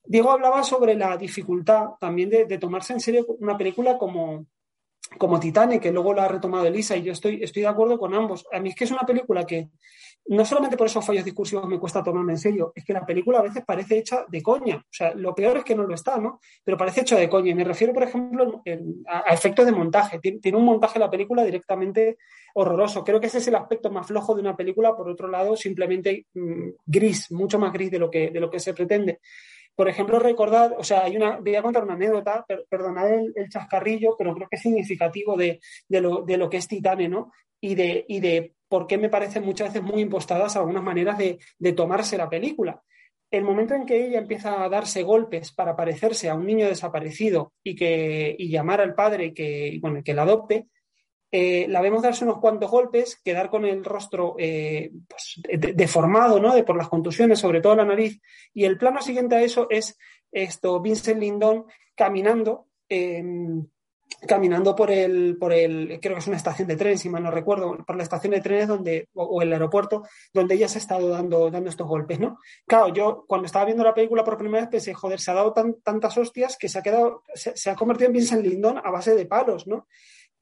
Diego 0.04 0.30
hablaba 0.30 0.62
sobre 0.62 0.94
la 0.94 1.16
dificultad 1.18 1.90
también 2.00 2.30
de 2.30 2.58
tomarse 2.58 2.94
en 2.94 3.00
serio 3.00 3.26
una 3.40 3.58
película 3.58 3.98
como, 3.98 4.46
como 5.16 5.40
Titanic, 5.40 5.82
que 5.82 5.92
luego 5.92 6.12
lo 6.12 6.22
ha 6.22 6.28
retomado 6.28 6.66
Elisa, 6.66 6.96
y 6.96 7.02
yo 7.02 7.12
estoy, 7.12 7.42
estoy 7.42 7.62
de 7.62 7.68
acuerdo 7.68 7.98
con 7.98 8.14
ambos. 8.14 8.46
A 8.52 8.60
mí 8.60 8.70
es 8.70 8.74
que 8.74 8.84
es 8.84 8.90
una 8.90 9.06
película 9.06 9.44
que 9.44 9.68
no 10.28 10.44
solamente 10.44 10.76
por 10.76 10.86
esos 10.86 11.04
fallos 11.04 11.24
discursivos 11.24 11.66
me 11.66 11.78
cuesta 11.78 12.02
tomarme 12.02 12.32
en 12.32 12.38
serio, 12.38 12.72
es 12.74 12.84
que 12.84 12.92
la 12.92 13.06
película 13.06 13.38
a 13.38 13.42
veces 13.42 13.64
parece 13.64 13.98
hecha 13.98 14.26
de 14.28 14.42
coña. 14.42 14.76
O 14.76 14.92
sea, 14.92 15.14
lo 15.14 15.34
peor 15.34 15.58
es 15.58 15.64
que 15.64 15.74
no 15.74 15.84
lo 15.84 15.94
está, 15.94 16.18
¿no? 16.18 16.40
Pero 16.62 16.76
parece 16.76 17.00
hecha 17.00 17.16
de 17.16 17.30
coña. 17.30 17.50
Y 17.50 17.54
me 17.54 17.64
refiero, 17.64 17.94
por 17.94 18.02
ejemplo, 18.02 18.62
a, 19.06 19.32
efectos 19.32 19.64
de 19.64 19.72
montaje. 19.72 20.18
Tiene, 20.18 20.58
un 20.58 20.64
montaje 20.64 20.98
la 20.98 21.10
película 21.10 21.42
directamente 21.44 22.18
horroroso. 22.54 23.02
Creo 23.04 23.20
que 23.20 23.28
ese 23.28 23.38
es 23.38 23.48
el 23.48 23.54
aspecto 23.54 23.90
más 23.90 24.06
flojo 24.06 24.34
de 24.34 24.42
una 24.42 24.54
película. 24.54 24.94
Por 24.94 25.08
otro 25.08 25.28
lado, 25.28 25.56
simplemente 25.56 26.26
mm, 26.34 26.68
gris, 26.84 27.30
mucho 27.32 27.58
más 27.58 27.72
gris 27.72 27.90
de 27.90 27.98
lo 27.98 28.10
que, 28.10 28.30
de 28.30 28.40
lo 28.40 28.50
que 28.50 28.60
se 28.60 28.74
pretende. 28.74 29.20
Por 29.78 29.88
ejemplo, 29.88 30.18
recordad, 30.18 30.72
o 30.76 30.82
sea, 30.82 31.04
hay 31.04 31.16
una, 31.16 31.38
voy 31.38 31.54
a 31.54 31.62
contar 31.62 31.84
una 31.84 31.94
anécdota, 31.94 32.44
perdonad 32.68 33.12
el, 33.12 33.48
chascarrillo, 33.48 34.16
pero 34.18 34.34
creo 34.34 34.48
que 34.48 34.56
es 34.56 34.62
significativo 34.62 35.36
de, 35.36 35.60
lo, 35.88 36.50
que 36.50 36.56
es 36.56 36.66
Titane, 36.66 37.08
¿no? 37.08 37.30
Y 37.60 37.76
de, 37.76 38.54
por 38.66 38.88
qué 38.88 38.98
me 38.98 39.08
parecen 39.08 39.44
muchas 39.44 39.72
veces 39.72 39.88
muy 39.88 40.02
impostadas 40.02 40.56
algunas 40.56 40.82
maneras 40.82 41.16
de, 41.16 41.38
tomarse 41.74 42.18
la 42.18 42.28
película. 42.28 42.82
El 43.30 43.44
momento 43.44 43.74
en 43.74 43.86
que 43.86 44.04
ella 44.04 44.18
empieza 44.18 44.64
a 44.64 44.68
darse 44.68 45.04
golpes 45.04 45.52
para 45.52 45.76
parecerse 45.76 46.28
a 46.28 46.34
un 46.34 46.46
niño 46.46 46.66
desaparecido 46.66 47.52
y, 47.62 47.76
que, 47.76 48.34
y 48.36 48.50
llamar 48.50 48.80
al 48.80 48.96
padre 48.96 49.32
que, 49.32 49.78
bueno, 49.80 50.02
que 50.02 50.12
la 50.12 50.22
adopte, 50.22 50.66
eh, 51.30 51.66
la 51.68 51.82
vemos 51.82 52.02
darse 52.02 52.24
unos 52.24 52.38
cuantos 52.38 52.70
golpes, 52.70 53.20
quedar 53.22 53.50
con 53.50 53.64
el 53.66 53.84
rostro 53.84 54.34
eh, 54.38 54.90
pues, 55.06 55.40
deformado, 55.74 56.40
¿no? 56.40 56.54
De, 56.54 56.64
por 56.64 56.76
las 56.76 56.88
contusiones, 56.88 57.38
sobre 57.38 57.60
todo 57.60 57.76
la 57.76 57.84
nariz. 57.84 58.20
Y 58.54 58.64
el 58.64 58.78
plano 58.78 59.02
siguiente 59.02 59.36
a 59.36 59.42
eso 59.42 59.66
es 59.68 59.98
esto, 60.32 60.80
Vincent 60.80 61.20
Lindon 61.20 61.66
caminando, 61.94 62.66
em, 62.88 63.66
caminando 64.26 64.74
por 64.74 64.90
el, 64.90 65.36
por 65.38 65.52
el, 65.52 65.98
creo 66.00 66.14
que 66.14 66.20
es 66.20 66.26
una 66.26 66.36
estación 66.36 66.66
de 66.66 66.76
tren, 66.76 66.96
si 66.96 67.10
mal 67.10 67.22
no 67.22 67.30
recuerdo, 67.30 67.76
por 67.86 67.96
la 67.96 68.02
estación 68.02 68.32
de 68.32 68.40
trenes 68.40 68.68
donde, 68.68 69.08
o, 69.14 69.42
el 69.42 69.52
aeropuerto, 69.52 70.04
donde 70.32 70.54
ella 70.54 70.68
se 70.68 70.78
ha 70.78 70.80
estado 70.80 71.10
dando, 71.10 71.50
dando 71.50 71.68
estos 71.68 71.86
golpes, 71.86 72.18
¿no? 72.18 72.38
Claro, 72.66 72.88
yo 72.88 73.24
cuando 73.28 73.46
estaba 73.46 73.66
viendo 73.66 73.84
la 73.84 73.94
película 73.94 74.24
por 74.24 74.38
primera 74.38 74.62
vez 74.62 74.70
pensé, 74.70 74.94
joder, 74.94 75.20
se 75.20 75.30
ha 75.30 75.34
dado 75.34 75.52
tantas 75.52 76.16
hostias 76.16 76.56
que 76.56 76.70
se 76.70 76.78
ha 76.78 76.82
quedado, 76.82 77.22
se, 77.34 77.54
se 77.54 77.68
ha 77.68 77.76
convertido 77.76 78.06
en 78.06 78.14
Vincent 78.14 78.46
Lindon 78.46 78.78
a 78.78 78.90
base 78.90 79.14
de 79.14 79.26
palos, 79.26 79.66
¿no? 79.66 79.86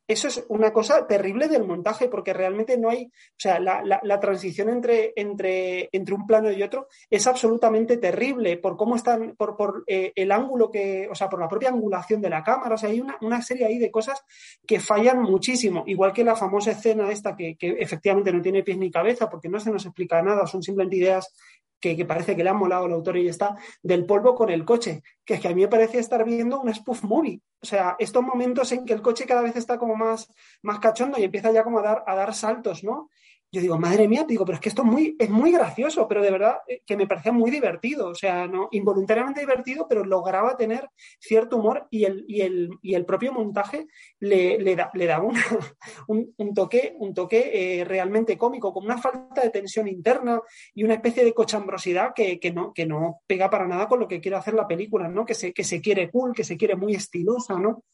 Eso 0.08 0.28
es 0.28 0.44
una 0.48 0.72
cosa 0.72 1.06
terrible 1.06 1.48
del 1.48 1.64
montaje, 1.64 2.08
porque 2.08 2.32
realmente 2.32 2.78
no 2.78 2.88
hay, 2.88 3.06
o 3.06 3.38
sea, 3.38 3.58
la, 3.58 3.82
la, 3.82 4.20
transición 4.20 4.68
entre, 4.68 5.12
entre, 5.16 5.88
entre, 5.92 6.14
un 6.14 6.26
plano 6.26 6.50
y 6.50 6.62
otro 6.62 6.88
es 7.10 7.26
absolutamente 7.26 7.96
terrible 7.96 8.56
por 8.56 8.76
cómo 8.76 8.94
están, 8.96 9.34
por, 9.36 9.56
por 9.56 9.84
eh, 9.86 10.12
el 10.14 10.30
ángulo 10.30 10.70
que, 10.70 11.08
o 11.10 11.14
sea, 11.14 11.28
por 11.28 11.40
la 11.40 11.48
propia 11.48 11.70
angulación 11.70 12.20
de 12.20 12.30
la 12.30 12.44
cámara, 12.44 12.76
o 12.76 12.78
sea, 12.78 12.88
hay 12.88 13.00
una, 13.00 13.16
una, 13.20 13.42
serie 13.42 13.66
ahí 13.66 13.78
de 13.78 13.90
cosas 13.90 14.24
que 14.66 14.80
fallan 14.80 15.22
muchísimo, 15.22 15.84
igual 15.86 16.12
que 16.12 16.24
la 16.24 16.36
famosa 16.36 16.70
escena 16.70 17.10
esta 17.10 17.36
que, 17.36 17.56
que 17.56 17.76
efectivamente 17.78 18.32
no 18.32 18.40
tiene 18.40 18.62
pies 18.62 18.78
ni 18.78 18.90
cabeza, 18.90 19.28
porque 19.28 19.48
no 19.48 19.58
se 19.60 19.70
nos 19.70 19.84
explica 19.84 20.22
nada, 20.22 20.46
son 20.46 20.62
simplemente 20.62 20.96
ideas 20.96 21.32
que, 21.80 22.04
parece 22.04 22.36
que 22.36 22.44
le 22.44 22.50
ha 22.50 22.54
molado 22.54 22.86
al 22.86 22.92
autor 22.92 23.16
y 23.18 23.28
está, 23.28 23.56
del 23.82 24.06
polvo 24.06 24.34
con 24.34 24.50
el 24.50 24.64
coche, 24.64 25.02
que 25.24 25.34
es 25.34 25.40
que 25.40 25.48
a 25.48 25.54
mí 25.54 25.62
me 25.62 25.68
parece 25.68 25.98
estar 25.98 26.24
viendo 26.24 26.60
un 26.60 26.72
spoof 26.74 27.04
movie. 27.04 27.40
O 27.60 27.66
sea, 27.66 27.96
estos 27.98 28.22
momentos 28.22 28.72
en 28.72 28.84
que 28.84 28.92
el 28.92 29.02
coche 29.02 29.26
cada 29.26 29.42
vez 29.42 29.56
está 29.56 29.78
como 29.78 29.96
más, 29.96 30.28
más 30.62 30.78
cachondo 30.78 31.18
y 31.18 31.24
empieza 31.24 31.52
ya 31.52 31.64
como 31.64 31.78
a 31.78 31.82
dar, 31.82 32.04
a 32.06 32.14
dar 32.14 32.34
saltos, 32.34 32.84
¿no? 32.84 33.10
Yo 33.52 33.60
digo, 33.60 33.78
madre 33.78 34.08
mía, 34.08 34.24
digo, 34.26 34.44
pero 34.44 34.56
es 34.56 34.60
que 34.60 34.68
esto 34.68 34.82
es 34.82 34.88
muy, 34.88 35.16
es 35.18 35.30
muy 35.30 35.52
gracioso, 35.52 36.06
pero 36.08 36.22
de 36.22 36.30
verdad 36.30 36.56
eh, 36.66 36.82
que 36.84 36.96
me 36.96 37.06
parecía 37.06 37.32
muy 37.32 37.50
divertido, 37.50 38.08
o 38.08 38.14
sea, 38.14 38.46
no 38.46 38.68
involuntariamente 38.72 39.40
divertido, 39.40 39.86
pero 39.88 40.04
lograba 40.04 40.56
tener 40.56 40.88
cierto 41.20 41.56
humor 41.56 41.86
y 41.90 42.04
el, 42.04 42.24
y 42.28 42.40
el, 42.42 42.70
y 42.82 42.94
el 42.94 43.04
propio 43.04 43.32
montaje 43.32 43.86
le, 44.18 44.58
le, 44.58 44.76
da, 44.76 44.90
le 44.94 45.06
daba 45.06 45.24
un, 46.08 46.34
un, 46.36 46.54
toque, 46.54 46.96
un 46.98 47.14
toque 47.14 47.80
eh, 47.80 47.84
realmente 47.84 48.36
cómico, 48.36 48.72
con 48.72 48.84
una 48.84 48.98
falta 48.98 49.42
de 49.42 49.50
tensión 49.50 49.88
interna 49.88 50.40
y 50.74 50.84
una 50.84 50.94
especie 50.94 51.24
de 51.24 51.32
cochambrosidad 51.32 52.12
que, 52.14 52.40
que, 52.40 52.52
no, 52.52 52.72
que 52.72 52.84
no 52.84 53.20
pega 53.26 53.48
para 53.48 53.66
nada 53.66 53.86
con 53.88 54.00
lo 54.00 54.08
que 54.08 54.20
quiere 54.20 54.36
hacer 54.36 54.54
la 54.54 54.66
película, 54.66 55.08
¿no? 55.08 55.24
Que 55.24 55.34
se, 55.34 55.52
que 55.52 55.64
se 55.64 55.80
quiere 55.80 56.10
cool, 56.10 56.34
que 56.34 56.44
se 56.44 56.56
quiere 56.56 56.76
muy 56.76 56.94
estilosa, 56.94 57.58
¿no? 57.58 57.84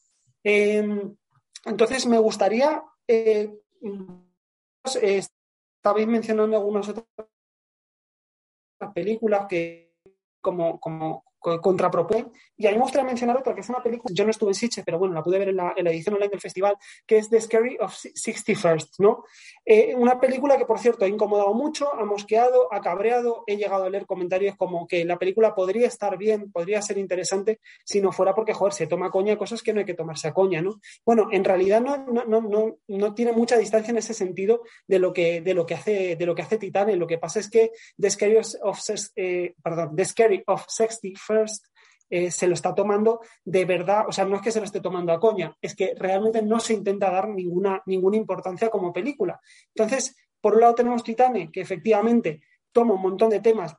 Em, 0.43 1.15
entonces 1.65 2.05
me 2.05 2.17
gustaría 2.17 2.83
eh, 3.07 3.49
estabais 5.83 6.07
mencionando 6.07 6.55
algunas 6.55 6.87
otras 6.87 7.05
películas 8.93 9.47
que 9.49 9.97
como, 10.41 10.79
como 10.79 11.25
contrapropone. 11.43 12.31
Y 12.55 12.67
a 12.67 12.71
mí 12.71 12.77
me 12.77 12.83
gustaría 12.83 13.05
mencionar 13.05 13.37
otra, 13.37 13.53
que 13.53 13.61
es 13.61 13.69
una 13.69 13.83
película, 13.83 14.13
yo 14.15 14.23
no 14.23 14.31
estuve 14.31 14.51
en 14.51 14.55
Sitges, 14.55 14.85
pero 14.85 14.97
bueno, 14.97 15.13
la 15.13 15.23
pude 15.23 15.39
ver 15.39 15.49
en 15.49 15.57
la, 15.57 15.73
edición 15.75 16.15
online 16.15 16.29
del 16.29 16.39
festival, 16.39 16.77
que 17.05 17.17
es 17.17 17.29
The 17.29 17.41
Scary 17.41 17.77
of 17.79 17.93
61st, 17.93 18.99
¿no? 18.99 19.25
Eh, 19.65 19.93
una 19.97 20.19
película 20.19 20.57
que, 20.57 20.65
por 20.65 20.79
cierto, 20.79 21.05
ha 21.05 21.07
incomodado 21.07 21.53
mucho, 21.53 21.93
ha 21.93 22.05
mosqueado, 22.05 22.71
ha 22.71 22.81
cabreado, 22.81 23.43
he 23.47 23.57
llegado 23.57 23.85
a 23.85 23.89
leer 23.89 24.05
comentarios 24.05 24.55
como 24.55 24.87
que 24.87 25.03
la 25.03 25.17
película 25.17 25.55
podría 25.55 25.87
estar 25.87 26.17
bien, 26.17 26.51
podría 26.51 26.81
ser 26.81 26.97
interesante, 26.97 27.59
si 27.83 28.01
no 28.01 28.11
fuera 28.11 28.33
porque, 28.33 28.53
joder, 28.53 28.73
se 28.73 28.87
toma 28.87 29.11
coña 29.11 29.37
cosas 29.37 29.61
que 29.61 29.73
no 29.73 29.79
hay 29.79 29.85
que 29.85 29.93
tomarse 29.93 30.27
a 30.27 30.33
coña, 30.33 30.61
¿no? 30.61 30.79
Bueno, 31.05 31.27
en 31.31 31.43
realidad 31.43 31.81
no, 31.81 31.97
no, 31.97 32.23
no, 32.41 32.77
no, 32.87 33.13
tiene 33.13 33.33
mucha 33.33 33.57
distancia 33.57 33.91
en 33.91 33.97
ese 33.97 34.13
sentido 34.13 34.61
de 34.87 34.99
lo 34.99 35.11
que, 35.11 35.41
de 35.41 35.53
lo 35.53 35.65
que 35.65 35.73
hace, 35.73 36.15
de 36.15 36.25
lo 36.25 36.35
que 36.35 36.43
hace 36.43 36.57
Titanic. 36.57 36.95
Lo 36.95 37.07
que 37.07 37.17
pasa 37.17 37.39
es 37.39 37.49
que 37.49 37.71
The 37.97 38.09
Scary 38.09 38.37
of, 38.37 38.79
eh, 39.15 39.55
perdón, 39.61 39.95
The 39.95 40.05
Scary 40.05 40.43
of 40.47 40.65
61st 40.67 41.32
eh, 42.09 42.29
se 42.29 42.47
lo 42.47 42.53
está 42.53 42.75
tomando 42.75 43.21
de 43.43 43.65
verdad, 43.65 44.05
o 44.07 44.11
sea, 44.11 44.25
no 44.25 44.35
es 44.35 44.41
que 44.41 44.51
se 44.51 44.59
lo 44.59 44.65
esté 44.65 44.81
tomando 44.81 45.11
a 45.11 45.19
coña, 45.19 45.57
es 45.61 45.75
que 45.75 45.93
realmente 45.97 46.41
no 46.41 46.59
se 46.59 46.73
intenta 46.73 47.09
dar 47.09 47.27
ninguna, 47.29 47.81
ninguna 47.85 48.17
importancia 48.17 48.69
como 48.69 48.93
película. 48.93 49.39
Entonces, 49.73 50.15
por 50.39 50.53
un 50.55 50.61
lado 50.61 50.75
tenemos 50.75 51.03
Titane, 51.03 51.51
que 51.51 51.61
efectivamente 51.61 52.41
toma 52.71 52.93
un 52.93 53.01
montón 53.01 53.29
de 53.29 53.39
temas 53.39 53.75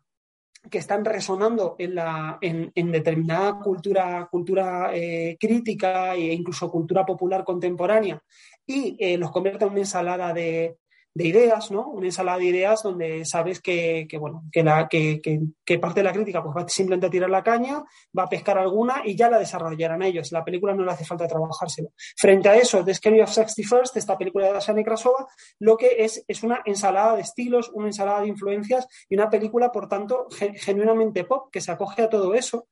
que 0.71 0.79
están 0.79 1.05
resonando 1.05 1.77
en, 1.79 1.95
la, 1.95 2.39
en, 2.41 2.73
determinada 2.91 3.59
cultura, 3.61 4.27
cultura 4.31 4.91
eh, 4.95 5.37
crítica 5.39 6.15
e 6.15 6.33
incluso 6.33 6.71
cultura 6.71 7.05
popular 7.05 7.45
contemporánea 7.45 8.23
y 8.67 8.97
eh, 8.99 9.19
los 9.19 9.31
convierte 9.31 9.67
en 9.67 9.73
una 9.73 9.81
ensalada 9.81 10.33
de, 10.33 10.79
de 11.15 11.29
ideas, 11.29 11.71
¿no? 11.71 11.89
Una 11.89 12.07
ensalada 12.07 12.39
de 12.39 12.47
ideas 12.47 12.83
donde 12.83 13.25
sabes 13.25 13.61
que, 13.61 14.07
que 14.09 14.19
bueno, 14.19 14.45
que, 14.51 14.65
la, 14.65 14.89
que, 14.89 15.21
que, 15.23 15.79
parte 15.79 16.01
de 16.01 16.05
la 16.05 16.13
crítica 16.13 16.43
pues 16.43 16.57
va 16.57 16.69
simplemente 16.69 17.07
a 17.07 17.11
tirar 17.11 17.31
la 17.31 17.45
caña, 17.45 17.85
va 18.17 18.25
a 18.25 18.29
pescar 18.29 18.59
alguna 18.59 19.03
y 19.05 19.17
ya 19.17 19.31
la 19.31 19.39
desarrollarán 19.39 20.03
ellos. 20.03 20.33
La 20.33 20.45
película 20.45 20.75
no 20.75 20.85
le 20.85 20.91
hace 20.91 21.05
falta 21.05 21.29
trabajárselo. 21.29 21.91
Frente 22.17 22.49
a 22.49 22.57
eso, 22.57 22.85
The 22.85 22.95
Scary 22.95 23.21
of 23.21 23.31
Sexty 23.31 23.63
First, 23.63 23.97
esta 23.97 24.19
película 24.19 24.47
de 24.47 24.53
Dasha 24.55 24.75
Krasova, 24.75 25.27
lo 25.61 25.77
que 25.77 26.05
es 26.05 26.25
es 26.27 26.43
una 26.43 26.63
ensalada 26.65 27.15
de 27.15 27.23
estilos, 27.23 27.71
una 27.73 27.87
ensalada 27.87 28.23
de 28.23 28.29
influencias 28.29 28.87
y 29.09 29.15
una 29.15 29.31
película, 29.31 29.71
por 29.71 29.89
tanto, 29.89 30.27
genuinamente 30.31 31.25
pop, 31.25 31.49
que 31.53 31.61
se 31.61 31.71
acoge 31.71 32.03
a 32.03 32.09
todo 32.09 32.35
eso 32.35 32.67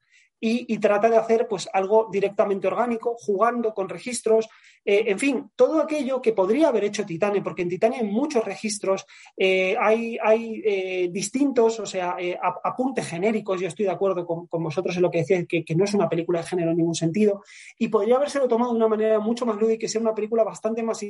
y, 0.45 0.77
trata 0.79 1.09
de 1.09 1.17
hacer 1.17 1.47
pues 1.47 1.69
algo 1.73 2.09
directamente 2.11 2.67
orgánico, 2.67 3.15
jugando 3.17 3.73
con 3.73 3.89
registros, 3.89 4.49
eh, 4.85 5.05
en 5.07 5.17
fin, 5.17 5.53
todo 5.55 5.81
aquello 5.81 6.21
que 6.21 6.33
podría 6.33 6.67
haber 6.67 6.83
hecho 6.83 7.07
Titane, 7.07 7.41
porque 7.43 7.63
en 7.63 7.69
Titane 7.69 7.99
hay 7.99 8.09
muchos 8.09 8.45
registros, 8.45 9.07
eh, 9.37 9.77
hay, 9.81 10.19
hay 10.21 10.61
eh, 10.65 11.09
distintos, 11.13 11.79
o 11.79 11.87
sea, 11.87 12.17
apuntes 12.65 13.07
genéricos, 13.07 13.61
yo 13.61 13.69
estoy 13.69 13.85
de 13.85 13.93
acuerdo 13.93 14.27
con, 14.27 14.49
vosotros 14.65 14.97
en 14.97 15.03
lo 15.03 15.13
que 15.13 15.19
decíais, 15.19 15.47
que, 15.47 15.65
que, 15.65 15.77
no 15.77 15.85
es 15.85 15.95
una 15.95 16.09
película 16.09 16.41
de 16.41 16.47
género 16.47 16.73
en 16.73 16.79
ningún 16.79 16.97
sentido, 16.97 17.45
y 17.79 17.87
podría 17.87 18.17
habérselo 18.17 18.49
tomado 18.49 18.73
de 18.73 18.79
una 18.79 18.89
manera 18.89 19.21
mucho 19.21 19.47
más 19.47 19.57
lúdica 19.57 19.87
y 19.87 19.89
ser 19.89 20.03
una 20.03 20.13
película 20.13 20.43
bastante 20.43 20.83
más 20.83 21.05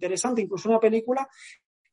interesante, 0.00 0.42
incluso 0.42 0.68
una 0.68 0.80
película 0.80 1.28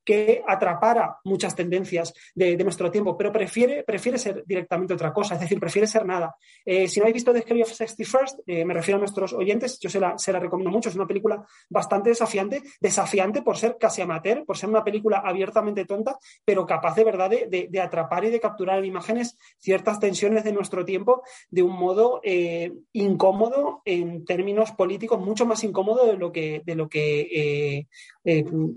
que 0.08 0.42
atrapara 0.48 1.18
muchas 1.26 1.54
tendencias 1.54 2.14
de, 2.34 2.56
nuestro 2.64 2.90
tiempo, 2.90 3.18
pero 3.18 3.30
prefiere, 3.30 3.84
prefiere 3.84 4.18
ser 4.18 4.46
directamente 4.46 4.94
otra 4.94 5.12
cosa, 5.12 5.36
es 5.36 5.42
decir, 5.42 5.60
prefiere 5.60 5.86
ser 5.86 6.06
nada. 6.06 6.34
Eh, 6.66 6.88
si 6.88 7.00
no 7.00 7.04
habéis 7.04 7.16
visto 7.16 7.34
The 7.34 7.42
Scary 7.42 7.62
of 7.62 7.70
61st, 7.70 8.44
eh, 8.48 8.64
me 8.64 8.74
refiero 8.74 8.96
a 8.96 9.00
nuestros 9.00 9.34
oyentes, 9.34 9.78
yo 9.82 9.90
se 9.90 10.00
la, 10.00 10.18
se 10.18 10.32
la 10.32 10.40
recomiendo 10.40 10.72
mucho, 10.72 10.88
es 10.88 10.96
una 10.96 11.06
película 11.06 11.46
bastante 11.70 12.10
desafiante, 12.10 12.64
desafiante 12.80 13.42
por 13.42 13.58
ser 13.58 13.76
casi 13.78 14.02
amateur, 14.02 14.46
por 14.46 14.58
ser 14.58 14.70
una 14.70 14.82
película 14.82 15.18
abiertamente 15.26 15.84
tonta, 15.84 16.18
pero 16.46 16.66
capaz 16.66 16.96
de 16.96 17.04
verdad 17.04 17.30
de, 17.30 17.82
atrapar 17.82 18.24
y 18.24 18.30
de 18.30 18.40
capturar 18.40 18.80
en 18.80 18.86
imágenes 18.86 19.38
ciertas 19.58 20.00
tensiones 20.00 20.46
de 20.46 20.54
nuestro 20.54 20.86
tiempo 20.86 21.24
de 21.50 21.64
un 21.64 21.78
modo 21.78 22.22
eh, 22.24 22.72
incómodo 22.94 23.82
en 23.84 24.24
términos 24.24 24.72
políticos, 24.72 25.20
mucho 25.20 25.46
más 25.46 25.66
incómodo 25.66 26.06
de 26.06 26.16
lo 26.16 26.32
que, 26.32 26.62
de 26.66 26.76
lo 26.76 26.88
que 26.88 27.86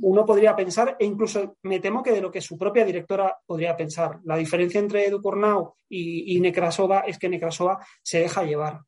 uno 0.00 0.24
podría 0.24 0.54
pensar 0.54 0.96
e 0.98 1.04
incluso 1.20 1.58
me 1.64 1.80
temo 1.80 2.02
que 2.02 2.12
de 2.12 2.22
lo 2.22 2.30
que 2.30 2.40
su 2.40 2.56
propia 2.56 2.82
directora 2.82 3.38
podría 3.44 3.76
pensar. 3.76 4.20
La 4.24 4.38
diferencia 4.38 4.80
entre 4.80 5.10
Ducournau 5.10 5.74
y, 5.86 6.34
y 6.34 6.40
Nekrasova 6.40 7.00
es 7.00 7.18
que 7.18 7.28
Nekrasova 7.28 7.84
se 8.02 8.20
deja 8.20 8.42
llevar. 8.42 8.80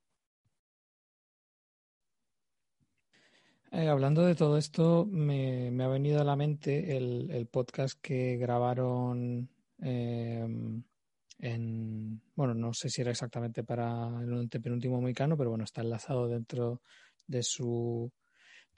Eh, 3.70 3.86
hablando 3.86 4.24
de 4.24 4.34
todo 4.34 4.56
esto, 4.56 5.06
me, 5.10 5.68
ha 5.84 5.88
venido 5.88 6.22
a 6.22 6.24
la 6.24 6.34
mente 6.34 6.96
el, 6.96 7.46
podcast 7.50 8.00
que 8.00 8.38
grabaron 8.38 9.50
em, 9.82 10.82
en, 11.38 12.22
bueno, 12.34 12.54
no 12.54 12.72
sé 12.72 12.88
si 12.88 13.02
era 13.02 13.10
exactamente 13.10 13.62
para 13.62 14.08
el 14.22 14.48
penúltimo 14.48 15.02
Moicano, 15.02 15.36
pero 15.36 15.50
bueno, 15.50 15.64
está 15.64 15.82
enlazado 15.82 16.28
dentro 16.28 16.80
de 17.26 17.42
su, 17.42 18.10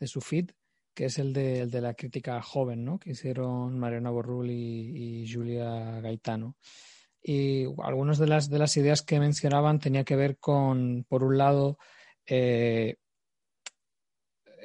de 0.01 0.09
su 0.09 0.21
feed, 0.21 0.51
que 0.95 1.07
es 1.07 1.19
el 1.19 1.33
de, 1.33 1.61
el 1.61 1.71
de 1.71 1.81
la 1.81 1.95
crítica 1.95 2.41
joven, 2.41 2.85
¿no? 2.85 2.99
Que 2.99 3.11
hicieron 3.11 3.79
Mariana 3.79 4.11
Borrul 4.11 4.51
y, 4.51 5.27
Julia 5.31 6.01
Gaetano. 6.01 6.57
Y 7.23 7.65
algunas 7.83 8.19
de 8.19 8.27
las, 8.29 8.49
de 8.51 8.59
las 8.59 8.77
ideas 8.77 9.03
que 9.03 9.19
mencionaban 9.19 9.81
tenía 9.81 10.05
que 10.05 10.17
ver 10.17 10.39
con, 10.39 11.05
por 11.09 11.25
un 11.25 11.39
lado, 11.39 11.79
eh, 12.27 12.97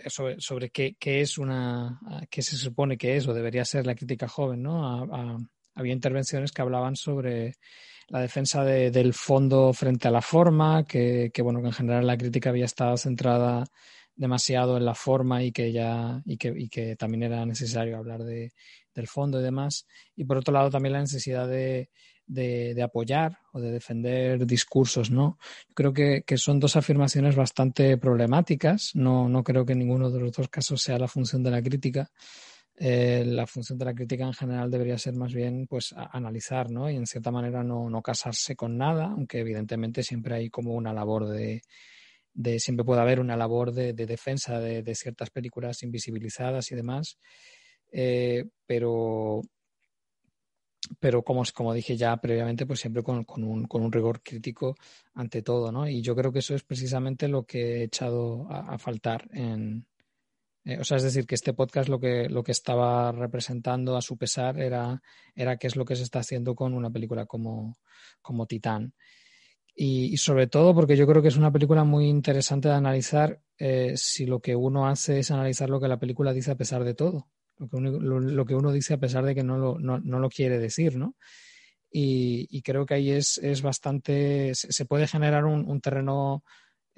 sobre, 0.08 0.40
sobre 0.40 0.70
qué, 0.70 0.96
qué, 1.00 1.22
es 1.22 1.38
una, 1.38 2.00
qué 2.30 2.42
se 2.42 2.56
supone 2.58 2.98
que 2.98 3.16
es 3.16 3.28
o 3.28 3.34
debería 3.34 3.66
ser 3.66 3.86
la 3.86 3.96
crítica 3.96 4.28
joven, 4.28 4.64
¿no? 4.64 5.08
había 5.76 5.94
intervenciones 5.94 6.52
que 6.52 6.62
hablaban 6.62 6.96
sobre 6.96 7.56
la 8.10 8.20
defensa 8.20 8.64
del 8.64 9.14
fondo 9.14 9.72
frente 9.72 10.08
a 10.08 10.12
la 10.12 10.22
forma, 10.22 10.84
que, 10.84 11.32
que, 11.34 11.42
bueno, 11.42 11.62
que 11.62 11.68
en 11.68 11.74
general 11.74 12.08
la 12.08 12.18
crítica 12.18 12.50
había 12.50 12.66
estado 12.66 12.98
centrada 12.98 13.66
demasiado 14.20 14.76
en 14.78 14.86
la 14.86 14.94
forma 14.94 15.44
y 15.44 15.52
que 15.54 15.72
ya 15.72 16.22
y 16.26 16.38
que, 16.38 16.54
y 16.56 16.68
que 16.68 16.98
también 16.98 17.24
era 17.24 17.46
necesario 17.46 17.98
hablar 17.98 18.24
de, 18.24 18.52
del 18.94 19.08
fondo 19.08 19.40
y 19.40 19.44
demás. 19.44 19.88
Y 20.16 20.26
por 20.26 20.38
otro 20.38 20.54
lado 20.54 20.70
también 20.70 20.94
la 20.94 21.00
necesidad 21.00 21.48
de, 21.48 21.90
de, 22.28 22.84
apoyar 22.84 23.40
o 23.54 23.62
de 23.62 23.72
defender 23.72 24.46
discursos, 24.46 25.10
¿no? 25.10 25.40
Creo 25.74 25.94
que, 25.94 26.24
que, 26.28 26.38
son 26.38 26.60
dos 26.60 26.76
afirmaciones 26.76 27.38
bastante 27.38 27.98
problemáticas. 27.98 28.92
No, 28.94 29.30
no 29.30 29.42
creo 29.42 29.66
que 29.66 29.74
ninguno 29.74 30.12
de 30.12 30.20
los 30.20 30.34
dos 30.34 30.50
casos 30.50 30.82
sea 30.82 31.00
la 31.00 31.08
función 31.08 31.42
de 31.42 31.52
la 31.52 31.62
crítica. 31.62 32.12
Eh, 32.76 33.24
la 33.26 33.48
función 33.48 33.80
de 33.80 33.86
la 33.86 33.94
crítica 33.94 34.26
en 34.26 34.34
general 34.34 34.70
debería 34.70 34.98
ser 34.98 35.14
más 35.16 35.34
bien 35.34 35.66
pues 35.66 35.96
analizar, 36.12 36.70
¿no? 36.70 36.90
Y 36.90 36.98
en 36.98 37.08
cierta 37.08 37.32
manera 37.32 37.64
no, 37.64 37.90
no 37.90 38.02
casarse 38.02 38.58
con 38.58 38.78
nada, 38.78 39.06
aunque 39.06 39.40
evidentemente 39.40 40.04
siempre 40.04 40.36
hay 40.36 40.50
como 40.50 40.74
una 40.74 40.94
labor 40.94 41.28
de, 41.28 41.62
de 42.34 42.60
siempre 42.60 42.86
puede 42.86 43.02
haber 43.02 43.20
una 43.20 43.36
labor 43.36 43.72
de, 43.74 43.94
defensa 43.94 44.60
de, 44.60 44.96
ciertas 44.96 45.30
películas 45.30 45.84
invisibilizadas 45.84 46.72
y 46.72 46.76
demás, 46.76 47.18
eh, 47.92 48.46
pero 48.66 49.42
pero 51.00 51.24
como, 51.24 51.44
como 51.54 51.74
dije 51.74 51.98
ya 51.98 52.16
previamente, 52.18 52.66
pues 52.66 52.80
siempre 52.80 53.04
con, 53.04 53.26
un, 53.28 53.66
con 53.66 53.84
un 53.84 53.92
rigor 53.92 54.22
crítico 54.24 54.76
ante 55.14 55.42
todo, 55.42 55.72
¿no? 55.72 55.88
Y 55.88 56.02
yo 56.02 56.16
creo 56.16 56.32
que 56.32 56.40
eso 56.40 56.56
es 56.56 56.64
precisamente 56.64 57.28
lo 57.28 57.46
que 57.46 57.82
he 57.82 57.84
echado 57.84 58.48
a, 58.50 58.74
a 58.74 58.78
faltar 58.80 59.28
en, 59.34 59.86
eh, 60.66 60.78
o 60.80 60.84
sea, 60.84 60.98
es 60.98 61.04
decir, 61.04 61.26
que 61.26 61.36
este 61.36 61.54
podcast 61.54 61.90
lo 61.90 62.00
que, 62.00 62.30
lo 62.30 62.44
que 62.44 62.52
estaba 62.52 63.12
representando 63.12 63.96
a 63.98 64.02
su 64.02 64.18
pesar 64.18 64.60
era, 64.60 65.02
era 65.34 65.58
qué 65.58 65.68
es 65.68 65.76
lo 65.76 65.86
que 65.86 65.96
se 65.96 66.04
está 66.04 66.20
haciendo 66.20 66.54
con 66.54 66.74
una 66.74 66.92
película 66.92 67.26
como, 67.26 67.78
como 68.22 68.46
Titán. 68.46 68.94
Y, 69.82 70.18
sobre 70.18 70.48
todo 70.48 70.76
porque 70.76 70.98
yo 70.98 71.08
creo 71.08 71.22
que 71.22 71.30
es 71.30 71.38
una 71.38 71.54
película 71.54 71.86
muy 71.86 72.10
interesante 72.10 72.68
de 72.68 72.74
analizar 72.74 73.40
eh, 73.58 73.94
si 73.96 74.26
lo 74.26 74.42
que 74.42 74.54
uno 74.54 74.90
hace 74.90 75.20
es 75.20 75.32
analizar 75.32 75.70
lo 75.70 75.80
que 75.80 75.88
la 75.88 75.98
película 75.98 76.34
dice 76.34 76.52
a 76.52 76.58
pesar 76.58 76.84
de 76.84 76.94
todo. 76.94 77.30
Lo 77.56 77.70
que 77.70 77.78
uno, 77.78 77.92
lo, 77.92 78.46
que 78.46 78.56
uno 78.56 78.74
dice 78.74 78.96
a 78.96 79.00
pesar 79.00 79.24
de 79.24 79.34
que 79.34 79.44
no 79.44 79.58
lo, 79.58 79.80
no, 79.80 79.98
no 80.00 80.20
lo 80.20 80.30
quiere 80.30 80.60
decir, 80.60 80.98
¿no? 80.98 81.16
Y, 81.90 82.46
y, 82.50 82.62
creo 82.62 82.86
que 82.86 82.96
ahí 82.96 83.12
es, 83.12 83.38
es 83.38 83.62
bastante. 83.62 84.52
Se 84.54 84.84
puede 84.84 85.08
generar 85.08 85.46
un, 85.46 85.66
un 85.66 85.80
terreno 85.80 86.44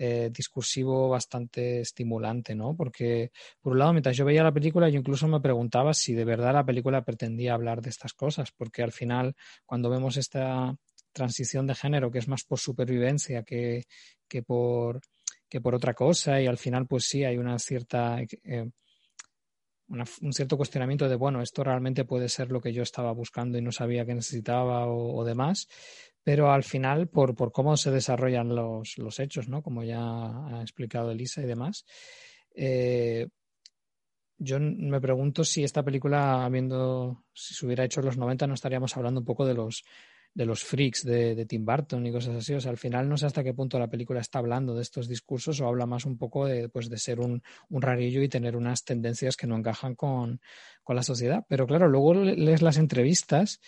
eh, 0.03 0.31
discursivo 0.33 1.09
bastante 1.09 1.81
estimulante, 1.81 2.55
¿no? 2.55 2.75
Porque, 2.75 3.31
por 3.61 3.73
un 3.73 3.77
lado, 3.77 3.93
mientras 3.93 4.17
yo 4.17 4.25
veía 4.25 4.41
la 4.41 4.51
película, 4.51 4.89
yo 4.89 4.97
incluso 4.97 5.27
me 5.27 5.39
preguntaba 5.39 5.93
si 5.93 6.15
de 6.15 6.25
verdad 6.25 6.53
la 6.53 6.65
película 6.65 7.03
pretendía 7.03 7.53
hablar 7.53 7.83
de 7.83 7.91
estas 7.91 8.13
cosas, 8.13 8.51
porque 8.51 8.81
al 8.81 8.91
final, 8.91 9.35
cuando 9.67 9.91
vemos 9.91 10.17
esta 10.17 10.75
transición 11.11 11.67
de 11.67 11.75
género, 11.75 12.11
que 12.11 12.19
es 12.19 12.27
más 12.27 12.43
por 12.43 12.59
supervivencia 12.59 13.43
que, 13.43 13.85
que, 14.27 14.43
por, 14.43 15.01
que 15.49 15.61
por 15.61 15.75
otra 15.75 15.93
cosa, 15.93 16.41
y 16.41 16.47
al 16.47 16.57
final, 16.57 16.87
pues 16.87 17.05
sí, 17.05 17.23
hay 17.23 17.37
una 17.37 17.57
cierta. 17.59 18.19
Eh, 18.21 18.69
un 20.21 20.31
cierto 20.31 20.55
cuestionamiento 20.55 21.09
de, 21.09 21.17
bueno, 21.17 21.41
esto 21.41 21.65
realmente 21.65 22.05
puede 22.05 22.29
ser 22.29 22.49
lo 22.49 22.61
que 22.61 22.71
yo 22.71 22.81
estaba 22.81 23.11
buscando 23.11 23.57
y 23.57 23.61
no 23.61 23.73
sabía 23.73 24.05
que 24.05 24.15
necesitaba 24.15 24.85
o, 24.85 25.17
o 25.17 25.25
demás, 25.25 25.67
pero 26.23 26.51
al 26.51 26.63
final, 26.63 27.07
por, 27.09 27.35
por 27.35 27.51
cómo 27.51 27.75
se 27.77 27.91
desarrollan 27.91 28.55
los, 28.55 28.97
los, 28.97 29.19
hechos, 29.19 29.49
¿no? 29.49 29.61
Como 29.61 29.83
ya 29.83 29.99
ha 29.99 30.61
explicado 30.61 31.11
Elisa 31.11 31.41
y 31.41 31.45
demás, 31.45 31.85
eh, 32.55 33.27
yo 34.37 34.59
me 34.59 35.01
pregunto 35.01 35.43
si 35.43 35.63
esta 35.63 35.83
película, 35.83 36.45
habiendo, 36.45 37.23
si 37.33 37.53
se 37.53 37.65
hubiera 37.65 37.85
hecho 37.85 37.99
en 37.99 38.07
los 38.07 38.17
90, 38.17 38.47
no 38.47 38.55
estaríamos 38.55 38.95
hablando 38.97 39.19
un 39.21 39.25
poco 39.25 39.45
de 39.45 39.53
los 39.53 39.83
de 40.33 40.45
los 40.45 40.63
freaks 40.63 41.03
de, 41.03 41.35
de, 41.35 41.45
Tim 41.45 41.65
Burton 41.65 42.05
y 42.05 42.11
cosas 42.11 42.35
así. 42.35 42.53
O 42.53 42.61
sea, 42.61 42.71
al 42.71 42.77
final 42.77 43.09
no 43.09 43.17
sé 43.17 43.25
hasta 43.25 43.43
qué 43.43 43.53
punto 43.53 43.77
la 43.77 43.89
película 43.89 44.21
está 44.21 44.39
hablando 44.39 44.73
de 44.75 44.81
estos 44.81 45.07
discursos 45.07 45.59
o 45.59 45.67
habla 45.67 45.85
más 45.85 46.05
un 46.05 46.17
poco 46.17 46.45
de, 46.45 46.69
pues, 46.69 46.89
de 46.89 46.97
ser 46.97 47.19
un, 47.19 47.43
un 47.69 47.81
rarillo 47.81 48.21
y 48.21 48.29
tener 48.29 48.55
unas 48.55 48.83
tendencias 48.83 49.35
que 49.35 49.47
no 49.47 49.57
encajan 49.57 49.95
con, 49.95 50.39
con 50.83 50.95
la 50.95 51.03
sociedad. 51.03 51.45
Pero 51.49 51.67
claro, 51.67 51.87
luego 51.89 52.13
lees 52.13 52.61
las 52.61 52.77
entrevistas 52.77 53.59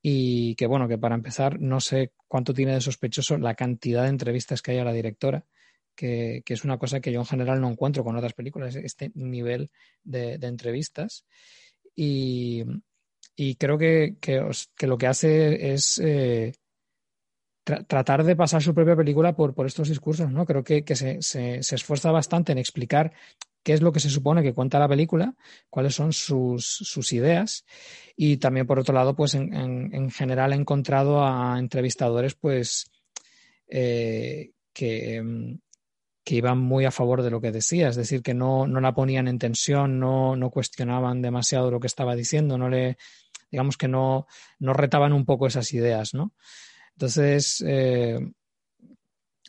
y 0.00 0.54
que 0.54 0.66
bueno, 0.66 0.88
que 0.88 0.98
para 0.98 1.16
empezar 1.16 1.60
no 1.60 1.80
sé 1.80 2.12
cuánto 2.28 2.54
tiene 2.54 2.74
de 2.74 2.80
sospechoso 2.80 3.36
la 3.38 3.54
cantidad 3.54 4.04
de 4.04 4.10
entrevistas 4.10 4.62
que 4.62 4.72
hay 4.72 4.78
a 4.78 4.84
la 4.84 4.92
directora. 4.92 5.44
Que, 5.94 6.40
que, 6.46 6.54
es 6.54 6.64
una 6.64 6.78
cosa 6.78 7.00
que 7.00 7.12
yo 7.12 7.20
en 7.20 7.26
general 7.26 7.60
no 7.60 7.68
encuentro 7.68 8.02
con 8.02 8.16
otras 8.16 8.32
películas, 8.32 8.74
este 8.76 9.12
nivel 9.14 9.70
de, 10.02 10.38
de 10.38 10.46
entrevistas. 10.46 11.26
Y, 11.94 12.64
y 13.36 13.54
creo 13.56 13.78
que, 13.78 14.16
que, 14.20 14.86
lo 14.86 14.98
que 14.98 15.06
hace 15.06 15.72
es 15.72 15.98
eh, 15.98 16.52
tra 17.64 17.84
tratar 17.84 18.24
de 18.24 18.36
pasar 18.36 18.62
su 18.62 18.74
propia 18.74 18.96
película 18.96 19.34
por, 19.34 19.54
por 19.54 19.66
estos 19.66 19.88
discursos, 19.88 20.30
¿no? 20.30 20.44
Creo 20.44 20.64
que, 20.64 20.84
que 20.84 20.96
se, 20.96 21.22
se, 21.22 21.58
esfuerza 21.58 22.10
bastante 22.10 22.52
en 22.52 22.58
explicar 22.58 23.12
qué 23.62 23.72
es 23.72 23.80
lo 23.80 23.92
que 23.92 24.00
se 24.00 24.10
supone 24.10 24.42
que 24.42 24.52
cuenta 24.52 24.78
la 24.78 24.88
película, 24.88 25.34
cuáles 25.70 25.94
son 25.94 26.12
sus, 26.12 26.66
sus 26.66 27.12
ideas 27.12 27.64
y 28.16 28.38
también 28.38 28.66
por 28.66 28.78
otro 28.78 28.94
lado, 28.94 29.14
pues 29.14 29.34
en, 29.34 29.54
en, 29.54 29.94
en 29.94 30.10
general 30.10 30.52
he 30.52 30.56
encontrado 30.56 31.24
a 31.24 31.56
entrevistadores 31.58 32.34
pues 32.34 32.90
eh, 33.68 34.50
que, 34.72 35.58
que 36.24 36.34
iban 36.34 36.58
muy 36.58 36.84
a 36.84 36.90
favor 36.90 37.22
de 37.22 37.30
lo 37.30 37.40
que 37.40 37.52
decía, 37.52 37.88
es 37.88 37.96
decir, 37.96 38.22
que 38.22 38.34
no, 38.34 38.66
no 38.66 38.80
la 38.80 38.94
ponían 38.94 39.28
en 39.28 39.38
tensión, 39.38 39.98
no, 39.98 40.36
no 40.36 40.50
cuestionaban 40.50 41.22
demasiado 41.22 41.70
lo 41.70 41.80
que 41.80 41.86
estaba 41.86 42.14
diciendo, 42.14 42.58
no 42.58 42.68
le, 42.68 42.96
digamos 43.52 43.76
que 43.76 43.86
no, 43.86 44.26
no 44.58 44.72
retaban 44.72 45.12
un 45.12 45.26
poco 45.26 45.46
esas 45.46 45.72
ideas, 45.74 46.14
¿no? 46.14 46.32
Entonces, 46.96 47.62
eh, 47.66 48.18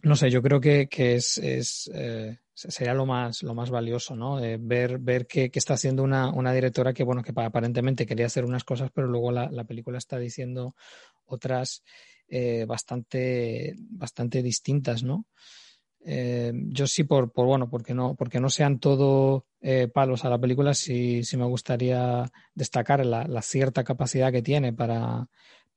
no 0.04 0.16
sé, 0.16 0.30
yo 0.30 0.42
creo 0.42 0.60
que, 0.60 0.88
que 0.88 1.16
es, 1.16 1.38
es 1.38 1.90
eh, 1.94 2.38
sería 2.54 2.94
lo 2.94 3.06
más, 3.06 3.42
lo 3.42 3.56
más 3.56 3.70
valioso, 3.70 4.16
¿no? 4.16 4.44
Eh, 4.44 4.58
ver, 4.60 5.00
ver 5.00 5.26
qué, 5.26 5.50
qué, 5.50 5.58
está 5.58 5.76
haciendo 5.76 6.04
una, 6.04 6.30
una, 6.30 6.54
directora 6.54 6.94
que, 6.94 7.04
bueno, 7.04 7.24
que 7.24 7.32
aparentemente 7.36 8.06
quería 8.06 8.26
hacer 8.26 8.44
unas 8.44 8.66
cosas, 8.66 8.92
pero 8.94 9.08
luego 9.08 9.32
la, 9.32 9.50
la 9.50 9.64
película 9.64 9.98
está 9.98 10.20
diciendo 10.20 10.76
otras 11.26 11.84
bastante, 12.68 13.76
bastante 13.78 14.42
distintas, 14.42 15.04
¿no? 15.04 15.28
Eh, 16.06 16.52
yo 16.68 16.86
sí, 16.88 17.04
por, 17.06 17.32
por, 17.32 17.46
bueno, 17.46 17.70
porque 17.70 17.94
no, 17.94 18.16
porque 18.16 18.40
no 18.40 18.50
sean 18.50 18.80
todo 18.80 19.46
eh, 19.62 19.88
palos 19.88 20.26
a 20.26 20.30
la 20.30 20.40
película, 20.40 20.74
sí, 20.74 21.24
sí 21.24 21.38
me 21.38 21.46
gustaría 21.46 22.30
destacar 22.54 23.06
la, 23.06 23.42
cierta 23.42 23.84
capacidad 23.84 24.32
que 24.32 24.42
tiene 24.42 24.74
para, 24.74 25.30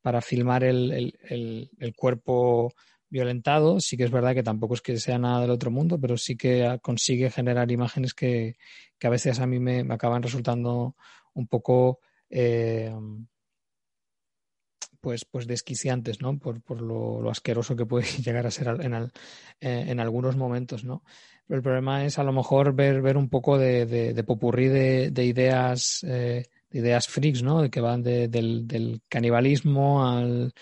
para 0.02 0.20
filmar 0.20 0.64
el, 0.64 0.92
el, 0.92 1.18
el, 1.28 1.70
el, 1.78 1.94
cuerpo 1.94 2.74
violentado. 3.08 3.80
Sí 3.80 3.96
que 3.96 4.04
es 4.04 4.10
verdad 4.10 4.34
que 4.34 4.42
tampoco 4.42 4.74
es 4.74 4.82
que 4.82 4.98
sea 4.98 5.18
nada 5.18 5.42
del 5.42 5.50
otro 5.50 5.70
mundo, 5.70 5.98
pero 6.00 6.16
sí 6.16 6.36
que 6.36 6.78
consigue 6.82 7.30
generar 7.30 7.70
imágenes 7.70 8.12
que, 8.14 8.56
que 8.98 9.06
a 9.06 9.10
veces 9.10 9.38
a 9.40 9.46
mí 9.46 9.60
me, 9.60 9.84
me 9.84 9.94
acaban 9.94 10.22
resultando 10.22 10.96
un 11.34 11.46
poco 11.46 12.00
eh, 12.30 12.92
pues, 15.07 15.24
pues 15.24 15.46
desquiciantes, 15.46 16.20
¿no? 16.20 16.36
Por, 16.36 16.61
por 16.61 16.82
lo, 16.82 17.30
asqueroso 17.30 17.76
que 17.76 17.86
puede 17.86 18.07
llegar 18.24 18.44
a 18.44 18.50
ser 18.50 18.66
en, 18.80 18.92
eh, 18.92 19.84
en 19.86 20.00
algunos 20.00 20.34
momentos, 20.34 20.82
¿no? 20.82 21.04
Pero 21.46 21.59
el 21.59 21.62
problema 21.62 22.04
es 22.04 22.18
a 22.18 22.24
lo 22.24 22.32
mejor 22.32 22.74
ver, 22.74 23.00
ver 23.02 23.16
un 23.16 23.28
poco 23.28 23.57
de, 23.57 23.86
de, 23.86 24.14
de 24.14 24.24
popurrí 24.24 24.66
de, 24.66 25.12
de 25.12 25.24
ideas, 25.24 26.04
eh, 26.09 26.46
de 26.70 26.78
ideas 26.80 27.07
freaks, 27.07 27.44
¿no? 27.44 27.70
Que 27.70 27.80
van 27.80 28.02
de, 28.02 28.26
del, 28.26 28.66
del, 28.66 29.00
canibalismo 29.09 30.04
al, 30.04 30.52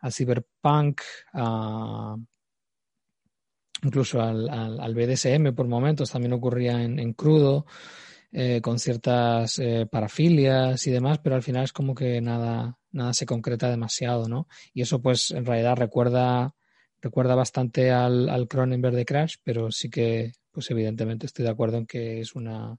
al 0.00 0.12
cyberpunk, 0.12 1.00
a, 1.32 2.14
incluso 3.84 4.20
al, 4.20 4.50
al, 4.50 4.94
BDSM 4.94 5.54
por 5.54 5.66
momentos, 5.66 6.10
también 6.10 6.34
ocurría 6.34 6.82
en, 6.82 7.14
crudo. 7.14 7.64
Eh, 8.36 8.60
con 8.60 8.80
ciertas 8.80 9.62
parafilias 9.92 10.84
y 10.88 10.90
demás, 10.90 11.20
pero 11.20 11.36
al 11.36 11.42
final 11.44 11.62
es 11.62 11.72
como 11.72 11.94
que 11.94 12.20
nada, 12.20 12.76
nada 12.94 13.12
se 13.12 13.26
concreta 13.26 13.68
demasiado, 13.68 14.28
¿no? 14.28 14.48
Y 14.72 14.82
eso 14.82 15.02
pues 15.02 15.30
en 15.32 15.44
realidad 15.44 15.76
recuerda, 15.76 16.54
recuerda 17.02 17.34
bastante 17.34 17.90
al, 17.90 18.28
al 18.28 18.48
Cronenberg 18.48 18.94
de 18.94 19.04
Crash, 19.04 19.36
pero 19.42 19.70
sí 19.70 19.90
que 19.90 20.32
pues 20.50 20.70
evidentemente 20.70 21.26
estoy 21.26 21.44
de 21.44 21.50
acuerdo 21.50 21.78
en 21.78 21.86
que 21.86 22.20
es 22.20 22.34
una... 22.34 22.78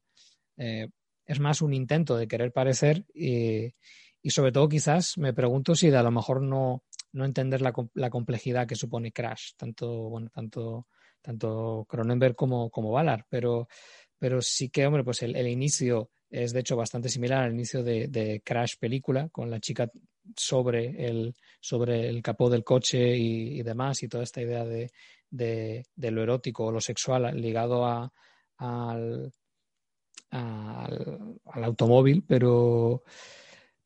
Eh, 0.58 0.88
es 1.26 1.40
más 1.40 1.62
un 1.62 1.74
intento 1.74 2.16
de 2.16 2.28
querer 2.28 2.52
parecer 2.52 3.04
y, 3.14 3.74
y, 4.22 4.30
sobre 4.30 4.52
todo 4.52 4.70
quizás 4.70 5.18
me 5.18 5.34
pregunto 5.34 5.74
si 5.74 5.90
de 5.90 5.98
a 5.98 6.04
lo 6.04 6.12
mejor 6.12 6.42
no, 6.42 6.84
no 7.14 7.26
entender 7.26 7.62
la, 7.62 7.74
la 7.96 8.10
complejidad 8.12 8.68
que 8.68 8.76
supone 8.76 9.12
Crash, 9.12 9.54
tanto, 9.58 10.10
bueno, 10.10 10.30
tanto, 10.30 10.88
tanto 11.22 11.86
Cronenberg 11.90 12.36
como, 12.36 12.70
como 12.70 12.92
Ballard, 12.92 13.24
pero 13.28 13.68
pero 14.26 14.42
sí 14.42 14.70
que, 14.70 14.88
hombre, 14.88 15.04
pues 15.04 15.22
el, 15.22 15.48
inicio 15.48 16.10
es 16.32 16.52
de 16.52 16.62
hecho 16.62 16.76
bastante 16.76 17.10
similar 17.10 17.44
al 17.44 17.54
inicio 17.54 17.84
de, 17.84 18.42
Crash 18.44 18.74
película, 18.80 19.30
con 19.30 19.52
la 19.52 19.60
chica 19.60 19.88
sobre 20.36 21.06
el, 21.06 21.36
sobre 21.60 22.10
el 22.10 22.24
capó 22.24 22.50
del 22.50 22.64
coche 22.64 23.16
y, 23.16 23.62
demás, 23.62 24.02
y 24.02 24.08
toda 24.08 24.24
esta 24.24 24.42
idea 24.42 24.66
de, 24.66 24.90
de, 25.30 25.86
lo 26.10 26.24
erótico 26.24 26.66
o 26.66 26.72
lo 26.72 26.82
sexual 26.82 27.40
ligado 27.40 27.86
a, 27.86 28.12
al, 28.58 29.32
al 30.32 31.64
automóvil, 31.64 32.24
pero 32.28 33.04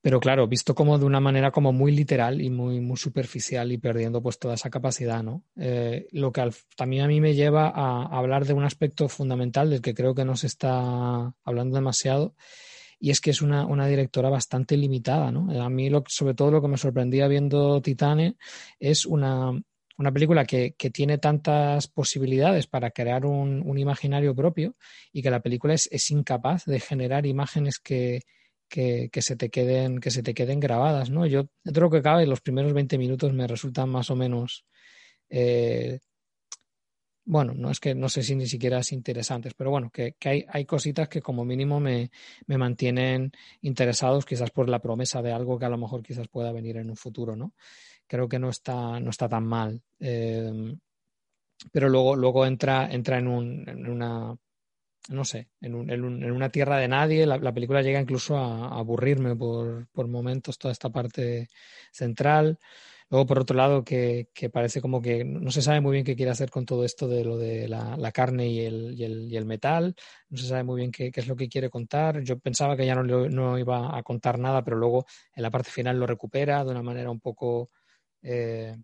pero 0.01 0.19
claro, 0.21 0.47
visto 0.47 0.73
como 0.73 0.97
de 0.97 1.05
una 1.05 1.19
manera 1.19 1.51
como 1.51 1.73
muy 1.73 1.91
literal 1.91 2.41
y 2.41 2.49
muy, 2.49 2.79
muy 2.79 2.95
superficial 2.95 3.71
y 3.71 3.77
perdiendo 3.77 4.21
pues 4.21 4.39
toda 4.39 4.53
esa 4.53 4.69
capacidad, 4.69 5.21
¿no? 5.23 5.43
Eh, 5.57 6.07
lo 6.11 6.31
que 6.31 6.39
al, 6.41 6.53
también 6.77 7.03
a 7.03 7.07
mí 7.07 7.19
me 7.19 7.35
lleva 7.35 7.67
a, 7.67 8.03
hablar 8.17 8.45
de 8.45 8.53
un 8.53 8.63
aspecto 8.63 9.09
fundamental 9.09 9.69
del 9.69 9.81
que 9.81 9.93
creo 9.93 10.15
que 10.15 10.23
no 10.23 10.37
se 10.37 10.47
está 10.47 11.33
hablando 11.43 11.75
demasiado 11.75 12.33
y 12.97 13.11
es 13.11 13.19
que 13.19 13.31
es 13.31 13.41
una, 13.41 13.65
una 13.65 13.87
directora 13.87 14.29
bastante 14.29 14.77
limitada, 14.77 15.31
¿no? 15.31 15.51
A 15.61 15.69
mí 15.69 15.89
lo, 15.89 16.03
sobre 16.07 16.33
todo 16.33 16.51
lo 16.51 16.61
que 16.61 16.67
me 16.69 16.77
sorprendía 16.77 17.27
viendo 17.27 17.81
Titane 17.81 18.37
es 18.79 19.05
una, 19.05 19.51
una 19.97 20.11
película 20.13 20.45
que, 20.45 20.75
que, 20.77 20.89
tiene 20.91 21.17
tantas 21.17 21.87
posibilidades 21.87 22.67
para 22.67 22.91
crear 22.91 23.25
un, 23.25 23.63
un, 23.65 23.77
imaginario 23.77 24.33
propio 24.33 24.75
y 25.11 25.21
que 25.21 25.29
la 25.29 25.41
película 25.41 25.73
es 25.73 26.11
incapaz 26.11 26.65
de 26.65 26.79
generar 26.79 27.25
imágenes 27.25 27.79
que, 27.79 28.21
que, 28.69 29.09
que, 29.11 29.21
se 29.21 29.35
te 29.35 29.49
queden, 29.49 29.99
que 29.99 30.11
se 30.11 30.23
te 30.23 30.33
queden 30.33 30.59
grabadas, 30.59 31.09
¿no? 31.09 31.25
Yo, 31.25 31.49
lo 31.63 31.89
que 31.89 32.01
cabe, 32.01 32.25
los 32.27 32.41
primeros 32.41 32.73
20 32.73 32.97
minutos 32.97 33.33
me 33.33 33.47
resultan 33.47 33.89
más 33.89 34.09
o 34.11 34.15
menos 34.15 34.65
eh, 35.29 35.99
bueno, 37.29 37.53
no 37.53 37.69
es 37.69 37.79
que 37.79 37.93
no 37.93 38.09
sé 38.09 38.23
si 38.23 38.35
ni 38.35 38.47
siquiera 38.47 38.79
es 38.79 38.91
interesantes, 38.91 39.53
pero 39.53 39.69
bueno, 39.69 39.91
que, 39.91 40.15
hay, 40.25 40.45
hay, 40.49 40.65
cositas 40.65 41.07
que 41.09 41.21
como 41.21 41.45
mínimo 41.45 41.79
me, 41.79 42.09
me, 42.47 42.57
mantienen 42.57 43.31
interesados, 43.61 44.25
quizás 44.25 44.49
por 44.49 44.67
la 44.67 44.79
promesa 44.79 45.21
de 45.21 45.31
algo 45.31 45.59
que 45.59 45.65
a 45.65 45.69
lo 45.69 45.77
mejor 45.77 46.01
quizás 46.01 46.27
pueda 46.27 46.51
venir 46.51 46.77
en 46.77 46.89
un 46.89 46.95
futuro, 46.95 47.35
¿no? 47.35 47.53
Creo 48.07 48.27
que 48.27 48.39
no 48.39 48.49
está, 48.49 48.99
no 48.99 49.11
está 49.11 49.29
tan 49.29 49.45
mal. 49.45 49.79
Eh, 49.99 50.75
pero 51.71 51.87
luego, 51.87 52.15
luego 52.15 52.47
entra, 52.47 52.91
entra 52.91 53.19
en, 53.19 53.27
un, 53.27 53.69
en 53.69 53.87
una 53.87 54.35
no 55.09 55.25
sé, 55.25 55.49
en, 55.59 55.75
un, 55.75 55.89
en, 55.89 56.31
una 56.31 56.49
tierra 56.49 56.77
de 56.77 56.87
nadie. 56.87 57.25
La, 57.25 57.53
película 57.53 57.81
llega 57.81 57.99
incluso 57.99 58.37
a, 58.37 58.77
aburrirme 58.77 59.35
por, 59.35 59.87
por, 59.87 60.07
momentos 60.07 60.57
toda 60.57 60.71
esta 60.71 60.89
parte 60.89 61.49
central. 61.91 62.59
Luego, 63.09 63.25
por 63.25 63.39
otro 63.39 63.57
lado, 63.57 63.83
que, 63.83 64.27
parece 64.53 64.81
como 64.81 65.01
que 65.01 65.25
no 65.25 65.49
se 65.49 65.63
sabe 65.63 65.81
muy 65.81 65.93
bien 65.93 66.05
qué 66.05 66.15
quiere 66.15 66.31
hacer 66.31 66.51
con 66.51 66.65
todo 66.65 66.85
esto 66.85 67.07
de 67.07 67.23
lo 67.23 67.37
de 67.37 67.67
la, 67.67 68.11
carne 68.11 68.49
y 68.49 68.59
el, 68.59 68.93
y, 68.95 69.03
el, 69.03 69.27
y 69.31 69.35
el, 69.35 69.45
metal. 69.45 69.95
No 70.29 70.37
se 70.37 70.47
sabe 70.47 70.63
muy 70.63 70.77
bien 70.81 70.91
qué, 70.91 71.11
es 71.13 71.27
lo 71.27 71.35
que 71.35 71.49
quiere 71.49 71.71
contar. 71.71 72.21
Yo 72.21 72.37
pensaba 72.37 72.77
que 72.77 72.85
ya 72.85 72.93
no, 72.93 73.03
no, 73.03 73.57
iba 73.57 73.97
a 73.97 74.03
contar 74.03 74.37
nada, 74.37 74.63
pero 74.63 74.77
luego 74.77 75.05
en 75.33 75.41
la 75.41 75.49
parte 75.49 75.71
final 75.71 75.99
lo 75.99 76.05
recupera 76.05 76.63
de 76.63 76.69
una 76.69 76.83
manera 76.83 77.09
un 77.09 77.19
poco 77.19 77.71
eh, 78.21 78.77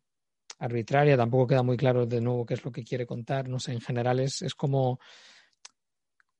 arbitraria. 0.58 1.16
Tampoco 1.16 1.46
queda 1.46 1.62
muy 1.62 1.78
claro 1.78 2.08
de 2.08 2.20
nuevo 2.20 2.48
qué 2.48 2.56
es 2.56 2.66
lo 2.66 2.72
que 2.72 2.84
quiere 2.84 3.06
contar. 3.06 3.48
No 3.48 3.60
sé, 3.60 3.74
en 3.74 3.82
general 3.82 4.20
es, 4.22 4.42
es 4.42 4.56
como 4.56 5.00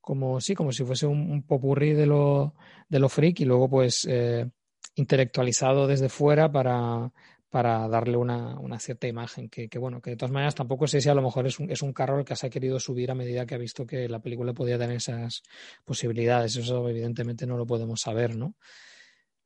como 0.06 0.40
sí, 0.40 0.54
como 0.54 0.70
si 0.70 0.84
fuese 0.84 1.04
un, 1.04 1.32
un 1.32 1.42
popurrí 1.42 1.92
de 1.92 2.06
lo, 2.06 2.54
de 2.88 3.00
lo 3.00 3.08
freak 3.08 3.40
y 3.40 3.44
luego 3.44 3.68
pues 3.68 4.06
eh, 4.08 4.48
intelectualizado 4.94 5.88
desde 5.88 6.08
fuera 6.08 6.48
para, 6.52 7.10
para 7.50 7.88
darle 7.88 8.16
una, 8.16 8.56
una 8.60 8.78
cierta 8.78 9.08
imagen. 9.08 9.48
Que, 9.48 9.68
que, 9.68 9.80
bueno, 9.80 10.00
que 10.00 10.10
de 10.10 10.16
todas 10.16 10.30
maneras 10.30 10.54
tampoco 10.54 10.86
sé 10.86 11.00
si 11.00 11.08
a 11.08 11.14
lo 11.14 11.22
mejor 11.22 11.48
es 11.48 11.58
un, 11.58 11.72
es 11.72 11.82
un 11.82 11.92
carro 11.92 12.18
al 12.18 12.24
que 12.24 12.36
se 12.36 12.46
ha 12.46 12.50
querido 12.50 12.78
subir 12.78 13.10
a 13.10 13.16
medida 13.16 13.46
que 13.46 13.56
ha 13.56 13.58
visto 13.58 13.84
que 13.84 14.08
la 14.08 14.20
película 14.20 14.52
podía 14.52 14.78
tener 14.78 14.98
esas 14.98 15.42
posibilidades. 15.84 16.54
Eso 16.54 16.88
evidentemente 16.88 17.44
no 17.44 17.56
lo 17.56 17.66
podemos 17.66 18.00
saber, 18.00 18.36
¿no? 18.36 18.54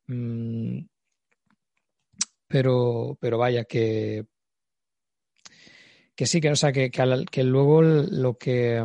Mm, 0.05 0.85
pero, 2.47 3.17
pero 3.19 3.39
vaya, 3.39 3.63
que, 3.63 4.27
que 6.15 6.27
sí, 6.27 6.39
que, 6.39 6.51
o 6.51 6.55
sea, 6.55 6.71
que, 6.71 6.91
que, 6.91 7.25
que 7.31 7.43
luego 7.43 7.81
lo 7.81 8.37
que 8.37 8.79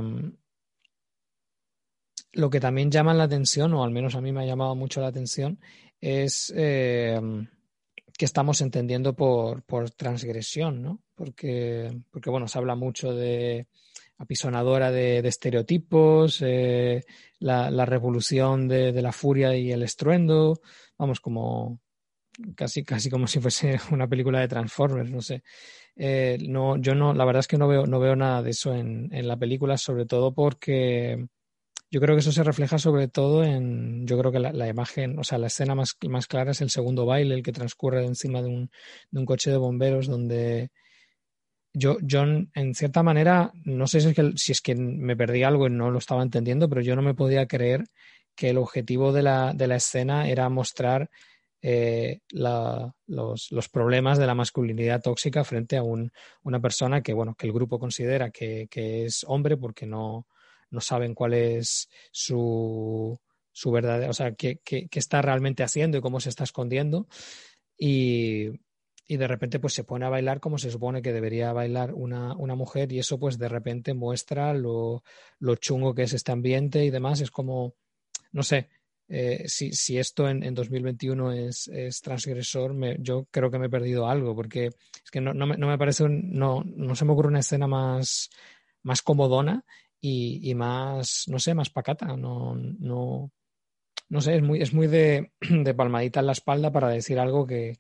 lo 2.37 2.51
que 2.51 2.61
también 2.61 2.91
llama 2.91 3.15
la 3.15 3.25
atención, 3.25 3.73
o 3.73 3.83
al 3.83 3.91
menos 3.91 4.15
a 4.15 4.21
mí 4.21 4.31
me 4.31 4.43
ha 4.43 4.47
llamado 4.47 4.75
mucho 4.75 5.01
la 5.01 5.09
atención, 5.09 5.59
es 6.01 6.53
eh, 6.55 7.19
que 8.17 8.25
estamos 8.27 8.61
entendiendo 8.61 9.15
por, 9.15 9.63
por 9.63 9.91
transgresión, 9.91 10.83
¿no? 10.83 11.01
Porque, 11.15 11.91
porque, 12.11 12.29
bueno, 12.29 12.47
se 12.47 12.59
habla 12.59 12.75
mucho 12.75 13.15
de 13.15 13.69
apisonadora 14.19 14.91
de, 14.91 15.19
estereotipos, 15.27 16.43
eh, 16.43 17.05
la, 17.39 17.71
la, 17.71 17.87
revolución 17.87 18.69
de, 18.69 18.93
la 19.01 19.13
furia 19.13 19.57
y 19.57 19.73
el 19.73 19.83
estruendo, 19.83 20.61
vamos, 20.99 21.21
como 21.21 21.81
casi, 22.55 22.85
casi 22.85 23.09
como 23.09 23.27
si 23.27 23.41
fuese 23.41 23.79
una 23.93 24.09
película 24.09 24.41
de 24.41 24.49
Transformers, 24.49 25.11
no 25.11 25.23
sé. 25.23 25.43
Eh, 25.97 26.37
no, 26.47 26.77
yo 26.77 26.95
no, 26.95 27.15
la 27.15 27.25
verdad 27.25 27.41
es 27.41 27.49
que 27.49 27.57
no 27.57 27.67
veo, 27.67 27.87
no 27.87 27.99
veo 27.99 28.15
nada 28.15 28.43
de 28.43 28.51
eso 28.51 28.75
en, 28.75 29.09
en 29.13 29.27
la 29.27 29.39
película, 29.39 29.79
sobre 29.79 30.05
todo 30.05 30.35
porque 30.35 31.29
yo 31.91 32.01
creo 32.01 32.17
que 32.17 32.21
eso 32.21 32.33
se 32.33 32.43
refleja 32.43 32.79
sobre 32.79 33.09
todo 33.09 33.45
en, 33.45 34.07
yo 34.07 34.19
creo 34.19 34.33
que 34.33 34.41
la, 34.41 34.69
imagen, 34.69 35.19
o 35.19 35.25
sea, 35.25 35.39
la 35.39 35.47
escena 35.47 35.75
más, 35.75 35.97
más, 36.09 36.27
clara 36.27 36.51
es 36.51 36.61
el 36.61 36.71
segundo 36.71 37.07
baile, 37.07 37.35
el 37.35 37.43
que 37.43 37.53
transcurre 37.53 38.05
encima 38.05 38.43
de 38.43 38.49
un, 38.49 38.71
de 39.11 39.21
un 39.21 39.27
coche 39.27 39.51
de 39.51 39.57
bomberos 39.57 40.07
donde 40.09 40.71
yo, 41.73 41.99
yo, 42.01 42.23
en 42.23 42.75
cierta 42.75 43.03
manera, 43.03 43.53
no 43.65 43.87
sé 43.87 44.01
si 44.01 44.09
es, 44.09 44.15
que, 44.15 44.33
si 44.37 44.53
es 44.53 44.61
que 44.61 44.75
me 44.75 45.17
perdí 45.17 45.43
algo 45.43 45.67
y 45.67 45.71
no 45.71 45.91
lo 45.91 45.99
estaba 45.99 46.23
entendiendo, 46.23 46.69
pero 46.69 46.81
yo 46.81 46.97
no 46.97 47.03
me 47.03 47.15
podía 47.15 47.47
creer 47.47 47.85
que 48.35 48.51
el 48.51 48.59
objetivo 48.59 49.13
de 49.13 49.23
la, 49.23 49.53
de 49.55 49.67
la 49.67 49.77
escena 49.77 50.29
era 50.29 50.49
mostrar 50.49 51.11
eh, 51.63 52.21
la, 52.31 52.95
los, 53.07 53.49
los, 53.51 53.69
problemas 53.69 54.19
de 54.19 54.27
la 54.27 54.35
masculinidad 54.35 55.03
tóxica 55.03 55.45
frente 55.45 55.77
a 55.77 55.83
un, 55.83 56.13
una 56.43 56.61
persona 56.61 57.03
que, 57.03 57.13
bueno, 57.13 57.35
que 57.35 57.47
el 57.47 57.53
grupo 57.53 57.79
considera 57.79 58.31
que, 58.31 58.69
que 58.71 59.05
es 59.05 59.25
hombre 59.27 59.57
porque 59.57 59.87
no, 59.87 60.27
no 60.71 60.81
saben 60.81 61.15
cuál 61.15 61.35
es 61.35 61.89
su, 62.11 63.19
su 63.53 63.71
verdad, 63.71 64.09
o 64.09 64.13
sea, 64.13 64.35
qué, 64.35 64.61
qué, 64.65 64.89
está 64.93 65.23
realmente 65.23 65.63
haciendo 65.63 65.99
y 65.99 66.01
cómo 66.01 66.21
se 66.21 66.29
está 66.29 66.45
escondiendo. 66.45 67.09
Y, 67.79 68.49
y, 69.07 69.17
de 69.17 69.27
repente 69.27 69.59
pues 69.61 69.75
se 69.75 69.85
pone 69.85 70.07
a 70.07 70.11
bailar 70.11 70.41
como 70.41 70.59
se 70.59 70.71
supone 70.71 71.03
que 71.03 71.13
debería 71.13 71.53
bailar 71.53 71.95
una, 71.95 72.35
una 72.37 72.55
mujer 72.55 72.93
y 72.93 72.99
eso 72.99 73.19
pues 73.19 73.39
de 73.39 73.49
repente 73.49 73.95
muestra 73.95 74.55
lo, 74.55 75.05
lo, 75.39 75.57
chungo 75.57 75.95
que 75.95 76.03
es 76.03 76.13
este 76.13 76.33
ambiente 76.33 76.85
y 76.85 76.91
demás. 76.91 77.21
Es 77.21 77.31
como, 77.31 77.75
no 78.33 78.43
sé, 78.43 78.69
eh, 79.09 79.45
si, 79.47 79.73
si, 79.73 79.99
esto 79.99 80.29
en, 80.29 80.43
en 80.43 80.55
2021 80.55 81.33
es, 81.33 81.69
es 81.69 82.01
transgresor, 82.01 82.75
yo 82.99 83.27
creo 83.31 83.51
que 83.51 83.59
me 83.59 83.67
he 83.67 83.71
perdido 83.71 84.09
algo 84.09 84.35
porque 84.35 84.67
es 84.67 85.11
que 85.13 85.21
no, 85.21 85.33
no, 85.33 85.47
me, 85.47 85.57
no 85.57 85.69
me 85.69 85.79
parece, 85.79 86.03
un, 86.05 86.33
no, 86.33 86.65
no 86.65 86.97
se 86.97 87.05
me 87.05 87.13
ocurre 87.13 87.29
una 87.29 87.39
escena 87.41 87.69
más, 87.69 88.31
más 88.83 89.03
comodona 89.03 89.65
y, 90.09 90.55
más, 90.55 91.25
no 91.29 91.39
sé, 91.39 91.55
más 91.55 91.71
pacata. 91.71 92.17
No, 92.17 92.55
no, 92.55 93.31
no 94.09 94.21
sé, 94.21 94.37
es 94.37 94.43
muy, 94.43 94.63
es 94.63 94.73
muy 94.73 94.87
de, 94.87 95.33
de, 95.41 95.75
palmadita 95.75 96.21
en 96.21 96.27
la 96.27 96.33
espalda 96.33 96.71
para 96.71 96.89
decir 96.89 97.19
algo 97.19 97.47
que, 97.47 97.79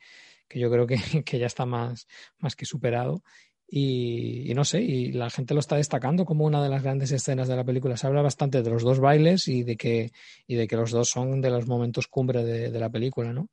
que 0.48 0.58
yo 0.58 0.70
creo 0.70 0.86
que, 0.86 0.96
que, 1.24 1.38
ya 1.38 1.46
está 1.46 1.66
más, 1.66 2.06
más 2.38 2.56
que 2.56 2.66
superado. 2.66 3.22
Y, 3.68 4.52
no 4.54 4.64
sé, 4.64 4.80
y 4.80 5.10
la 5.12 5.28
gente 5.28 5.52
lo 5.52 5.60
está 5.60 5.76
destacando 5.76 6.24
como 6.24 6.44
una 6.44 6.62
de 6.62 6.68
las 6.68 6.84
grandes 6.84 7.10
escenas 7.10 7.48
de 7.48 7.56
la 7.56 7.64
película. 7.64 7.96
Se 7.96 8.06
habla 8.06 8.22
bastante 8.22 8.62
de 8.62 8.70
los 8.70 8.84
dos 8.84 9.00
bailes 9.00 9.48
y 9.48 9.64
de 9.64 9.76
que, 9.76 10.12
y 10.46 10.54
de 10.54 10.68
que 10.68 10.76
los 10.76 10.92
dos 10.92 11.08
son 11.10 11.40
de 11.40 11.50
los 11.50 11.66
momentos 11.66 12.06
cumbre 12.06 12.44
de, 12.44 12.78
la 12.78 12.90
película, 12.90 13.32
¿no? 13.32 13.48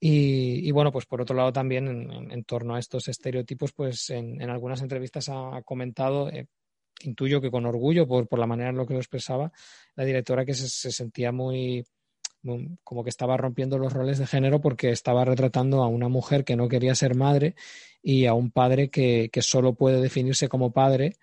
Y, 0.00 0.70
bueno, 0.72 0.92
pues 0.92 1.06
por 1.06 1.22
otro 1.22 1.34
lado 1.34 1.52
también 1.52 1.88
en, 1.88 2.30
en, 2.30 2.44
torno 2.44 2.76
a 2.76 2.78
estos 2.78 3.08
estereotipos, 3.08 3.72
pues 3.72 4.10
en, 4.10 4.40
en 4.40 4.50
algunas 4.50 4.80
entrevistas 4.82 5.28
ha 5.28 5.62
comentado, 5.64 6.30
eh, 6.30 6.46
intuyo 7.02 7.40
que 7.40 7.50
con 7.50 7.66
orgullo 7.66 8.06
por, 8.06 8.28
por 8.28 8.38
la 8.38 8.46
manera 8.46 8.70
en 8.70 8.76
lo 8.76 8.86
que 8.86 8.94
lo 8.94 9.00
expresaba, 9.00 9.52
la 9.94 10.04
directora 10.04 10.44
que 10.44 10.54
se, 10.54 10.68
se 10.68 10.90
sentía 10.90 11.32
muy, 11.32 11.84
como 12.84 13.04
que 13.04 13.10
estaba 13.10 13.36
rompiendo 13.36 13.78
los 13.78 13.92
roles 13.92 14.18
de 14.18 14.26
género 14.26 14.60
porque 14.60 14.90
estaba 14.90 15.24
retratando 15.24 15.82
a 15.82 15.88
una 15.88 16.08
mujer 16.08 16.44
que 16.44 16.56
no 16.56 16.68
quería 16.68 16.94
ser 16.94 17.14
madre 17.14 17.54
y 18.02 18.26
a 18.26 18.34
un 18.34 18.50
padre 18.50 18.90
que, 18.90 19.28
que 19.32 19.42
solo 19.42 19.74
puede 19.74 20.00
definirse 20.00 20.48
como 20.48 20.72
padre, 20.72 21.16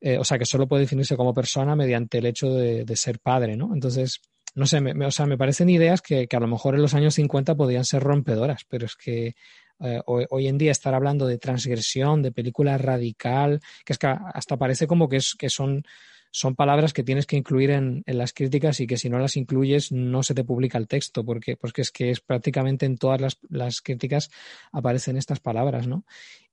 eh, 0.00 0.18
o 0.18 0.24
sea, 0.24 0.38
que 0.38 0.46
solo 0.46 0.66
puede 0.66 0.82
definirse 0.82 1.16
como 1.16 1.34
persona 1.34 1.76
mediante 1.76 2.18
el 2.18 2.26
hecho 2.26 2.50
de, 2.50 2.84
de 2.84 2.96
ser 2.96 3.20
padre, 3.20 3.56
¿no? 3.56 3.72
Entonces, 3.72 4.20
no 4.54 4.66
sé, 4.66 4.80
me, 4.80 5.06
o 5.06 5.10
sea, 5.10 5.26
me 5.26 5.38
parecen 5.38 5.68
ideas 5.68 6.02
que, 6.02 6.26
que, 6.26 6.36
a 6.36 6.40
lo 6.40 6.48
mejor 6.48 6.74
en 6.74 6.82
los 6.82 6.94
años 6.94 7.14
50 7.14 7.54
podían 7.54 7.84
ser 7.84 8.02
rompedoras, 8.02 8.62
pero 8.68 8.86
es 8.86 8.96
que 8.96 9.34
eh, 9.80 10.00
hoy, 10.06 10.48
en 10.48 10.58
día 10.58 10.72
estar 10.72 10.94
hablando 10.94 11.26
de 11.26 11.38
transgresión, 11.38 12.22
de 12.22 12.32
película 12.32 12.78
radical, 12.78 13.60
que 13.84 13.92
es 13.92 13.98
que 13.98 14.06
hasta 14.06 14.56
parece 14.56 14.86
como 14.86 15.08
que, 15.08 15.16
es, 15.16 15.34
que 15.34 15.50
son, 15.50 15.84
son 16.30 16.56
palabras 16.56 16.92
que 16.92 17.04
tienes 17.04 17.26
que 17.26 17.36
incluir 17.36 17.70
en, 17.70 18.02
en, 18.06 18.18
las 18.18 18.32
críticas 18.32 18.80
y 18.80 18.86
que 18.86 18.96
si 18.96 19.08
no 19.08 19.18
las 19.18 19.36
incluyes 19.36 19.92
no 19.92 20.22
se 20.22 20.34
te 20.34 20.44
publica 20.44 20.78
el 20.78 20.88
texto, 20.88 21.24
porque, 21.24 21.56
porque 21.56 21.82
es 21.82 21.90
que 21.90 22.10
es 22.10 22.20
prácticamente 22.20 22.86
en 22.86 22.98
todas 22.98 23.20
las, 23.20 23.38
las 23.48 23.80
críticas 23.80 24.30
aparecen 24.72 25.16
estas 25.16 25.40
palabras, 25.40 25.86
¿no? 25.86 26.04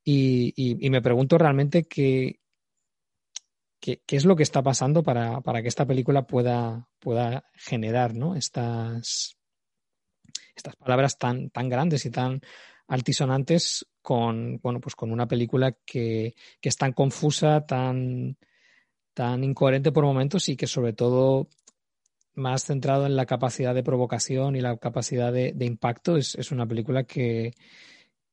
Y, 0.04 0.54
y, 0.56 0.86
y 0.86 0.90
me 0.92 1.02
pregunto 1.02 1.38
realmente 1.38 1.86
qué, 1.86 2.40
qué, 3.80 4.02
qué, 4.06 4.16
es 4.16 4.26
lo 4.26 4.36
que 4.36 4.44
está 4.44 4.62
pasando 4.62 5.02
para, 5.02 5.42
para 5.42 5.62
que 5.64 5.68
esta 5.68 5.88
película 5.88 6.28
pueda, 6.28 6.88
pueda 7.00 7.50
generar, 7.56 8.14
¿no? 8.14 8.36
Estas, 8.36 9.36
estas 10.56 10.76
palabras 10.76 11.18
tan, 11.18 11.50
tan 11.50 11.70
grandes 11.70 12.06
y 12.06 12.12
tan 12.12 12.42
altisonantes 12.88 13.86
con, 14.02 14.60
bueno, 14.62 14.80
pues 14.80 14.96
con 14.96 15.12
una 15.12 15.28
película 15.28 15.76
que, 15.86 16.36
que 16.62 16.70
es 16.70 16.78
tan 16.78 16.94
confusa, 16.94 17.66
tan, 17.66 18.38
tan 19.14 19.44
incoherente 19.44 19.92
por 19.92 20.04
momentos 20.04 20.48
y 20.50 20.56
que 20.56 20.68
sobre 20.68 20.94
todo 20.94 21.50
más 22.36 22.66
centrado 22.66 23.06
en 23.06 23.16
la 23.16 23.26
capacidad 23.26 23.74
de 23.74 23.84
provocación 23.84 24.56
y 24.56 24.62
la 24.62 24.78
capacidad 24.78 25.32
de, 25.32 25.56
impacto, 25.66 26.18
es, 26.18 26.36
es, 26.36 26.52
una 26.52 26.68
película 26.68 27.06
que, 27.06 27.54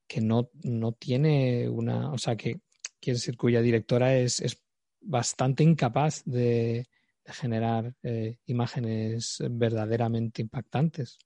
que 0.06 0.20
no, 0.20 0.50
no, 0.64 0.92
tiene 0.92 1.68
una, 1.68 2.12
o 2.12 2.18
sea, 2.18 2.36
que 2.36 2.60
quiere 3.00 3.16
decir 3.16 3.36
cuya 3.36 3.62
directora 3.62 4.16
es, 4.16 4.40
es 4.40 4.60
bastante 5.00 5.62
incapaz 5.62 6.22
de, 6.24 6.88
de 7.24 7.32
generar 7.32 7.94
eh, 8.02 8.38
imágenes 8.46 9.38
verdaderamente 9.50 10.42
impactantes. 10.42 11.18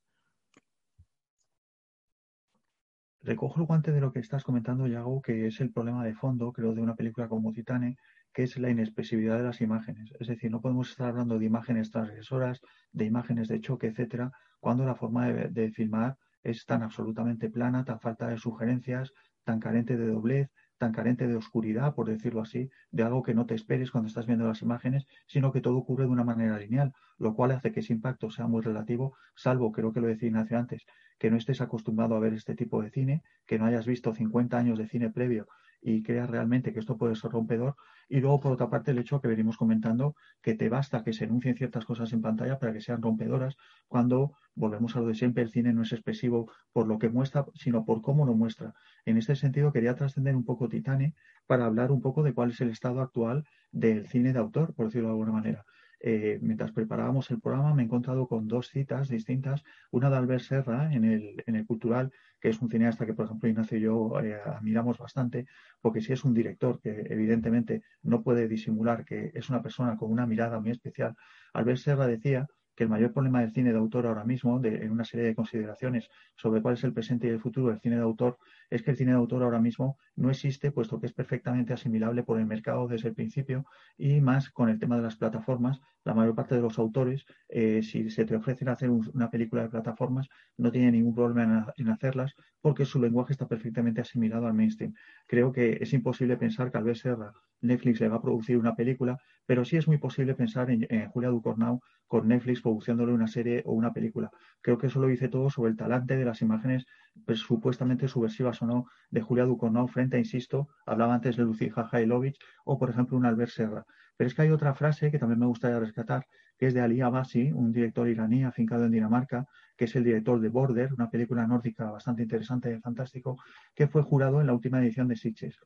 Recojo 3.27 3.59
el 3.59 3.67
guante 3.67 3.91
de 3.91 4.01
lo 4.01 4.13
que 4.13 4.21
estás 4.21 4.45
comentando, 4.45 4.87
Yago, 4.87 5.21
que 5.21 5.49
es 5.49 5.61
el 5.61 5.73
problema 5.73 6.05
de 6.05 6.15
fondo, 6.15 6.53
creo, 6.53 6.75
de 6.75 6.81
una 6.81 6.95
película 6.95 7.27
como 7.27 7.53
Titane, 7.53 7.97
que 8.33 8.45
es 8.45 8.57
la 8.57 8.71
inexpresividad 8.71 9.37
de 9.39 9.43
las 9.43 9.61
imágenes. 9.61 10.13
Es 10.21 10.29
decir, 10.29 10.49
no 10.49 10.61
podemos 10.61 10.91
estar 10.91 11.09
hablando 11.09 11.37
de 11.37 11.45
imágenes 11.45 11.91
transgresoras, 11.91 12.61
de 12.93 13.05
imágenes 13.05 13.49
de 13.49 13.61
choque, 13.61 13.89
etcétera, 13.89 14.31
cuando 14.61 14.85
la 14.85 14.95
forma 14.95 15.27
de, 15.27 15.49
de 15.49 15.73
filmar 15.73 16.17
es 16.45 16.67
tan 16.67 16.85
absolutamente 16.85 17.51
plana, 17.51 17.85
tan 17.85 17.99
falta 17.99 18.29
de 18.29 18.39
sugerencias, 18.39 19.13
tan 19.43 19.59
carente 19.59 19.97
de 19.97 20.07
doblez, 20.07 20.49
tan 20.79 20.93
carente 20.93 21.27
de 21.27 21.35
oscuridad, 21.35 21.97
por 21.97 22.07
decirlo 22.09 22.43
así, 22.43 22.71
de 22.93 23.03
algo 23.03 23.25
que 23.25 23.35
no 23.35 23.45
te 23.45 23.57
esperes 23.57 23.91
cuando 23.91 24.07
estás 24.07 24.27
viendo 24.27 24.47
las 24.47 24.63
imágenes, 24.63 25.05
sino 25.27 25.51
que 25.51 25.61
todo 25.61 25.79
ocurre 25.79 26.05
de 26.05 26.11
una 26.11 26.23
manera 26.23 26.59
lineal, 26.59 26.93
lo 27.19 27.35
cual 27.35 27.51
hace 27.51 27.73
que 27.73 27.81
ese 27.81 27.93
impacto 27.93 28.31
sea 28.31 28.47
muy 28.47 28.63
relativo, 28.63 29.17
salvo, 29.35 29.73
creo 29.73 29.93
que 29.93 30.01
lo 30.01 30.07
decía 30.07 30.29
Ignacio 30.29 30.59
antes, 30.59 30.87
que 31.19 31.31
no 31.31 31.37
estés 31.37 31.61
acostumbrado 31.61 32.15
a 32.15 32.21
ver 32.21 32.35
este 32.35 32.55
tipo 32.55 32.83
de 32.83 32.91
cine, 32.91 33.23
que 33.47 33.59
no 33.59 33.67
hayas 33.67 33.87
visto 33.87 34.15
50 34.15 34.59
años 34.59 34.79
de 34.79 34.89
cine 34.89 35.11
previo 35.11 35.47
y 35.81 36.03
creas 36.03 36.29
realmente 36.29 36.73
que 36.73 36.81
esto 36.81 36.97
puede 36.97 37.15
ser 37.15 37.31
rompedor. 37.31 37.77
Y 38.09 38.21
luego, 38.21 38.41
por 38.41 38.53
otra 38.53 38.69
parte, 38.69 38.91
el 38.91 38.99
hecho 38.99 39.21
que 39.21 39.29
venimos 39.29 39.57
comentando, 39.57 40.15
que 40.43 40.55
te 40.55 40.69
basta 40.69 41.03
que 41.03 41.13
se 41.13 41.25
enuncien 41.25 41.57
ciertas 41.57 41.85
cosas 41.85 42.13
en 42.13 42.23
pantalla 42.23 42.59
para 42.59 42.73
que 42.73 42.81
sean 42.81 43.03
rompedoras, 43.03 43.57
cuando 43.89 44.33
volvemos 44.55 44.97
a 44.97 45.01
lo 45.01 45.07
de 45.07 45.15
siempre, 45.15 45.43
el 45.43 45.51
cine 45.51 45.73
no 45.73 45.83
es 45.83 45.93
expresivo 45.93 46.51
por 46.73 46.87
lo 46.87 46.99
que 46.99 47.09
muestra, 47.09 47.47
sino 47.55 47.85
por 47.85 48.03
cómo 48.03 48.27
lo 48.27 48.35
muestra. 48.35 48.75
En 49.05 49.17
este 49.17 49.37
sentido, 49.37 49.73
quería 49.73 49.95
trascender 49.95 50.35
un 50.37 50.45
poco 50.45 50.69
Titane 50.69 51.15
para 51.47 51.67
hablar 51.67 51.93
un 51.93 52.01
poco 52.01 52.23
de 52.23 52.33
cuál 52.33 52.51
es 52.51 52.61
el 52.61 52.71
estado 52.71 53.01
actual 53.01 53.45
del 53.71 54.07
cine 54.07 54.33
de 54.33 54.39
autor, 54.39 54.75
por 54.75 54.87
decirlo 54.87 55.09
de 55.09 55.13
alguna 55.13 55.33
manera. 55.33 55.65
Eh, 56.09 56.39
mientras 56.41 56.71
preparábamos 56.71 57.33
el 57.33 57.41
programa 57.41 57.75
me 57.75 57.83
he 57.83 57.85
encontrado 57.85 58.29
con 58.29 58.47
dos 58.47 58.69
citas 58.69 59.09
distintas, 59.09 59.65
una 59.91 60.09
de 60.09 60.17
Albert 60.17 60.45
Serra 60.45 60.95
en 60.95 61.05
el, 61.05 61.43
en 61.45 61.57
el 61.57 61.67
Cultural, 61.67 62.13
que 62.39 62.51
es 62.51 62.63
un 62.63 62.71
cineasta 62.71 63.07
que, 63.07 63.13
por 63.13 63.25
ejemplo, 63.25 63.49
Ignacio 63.49 63.77
y 63.77 63.81
yo 63.81 64.21
eh, 64.21 64.39
admiramos 64.47 64.99
bastante, 64.99 65.47
porque 65.81 66.01
si 66.01 66.13
es 66.13 66.23
un 66.23 66.33
director 66.33 66.81
que 66.81 67.07
evidentemente 67.11 67.83
no 68.03 68.23
puede 68.23 68.47
disimular 68.47 69.05
que 69.05 69.33
es 69.35 69.49
una 69.51 69.63
persona 69.63 69.97
con 69.97 70.13
una 70.13 70.27
mirada 70.27 70.61
muy 70.61 70.71
especial, 70.71 71.17
Albert 71.53 71.79
Serra 71.79 72.07
decía 72.07 72.47
que 72.77 72.85
el 72.85 72.91
mayor 72.91 73.13
problema 73.13 73.41
del 73.41 73.53
cine 73.53 73.73
de 73.73 73.79
autor 73.79 74.07
ahora 74.07 74.25
mismo, 74.25 74.61
en 74.63 74.91
una 74.93 75.05
serie 75.05 75.27
de 75.27 75.35
consideraciones 75.35 76.09
sobre 76.37 76.61
cuál 76.61 76.75
es 76.75 76.85
el 76.85 76.93
presente 76.93 77.27
y 77.27 77.31
el 77.31 77.41
futuro 77.41 77.69
del 77.69 77.81
cine 77.81 77.97
de 77.97 78.03
autor, 78.03 78.39
es 78.71 78.83
que 78.83 78.91
el 78.91 78.97
cine 78.97 79.13
de 79.13 79.17
autor 79.17 79.43
ahora 79.43 79.61
mismo 79.61 79.99
no 80.15 80.31
existe, 80.31 80.71
puesto 80.71 81.01
que 81.01 81.07
es 81.07 81.13
perfectamente 81.13 81.73
asimilable 81.73 82.23
por 82.23 82.39
el 82.39 82.47
mercado 82.47 82.87
desde 82.87 83.09
el 83.09 83.15
principio 83.15 83.65
y 83.97 84.21
más 84.21 84.51
con 84.51 84.69
el 84.69 84.79
tema 84.79 84.97
de 84.97 85.03
las 85.03 85.17
plataformas. 85.17 85.81
La 86.05 86.15
mayor 86.15 86.35
parte 86.35 86.55
de 86.55 86.61
los 86.61 86.79
autores, 86.79 87.27
eh, 87.49 87.83
si 87.83 88.11
se 88.11 88.25
te 88.25 88.37
ofrecen 88.37 88.69
hacer 88.69 88.91
una 88.91 89.31
película 89.31 89.63
de 89.63 89.69
plataformas, 89.71 90.29
no 90.57 90.71
tienen 90.71 90.93
ningún 90.93 91.15
problema 91.15 91.73
en, 91.77 91.89
hacerlas 91.89 92.35
porque 92.61 92.85
su 92.85 93.01
lenguaje 93.01 93.33
está 93.33 93.49
perfectamente 93.49 94.01
asimilado 94.01 94.47
al 94.47 94.55
mainstream. 94.55 94.95
Creo 95.27 95.53
que 95.53 95.79
es 95.81 95.93
imposible 95.93 96.37
pensar 96.37 96.71
que 96.71 96.79
al 96.79 96.85
vez 96.85 97.01
Serra 97.01 97.33
Netflix 97.61 98.01
le 98.01 98.09
va 98.09 98.17
a 98.17 98.23
producir 98.23 98.59
una 98.59 98.75
película, 98.75 99.19
pero 99.47 99.65
sí 99.65 99.77
es 99.77 99.87
muy 99.89 99.99
posible 99.99 100.35
pensar 100.35 100.71
en, 100.71 100.87
Julia 101.11 101.31
Ducornau 101.31 101.81
con 102.07 102.29
Netflix 102.29 102.61
produciéndole 102.61 103.13
una 103.13 103.27
serie 103.27 103.63
o 103.65 103.73
una 103.73 103.93
película. 103.93 104.31
Creo 104.61 104.79
que 104.79 104.89
eso 104.89 105.01
lo 105.01 105.07
dice 105.07 105.29
todo 105.29 105.51
sobre 105.51 105.71
el 105.71 105.77
talante 105.77 106.17
de 106.17 106.25
las 106.25 106.43
imágenes 106.43 106.87
pues, 107.25 107.41
supuestamente 107.41 108.09
subversivas 108.09 108.61
o 108.63 108.67
no 108.67 108.87
de 109.11 109.23
Julia 109.23 109.45
Ducornau 109.45 109.89
frente 109.89 110.17
a, 110.17 110.19
insisto, 110.19 110.69
hablaba 110.85 111.15
antes 111.15 111.37
de 111.37 111.45
Lucy 111.45 111.71
Jajailovich 111.71 112.39
o, 112.65 112.79
por 112.79 112.91
ejemplo, 112.91 113.17
un 113.17 113.27
Albert 113.27 113.51
Serra. 113.51 113.85
Pero 114.17 114.29
es 114.29 114.35
que 114.35 114.43
hay 114.43 114.51
otra 114.51 114.75
frase 114.75 115.11
que 115.11 115.19
también 115.19 115.41
me 115.41 115.47
gustaría 115.47 115.79
rescatar, 115.79 116.27
que 116.59 116.67
es 116.67 116.75
de 116.75 116.81
Ali 116.81 117.01
Abasi, 117.01 117.53
un 117.53 117.71
director 117.71 118.09
iraní 118.09 118.45
afincado 118.45 118.87
en 118.87 118.93
Dinamarca, 118.93 119.47
que 119.77 119.85
es 119.85 119.97
el 119.97 120.05
director 120.05 120.41
de 120.41 120.49
Border, 120.49 120.93
una 120.95 121.11
película 121.11 121.47
nórdica 121.47 121.91
bastante 121.91 122.23
interesante 122.23 122.73
y 122.73 122.81
fantástico, 122.81 123.37
que 123.75 123.89
fue 123.89 124.03
jurado 124.03 124.41
en 124.41 124.47
la 124.47 124.55
última 124.55 124.81
edición 124.81 125.09
de 125.09 125.17
Sitges. 125.17 125.59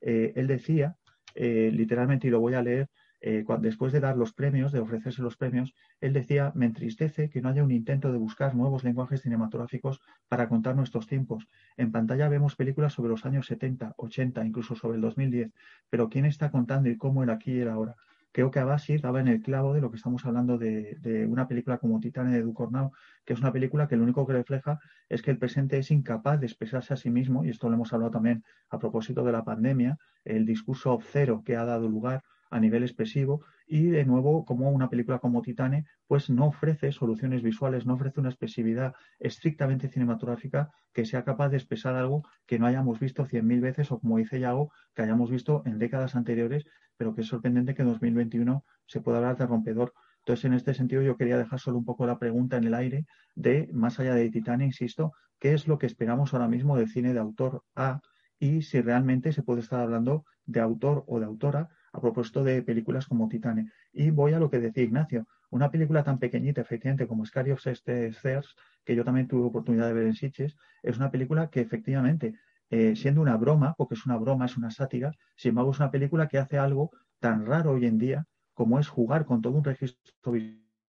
Eh, 0.00 0.32
él 0.36 0.46
decía, 0.46 0.94
eh, 1.34 1.70
literalmente, 1.72 2.28
y 2.28 2.30
lo 2.30 2.40
voy 2.40 2.54
a 2.54 2.62
leer, 2.62 2.88
eh, 3.20 3.44
después 3.60 3.92
de 3.92 4.00
dar 4.00 4.16
los 4.16 4.32
premios, 4.32 4.72
de 4.72 4.80
ofrecerse 4.80 5.22
los 5.22 5.36
premios, 5.36 5.74
él 6.00 6.12
decía, 6.12 6.52
me 6.54 6.66
entristece 6.66 7.30
que 7.30 7.40
no 7.40 7.48
haya 7.48 7.64
un 7.64 7.70
intento 7.70 8.12
de 8.12 8.18
buscar 8.18 8.54
nuevos 8.54 8.84
lenguajes 8.84 9.22
cinematográficos 9.22 10.00
para 10.28 10.48
contar 10.48 10.76
nuestros 10.76 11.06
tiempos. 11.06 11.48
En 11.76 11.92
pantalla 11.92 12.28
vemos 12.28 12.56
películas 12.56 12.92
sobre 12.92 13.10
los 13.10 13.24
años 13.24 13.46
70, 13.46 13.94
80, 13.96 14.44
incluso 14.44 14.74
sobre 14.74 14.96
el 14.96 15.02
2010, 15.02 15.52
pero 15.88 16.08
¿quién 16.08 16.26
está 16.26 16.50
contando 16.50 16.88
y 16.88 16.96
cómo 16.96 17.22
era 17.22 17.34
aquí 17.34 17.52
y 17.52 17.60
era 17.60 17.74
ahora? 17.74 17.96
Creo 18.36 18.50
que 18.50 18.58
Abasi 18.58 18.98
daba 18.98 19.20
en 19.20 19.28
el 19.28 19.40
clavo 19.40 19.72
de 19.72 19.80
lo 19.80 19.90
que 19.90 19.96
estamos 19.96 20.26
hablando 20.26 20.58
de, 20.58 21.26
una 21.26 21.48
película 21.48 21.78
como 21.78 22.00
Titane 22.00 22.32
de 22.32 22.42
Ducornau, 22.42 22.92
que 23.24 23.32
es 23.32 23.40
una 23.40 23.50
película 23.50 23.88
que 23.88 23.96
lo 23.96 24.02
único 24.02 24.26
que 24.26 24.34
refleja 24.34 24.78
es 25.08 25.22
que 25.22 25.30
el 25.30 25.38
presente 25.38 25.78
es 25.78 25.90
incapaz 25.90 26.38
de 26.38 26.44
expresarse 26.44 26.92
a 26.92 26.98
sí 26.98 27.08
mismo, 27.08 27.46
y 27.46 27.48
esto 27.48 27.70
lo 27.70 27.76
hemos 27.76 27.94
hablado 27.94 28.10
también 28.10 28.44
a 28.68 28.78
propósito 28.78 29.24
de 29.24 29.32
la 29.32 29.42
pandemia, 29.42 29.96
el 30.24 30.44
discurso 30.44 30.98
cero 31.00 31.42
que 31.46 31.56
ha 31.56 31.64
dado 31.64 31.88
lugar 31.88 32.22
a 32.56 32.60
nivel 32.60 32.82
expresivo 32.82 33.44
y 33.66 33.86
de 33.86 34.04
nuevo 34.04 34.44
como 34.44 34.70
una 34.70 34.88
película 34.88 35.18
como 35.18 35.42
Titane 35.42 35.84
pues 36.06 36.30
no 36.30 36.46
ofrece 36.46 36.90
soluciones 36.90 37.42
visuales, 37.42 37.84
no 37.84 37.94
ofrece 37.94 38.20
una 38.20 38.30
expresividad 38.30 38.94
estrictamente 39.18 39.88
cinematográfica 39.88 40.70
que 40.92 41.04
sea 41.04 41.22
capaz 41.22 41.50
de 41.50 41.58
expresar 41.58 41.94
algo 41.94 42.26
que 42.46 42.58
no 42.58 42.66
hayamos 42.66 42.98
visto 42.98 43.26
cien 43.26 43.46
mil 43.46 43.60
veces 43.60 43.92
o 43.92 43.98
como 44.00 44.16
dice 44.16 44.40
Yago, 44.40 44.72
que 44.94 45.02
hayamos 45.02 45.30
visto 45.30 45.62
en 45.66 45.78
décadas 45.78 46.16
anteriores, 46.16 46.64
pero 46.96 47.14
que 47.14 47.20
es 47.20 47.26
sorprendente 47.26 47.74
que 47.74 47.82
en 47.82 47.88
2021 47.88 48.64
se 48.86 49.00
pueda 49.00 49.18
hablar 49.18 49.36
de 49.36 49.46
rompedor. 49.46 49.92
Entonces, 50.20 50.46
en 50.46 50.54
este 50.54 50.74
sentido, 50.74 51.02
yo 51.02 51.16
quería 51.16 51.38
dejar 51.38 51.60
solo 51.60 51.78
un 51.78 51.84
poco 51.84 52.06
la 52.06 52.18
pregunta 52.18 52.56
en 52.56 52.64
el 52.64 52.74
aire 52.74 53.06
de, 53.34 53.68
más 53.72 54.00
allá 54.00 54.14
de 54.14 54.30
Titane, 54.30 54.64
insisto, 54.64 55.12
¿qué 55.38 55.52
es 55.52 55.68
lo 55.68 55.78
que 55.78 55.86
esperamos 55.86 56.32
ahora 56.32 56.48
mismo 56.48 56.76
del 56.76 56.88
cine 56.88 57.12
de 57.12 57.20
autor 57.20 57.62
A 57.74 58.00
y 58.38 58.62
si 58.62 58.80
realmente 58.80 59.32
se 59.32 59.42
puede 59.42 59.60
estar 59.60 59.80
hablando 59.80 60.24
de 60.46 60.60
autor 60.60 61.04
o 61.06 61.20
de 61.20 61.26
autora 61.26 61.68
a 61.96 62.00
propósito 62.00 62.44
de 62.44 62.62
películas 62.62 63.06
como 63.06 63.28
Titane. 63.28 63.70
Y 63.92 64.10
voy 64.10 64.32
a 64.32 64.38
lo 64.38 64.50
que 64.50 64.58
decía 64.58 64.84
Ignacio, 64.84 65.26
una 65.50 65.70
película 65.70 66.02
tan 66.04 66.18
pequeñita, 66.18 66.60
efectivamente, 66.60 67.06
como 67.06 67.24
Scary 67.24 67.52
of 67.52 67.66
Stairs, 67.66 68.54
que 68.84 68.94
yo 68.94 69.04
también 69.04 69.28
tuve 69.28 69.46
oportunidad 69.46 69.86
de 69.86 69.94
ver 69.94 70.06
en 70.06 70.14
Sitges, 70.14 70.56
es 70.82 70.96
una 70.96 71.10
película 71.10 71.48
que 71.48 71.60
efectivamente, 71.60 72.34
eh, 72.70 72.94
siendo 72.96 73.20
una 73.20 73.36
broma, 73.36 73.74
porque 73.76 73.94
es 73.94 74.06
una 74.06 74.16
broma, 74.16 74.46
es 74.46 74.56
una 74.56 74.70
sátira, 74.70 75.12
sin 75.36 75.50
embargo 75.50 75.72
es 75.72 75.78
una 75.78 75.90
película 75.90 76.28
que 76.28 76.38
hace 76.38 76.58
algo 76.58 76.90
tan 77.20 77.46
raro 77.46 77.72
hoy 77.72 77.86
en 77.86 77.98
día 77.98 78.26
como 78.54 78.78
es 78.78 78.88
jugar 78.88 79.26
con 79.26 79.42
todo 79.42 79.52
un 79.52 79.64
registro 79.64 80.32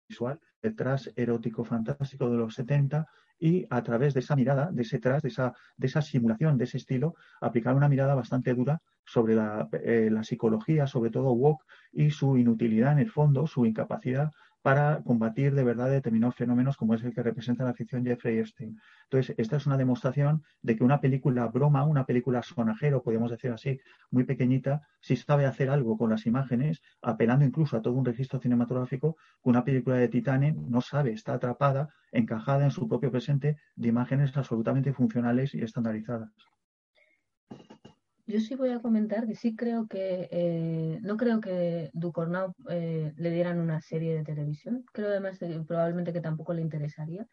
visual, 0.08 0.40
detrás 0.62 1.12
erótico 1.14 1.64
fantástico 1.64 2.30
de 2.30 2.38
los 2.38 2.54
70, 2.54 3.06
y 3.40 3.66
a 3.70 3.82
través 3.82 4.14
de 4.14 4.20
esa 4.20 4.36
mirada, 4.36 4.70
de 4.70 4.82
ese 4.82 4.98
tras, 4.98 5.22
de 5.22 5.30
esa, 5.30 5.54
de 5.76 5.86
esa 5.86 6.02
simulación, 6.02 6.58
de 6.58 6.64
ese 6.64 6.76
estilo, 6.76 7.14
aplicar 7.40 7.74
una 7.74 7.88
mirada 7.88 8.14
bastante 8.14 8.54
dura 8.54 8.80
sobre 9.04 9.34
la, 9.34 9.68
eh, 9.72 10.10
la 10.12 10.22
psicología, 10.22 10.86
sobre 10.86 11.10
todo 11.10 11.32
Wok, 11.32 11.64
y 11.90 12.10
su 12.10 12.36
inutilidad 12.36 12.92
en 12.92 13.00
el 13.00 13.10
fondo, 13.10 13.46
su 13.46 13.64
incapacidad 13.64 14.30
para 14.62 15.02
combatir 15.02 15.54
de 15.54 15.64
verdad 15.64 15.90
determinados 15.90 16.36
fenómenos 16.36 16.76
como 16.76 16.94
es 16.94 17.02
el 17.02 17.14
que 17.14 17.22
representa 17.22 17.64
la 17.64 17.74
ficción 17.74 18.04
Jeffrey 18.04 18.38
Epstein. 18.38 18.78
Entonces, 19.04 19.34
esta 19.38 19.56
es 19.56 19.66
una 19.66 19.76
demostración 19.76 20.42
de 20.62 20.76
que 20.76 20.84
una 20.84 21.00
película 21.00 21.46
broma, 21.46 21.84
una 21.84 22.04
película 22.04 22.42
sonajero, 22.42 23.02
podríamos 23.02 23.30
decir 23.30 23.50
así, 23.50 23.80
muy 24.10 24.24
pequeñita, 24.24 24.82
si 25.00 25.16
sabe 25.16 25.46
hacer 25.46 25.70
algo 25.70 25.96
con 25.96 26.10
las 26.10 26.26
imágenes, 26.26 26.82
apelando 27.02 27.44
incluso 27.44 27.76
a 27.76 27.82
todo 27.82 27.94
un 27.94 28.04
registro 28.04 28.40
cinematográfico, 28.40 29.16
que 29.42 29.50
una 29.50 29.64
película 29.64 29.96
de 29.96 30.08
Titane 30.08 30.52
no 30.52 30.80
sabe, 30.80 31.12
está 31.12 31.34
atrapada, 31.34 31.88
encajada 32.12 32.64
en 32.64 32.70
su 32.70 32.88
propio 32.88 33.10
presente 33.10 33.56
de 33.76 33.88
imágenes 33.88 34.36
absolutamente 34.36 34.92
funcionales 34.92 35.54
y 35.54 35.62
estandarizadas. 35.62 36.30
Yo 38.30 38.38
sí 38.38 38.54
voy 38.54 38.70
a 38.70 38.78
comentar 38.78 39.26
que 39.26 39.34
sí 39.34 39.56
creo 39.56 39.88
que, 39.88 40.28
eh, 40.30 41.00
no 41.02 41.16
creo 41.16 41.40
que 41.40 41.90
Ducornau 41.94 42.54
eh, 42.68 43.12
le 43.16 43.30
dieran 43.32 43.58
una 43.58 43.80
serie 43.80 44.14
de 44.14 44.22
televisión, 44.22 44.84
creo 44.92 45.08
además 45.08 45.42
eh, 45.42 45.60
probablemente 45.66 46.12
que 46.12 46.20
tampoco 46.20 46.54
le 46.54 46.62
interesaría. 46.62 47.26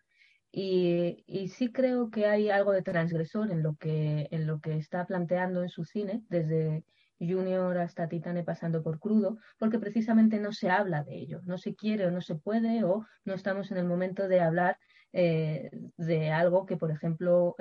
Y, 0.51 1.23
y, 1.27 1.49
sí 1.49 1.71
creo 1.71 2.09
que 2.09 2.25
hay 2.25 2.49
algo 2.49 2.71
de 2.71 2.81
transgresor 2.81 3.51
en 3.51 3.61
lo 3.61 3.75
que, 3.75 4.27
en 4.31 4.47
lo 4.47 4.59
que 4.59 4.75
está 4.77 5.05
planteando 5.05 5.61
en 5.61 5.69
su 5.69 5.83
cine, 5.83 6.23
desde 6.29 6.83
Junior 7.19 7.77
hasta 7.77 8.07
Titane 8.07 8.43
pasando 8.43 8.81
por 8.81 8.99
crudo, 8.99 9.37
porque 9.59 9.77
precisamente 9.77 10.39
no 10.39 10.51
se 10.51 10.71
habla 10.71 11.03
de 11.03 11.15
ello, 11.15 11.41
no 11.45 11.59
se 11.59 11.75
quiere 11.75 12.07
o 12.07 12.11
no 12.11 12.21
se 12.21 12.35
puede 12.35 12.83
o 12.83 13.05
no 13.23 13.35
estamos 13.35 13.69
en 13.69 13.77
el 13.77 13.85
momento 13.85 14.27
de 14.27 14.39
hablar 14.39 14.77
de 15.13 16.31
algo 16.31 16.65
que, 16.65 16.77
por 16.77 16.91
ejemplo, 16.91 17.55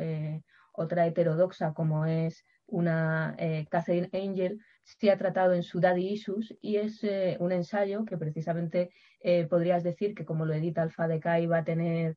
otra 0.73 1.07
heterodoxa 1.07 1.73
como 1.73 2.07
es 2.07 2.45
una 2.67 3.35
eh, 3.39 3.67
Catherine 3.71 4.09
Angel, 4.13 4.61
se 4.83 5.11
ha 5.11 5.19
tratado 5.19 5.55
en 5.55 5.63
su 5.63 5.81
Daddy 5.81 6.09
Issues 6.09 6.55
y 6.61 6.77
es 6.77 7.03
eh, 7.05 7.37
un 7.41 7.53
ensayo 7.53 8.05
que 8.05 8.17
precisamente 8.17 8.91
eh, 9.21 9.47
podrías 9.47 9.83
decir 9.83 10.15
que 10.15 10.25
como 10.25 10.47
lo 10.47 10.55
edita 10.55 10.83
Alfa 10.83 11.09
de 11.09 11.21
Kai 11.21 11.47
va 11.47 11.59
a 11.59 11.65
tener 11.65 12.17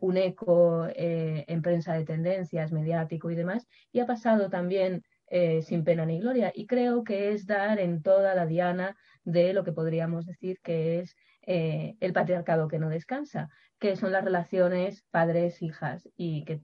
un 0.00 0.16
eco 0.16 0.86
en 0.94 1.60
prensa 1.60 1.94
de 1.94 2.04
tendencias, 2.04 2.70
mediático 2.70 3.32
y 3.32 3.34
demás, 3.34 3.66
y 3.90 3.98
ha 3.98 4.06
pasado 4.06 4.48
también 4.48 5.02
sin 5.62 5.82
pena 5.82 6.06
ni 6.06 6.20
gloria. 6.20 6.52
Y 6.54 6.68
creo 6.68 7.02
que 7.02 7.32
es 7.32 7.46
dar 7.46 7.80
en 7.80 8.00
toda 8.00 8.36
la 8.36 8.46
diana 8.46 8.96
de 9.24 9.52
lo 9.52 9.64
que 9.64 9.72
podríamos 9.72 10.24
decir 10.24 10.60
que 10.62 11.00
es 11.00 11.16
el 11.46 12.12
patriarcado 12.12 12.68
que 12.68 12.78
no 12.78 12.88
descansa 12.88 13.48
que 13.78 13.96
son 13.96 14.12
las 14.12 14.24
relaciones 14.24 15.04
padres-hijas 15.10 16.08
y 16.16 16.44
que 16.44 16.60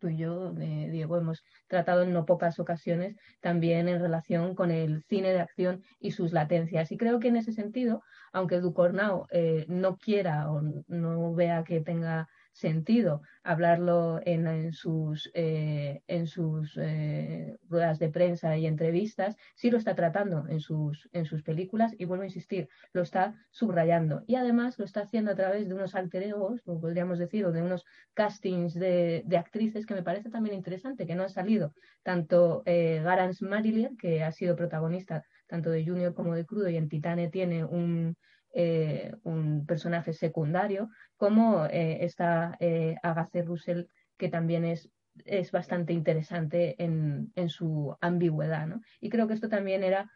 tú 0.00 0.08
y 0.08 0.16
yo, 0.16 0.52
eh, 0.58 0.88
Diego, 0.90 1.16
hemos 1.16 1.44
tratado 1.68 2.02
en 2.02 2.12
no 2.12 2.26
pocas 2.26 2.58
ocasiones 2.58 3.16
también 3.40 3.88
en 3.88 4.00
relación 4.00 4.54
con 4.54 4.70
el 4.70 5.02
cine 5.04 5.32
de 5.32 5.40
acción 5.40 5.82
y 6.00 6.10
sus 6.10 6.32
latencias. 6.32 6.90
Y 6.90 6.96
creo 6.96 7.20
que 7.20 7.28
en 7.28 7.36
ese 7.36 7.52
sentido, 7.52 8.02
aunque 8.32 8.60
Ducornau 8.60 9.26
eh, 9.30 9.64
no 9.68 9.96
quiera 9.96 10.50
o 10.50 10.60
no 10.88 11.34
vea 11.34 11.62
que 11.62 11.80
tenga 11.80 12.28
sentido 12.56 13.20
hablarlo 13.42 14.18
en, 14.24 14.72
sus, 14.72 15.30
eh, 15.34 16.02
en 16.06 16.26
sus 16.26 16.76
eh, 16.78 17.58
ruedas 17.68 17.98
de 17.98 18.08
prensa 18.08 18.56
y 18.56 18.66
entrevistas, 18.66 19.36
sí 19.54 19.70
lo 19.70 19.76
está 19.76 19.94
tratando 19.94 20.46
en 20.48 20.60
sus, 20.60 21.08
en 21.12 21.26
sus 21.26 21.42
películas 21.42 21.94
y 21.98 22.06
vuelvo 22.06 22.22
a 22.22 22.26
insistir, 22.26 22.68
lo 22.94 23.02
está 23.02 23.34
subrayando. 23.50 24.24
Y 24.26 24.36
además 24.36 24.78
lo 24.78 24.86
está 24.86 25.02
haciendo 25.02 25.32
a 25.32 25.36
través 25.36 25.68
de 25.68 25.74
unos 25.74 25.94
alter 25.94 26.22
egos, 26.22 26.62
podríamos 26.62 27.18
decir, 27.18 27.44
o 27.44 27.52
de 27.52 27.60
unos 27.60 27.84
castings 28.14 28.72
de, 28.74 29.24
actrices 29.36 29.84
que 29.84 29.94
me 29.94 30.02
parece 30.02 30.30
también 30.30 30.56
interesante, 30.56 31.06
que 31.06 31.14
no 31.14 31.24
han 31.24 31.30
salido. 31.30 31.74
Tanto 32.02 32.62
eh, 32.64 33.02
Garance 33.04 33.44
Marillier, 33.44 33.90
que 33.98 34.24
ha 34.24 34.32
sido 34.32 34.56
protagonista 34.56 35.24
tanto 35.46 35.70
de 35.70 35.84
Junior 35.84 36.14
como 36.14 36.34
de 36.34 36.46
Crudo 36.46 36.70
y 36.70 36.76
en 36.76 36.88
Titane 36.88 37.28
tiene 37.28 37.64
un 37.64 38.16
eh, 38.58 39.12
un 39.22 39.66
personaje 39.66 40.14
secundario, 40.14 40.88
como 41.18 41.66
eh, 41.66 42.06
está 42.06 42.56
eh, 42.58 42.96
Agatha 43.02 43.42
Russell, 43.42 43.84
que 44.16 44.30
también 44.30 44.64
es, 44.64 44.88
es 45.26 45.52
bastante 45.52 45.92
interesante 45.92 46.74
en, 46.82 47.30
su 47.50 47.94
ambigüedad. 48.00 48.66
Y 48.98 49.10
creo 49.10 49.28
que 49.28 49.34
esto 49.34 49.50
también 49.50 49.84
era 49.84 50.10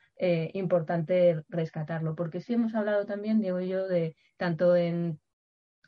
importante 0.54 1.42
rescatarlo, 1.48 2.14
porque 2.14 2.40
sí 2.40 2.54
hemos 2.54 2.74
hablado 2.74 3.04
también, 3.04 3.42
digo 3.42 3.60
yo, 3.60 3.86
de 3.86 4.16
tanto 4.38 4.74
en 4.74 5.20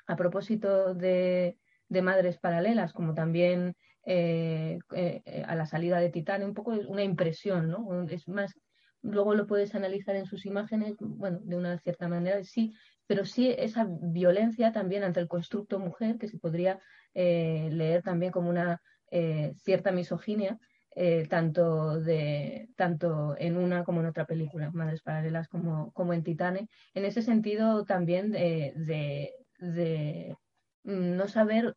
a 0.07 0.16
propósito 0.16 0.92
de, 0.92 1.57
madres 2.03 2.36
paralelas, 2.38 2.92
como 2.92 3.14
también 3.14 3.76
a 4.05 5.55
la 5.55 5.64
salida 5.64 6.00
de 6.00 6.11
Titán, 6.11 6.44
un 6.44 6.53
poco 6.53 6.72
una 6.72 7.03
impresión, 7.03 7.70
¿no? 7.70 8.07
Es 8.11 8.28
más 8.28 8.55
luego 9.03 9.34
lo 9.34 9.46
puedes 9.46 9.74
analizar 9.74 10.16
en 10.16 10.26
sus 10.26 10.46
imágenes, 10.46 10.94
bueno, 10.98 11.40
de 11.42 11.57
una 11.57 11.78
cierta 11.78 12.09
manera 12.09 12.42
sí, 12.44 12.72
pero 13.07 13.24
sí 13.24 13.55
esa 13.59 13.86
violencia 13.88 14.72
también 14.72 15.03
ante 15.03 15.20
el 15.20 15.28
constructo 15.28 15.78
mujer, 15.78 16.18
que 16.18 16.28
se 16.28 16.38
podría 16.38 16.78
eh, 17.14 17.68
leer 17.72 18.03
también 18.03 18.32
como 18.32 18.48
una 18.48 18.80
eh, 19.11 19.53
cierta 19.59 19.92
misoginia, 19.92 20.59
eh, 20.94 21.26
tanto, 21.28 22.00
de, 22.00 22.68
tanto 22.76 23.34
en 23.38 23.57
una 23.57 23.82
como 23.84 24.00
en 24.00 24.07
otra 24.07 24.24
película, 24.24 24.70
Madres 24.72 25.03
Paralelas 25.03 25.48
como, 25.48 25.90
como 25.92 26.12
en 26.12 26.22
Titane. 26.22 26.68
En 26.94 27.05
ese 27.05 27.22
sentido 27.22 27.84
también 27.84 28.30
de, 28.30 29.32
de, 29.59 30.36
no 30.84 31.28
saber 31.28 31.76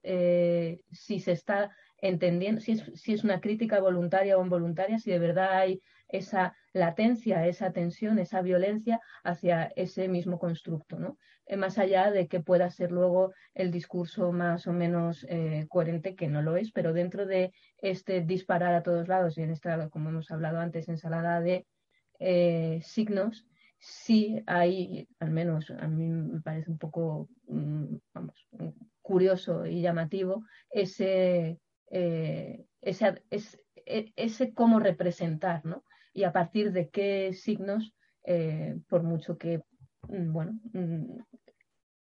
si 0.91 1.19
se 1.19 1.31
está 1.31 1.71
entendiendo, 1.97 2.61
si 2.61 2.77
si 2.77 3.13
es 3.13 3.23
una 3.23 3.39
crítica 3.39 3.79
voluntaria 3.79 4.37
o 4.37 4.43
involuntaria, 4.43 4.99
si 4.99 5.11
de 5.11 5.19
verdad 5.19 5.53
hay 5.53 5.81
esa 6.07 6.55
latencia, 6.73 7.47
esa 7.47 7.71
tensión, 7.71 8.19
esa 8.19 8.41
violencia 8.41 8.99
hacia 9.23 9.71
ese 9.75 10.07
mismo 10.07 10.39
constructo, 10.39 10.99
¿no? 10.99 11.17
Eh, 11.47 11.57
más 11.57 11.77
allá 11.77 12.11
de 12.11 12.27
que 12.27 12.39
pueda 12.39 12.69
ser 12.71 12.91
luego 12.91 13.33
el 13.53 13.71
discurso 13.71 14.31
más 14.31 14.65
o 14.65 14.73
menos 14.73 15.25
eh, 15.29 15.67
coherente, 15.69 16.15
que 16.15 16.27
no 16.27 16.41
lo 16.41 16.57
es, 16.57 16.71
pero 16.71 16.91
dentro 16.91 17.25
de 17.25 17.53
este 17.77 18.21
disparar 18.21 18.73
a 18.73 18.81
todos 18.81 19.07
lados 19.07 19.37
y 19.37 19.43
en 19.43 19.51
esta, 19.51 19.89
como 19.89 20.09
hemos 20.09 20.31
hablado 20.31 20.59
antes, 20.59 20.89
ensalada 20.89 21.41
de 21.41 21.67
eh, 22.19 22.79
signos, 22.81 23.47
sí 23.77 24.41
hay, 24.47 25.07
al 25.19 25.29
menos 25.29 25.69
a 25.69 25.87
mí 25.87 26.07
me 26.07 26.41
parece 26.41 26.71
un 26.71 26.79
poco, 26.79 27.29
mm, 27.47 27.95
vamos, 28.13 28.47
curioso 29.03 29.67
y 29.67 29.81
llamativo, 29.81 30.43
ese, 30.71 31.59
ese, 31.87 33.23
ese, 33.85 34.53
cómo 34.55 34.79
representar, 34.79 35.63
¿no? 35.63 35.83
Y 36.15 36.23
a 36.23 36.31
partir 36.31 36.71
de 36.71 36.89
qué 36.89 37.33
signos, 37.33 37.93
eh, 38.23 38.77
por 38.87 39.03
mucho 39.03 39.37
que, 39.37 39.61
mm, 40.07 40.31
bueno, 40.31 40.53
mm, 40.71 41.19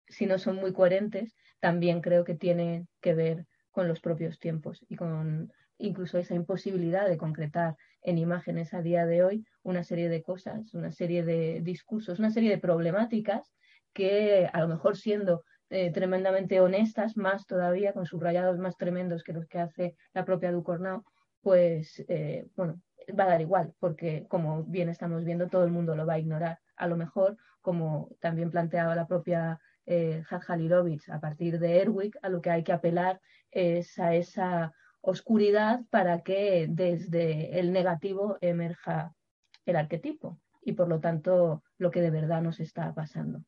si 0.08 0.26
no 0.26 0.36
son 0.38 0.56
muy 0.56 0.72
coherentes, 0.72 1.36
también 1.60 2.00
creo 2.00 2.24
que 2.24 2.34
tiene 2.34 2.86
que 3.00 3.14
ver 3.14 3.46
con 3.70 3.86
los 3.86 4.00
propios 4.00 4.40
tiempos 4.40 4.84
y 4.88 4.96
con 4.96 5.52
incluso 5.78 6.18
esa 6.18 6.34
imposibilidad 6.34 7.08
de 7.08 7.16
concretar 7.16 7.76
en 8.02 8.18
imágenes 8.18 8.74
a 8.74 8.82
día 8.82 9.06
de 9.06 9.22
hoy 9.22 9.44
una 9.62 9.84
serie 9.84 10.08
de 10.08 10.22
cosas, 10.22 10.74
una 10.74 10.90
serie 10.90 11.24
de 11.24 11.60
discursos, 11.62 12.18
una 12.18 12.30
serie 12.30 12.50
de 12.50 12.58
problemáticas 12.58 13.52
que 13.92 14.50
a 14.52 14.60
lo 14.60 14.66
mejor 14.66 14.96
siendo 14.96 15.44
eh, 15.70 15.92
tremendamente 15.92 16.60
honestas, 16.60 17.16
más 17.16 17.46
todavía, 17.46 17.92
con 17.92 18.06
subrayados 18.06 18.58
más 18.58 18.76
tremendos 18.76 19.22
que 19.22 19.32
los 19.32 19.46
que 19.46 19.60
hace 19.60 19.94
la 20.12 20.24
propia 20.24 20.50
Ducornau, 20.50 21.04
pues, 21.42 22.04
eh, 22.08 22.48
bueno, 22.56 22.82
va 23.18 23.24
a 23.24 23.28
dar 23.28 23.40
igual, 23.40 23.74
porque 23.78 24.26
como 24.28 24.64
bien 24.64 24.88
estamos 24.88 25.24
viendo, 25.24 25.48
todo 25.48 25.64
el 25.64 25.70
mundo 25.70 25.94
lo 25.94 26.06
va 26.06 26.14
a 26.14 26.18
ignorar. 26.18 26.60
A 26.76 26.86
lo 26.86 26.96
mejor, 26.96 27.36
como 27.60 28.10
también 28.20 28.50
planteaba 28.50 28.94
la 28.94 29.06
propia 29.06 29.60
eh, 29.86 30.22
a 30.30 31.20
partir 31.20 31.58
de 31.58 31.80
Erwick, 31.80 32.16
a 32.22 32.28
lo 32.28 32.40
que 32.40 32.50
hay 32.50 32.62
que 32.62 32.72
apelar 32.72 33.20
es 33.50 33.98
a 33.98 34.14
esa 34.14 34.72
oscuridad 35.00 35.80
para 35.90 36.20
que 36.22 36.66
desde 36.68 37.58
el 37.58 37.72
negativo 37.72 38.38
emerja 38.40 39.14
el 39.66 39.76
arquetipo 39.76 40.38
y 40.62 40.72
por 40.72 40.88
lo 40.88 41.00
tanto 41.00 41.62
lo 41.78 41.90
que 41.90 42.00
de 42.00 42.10
verdad 42.10 42.42
nos 42.42 42.60
está 42.60 42.94
pasando. 42.94 43.42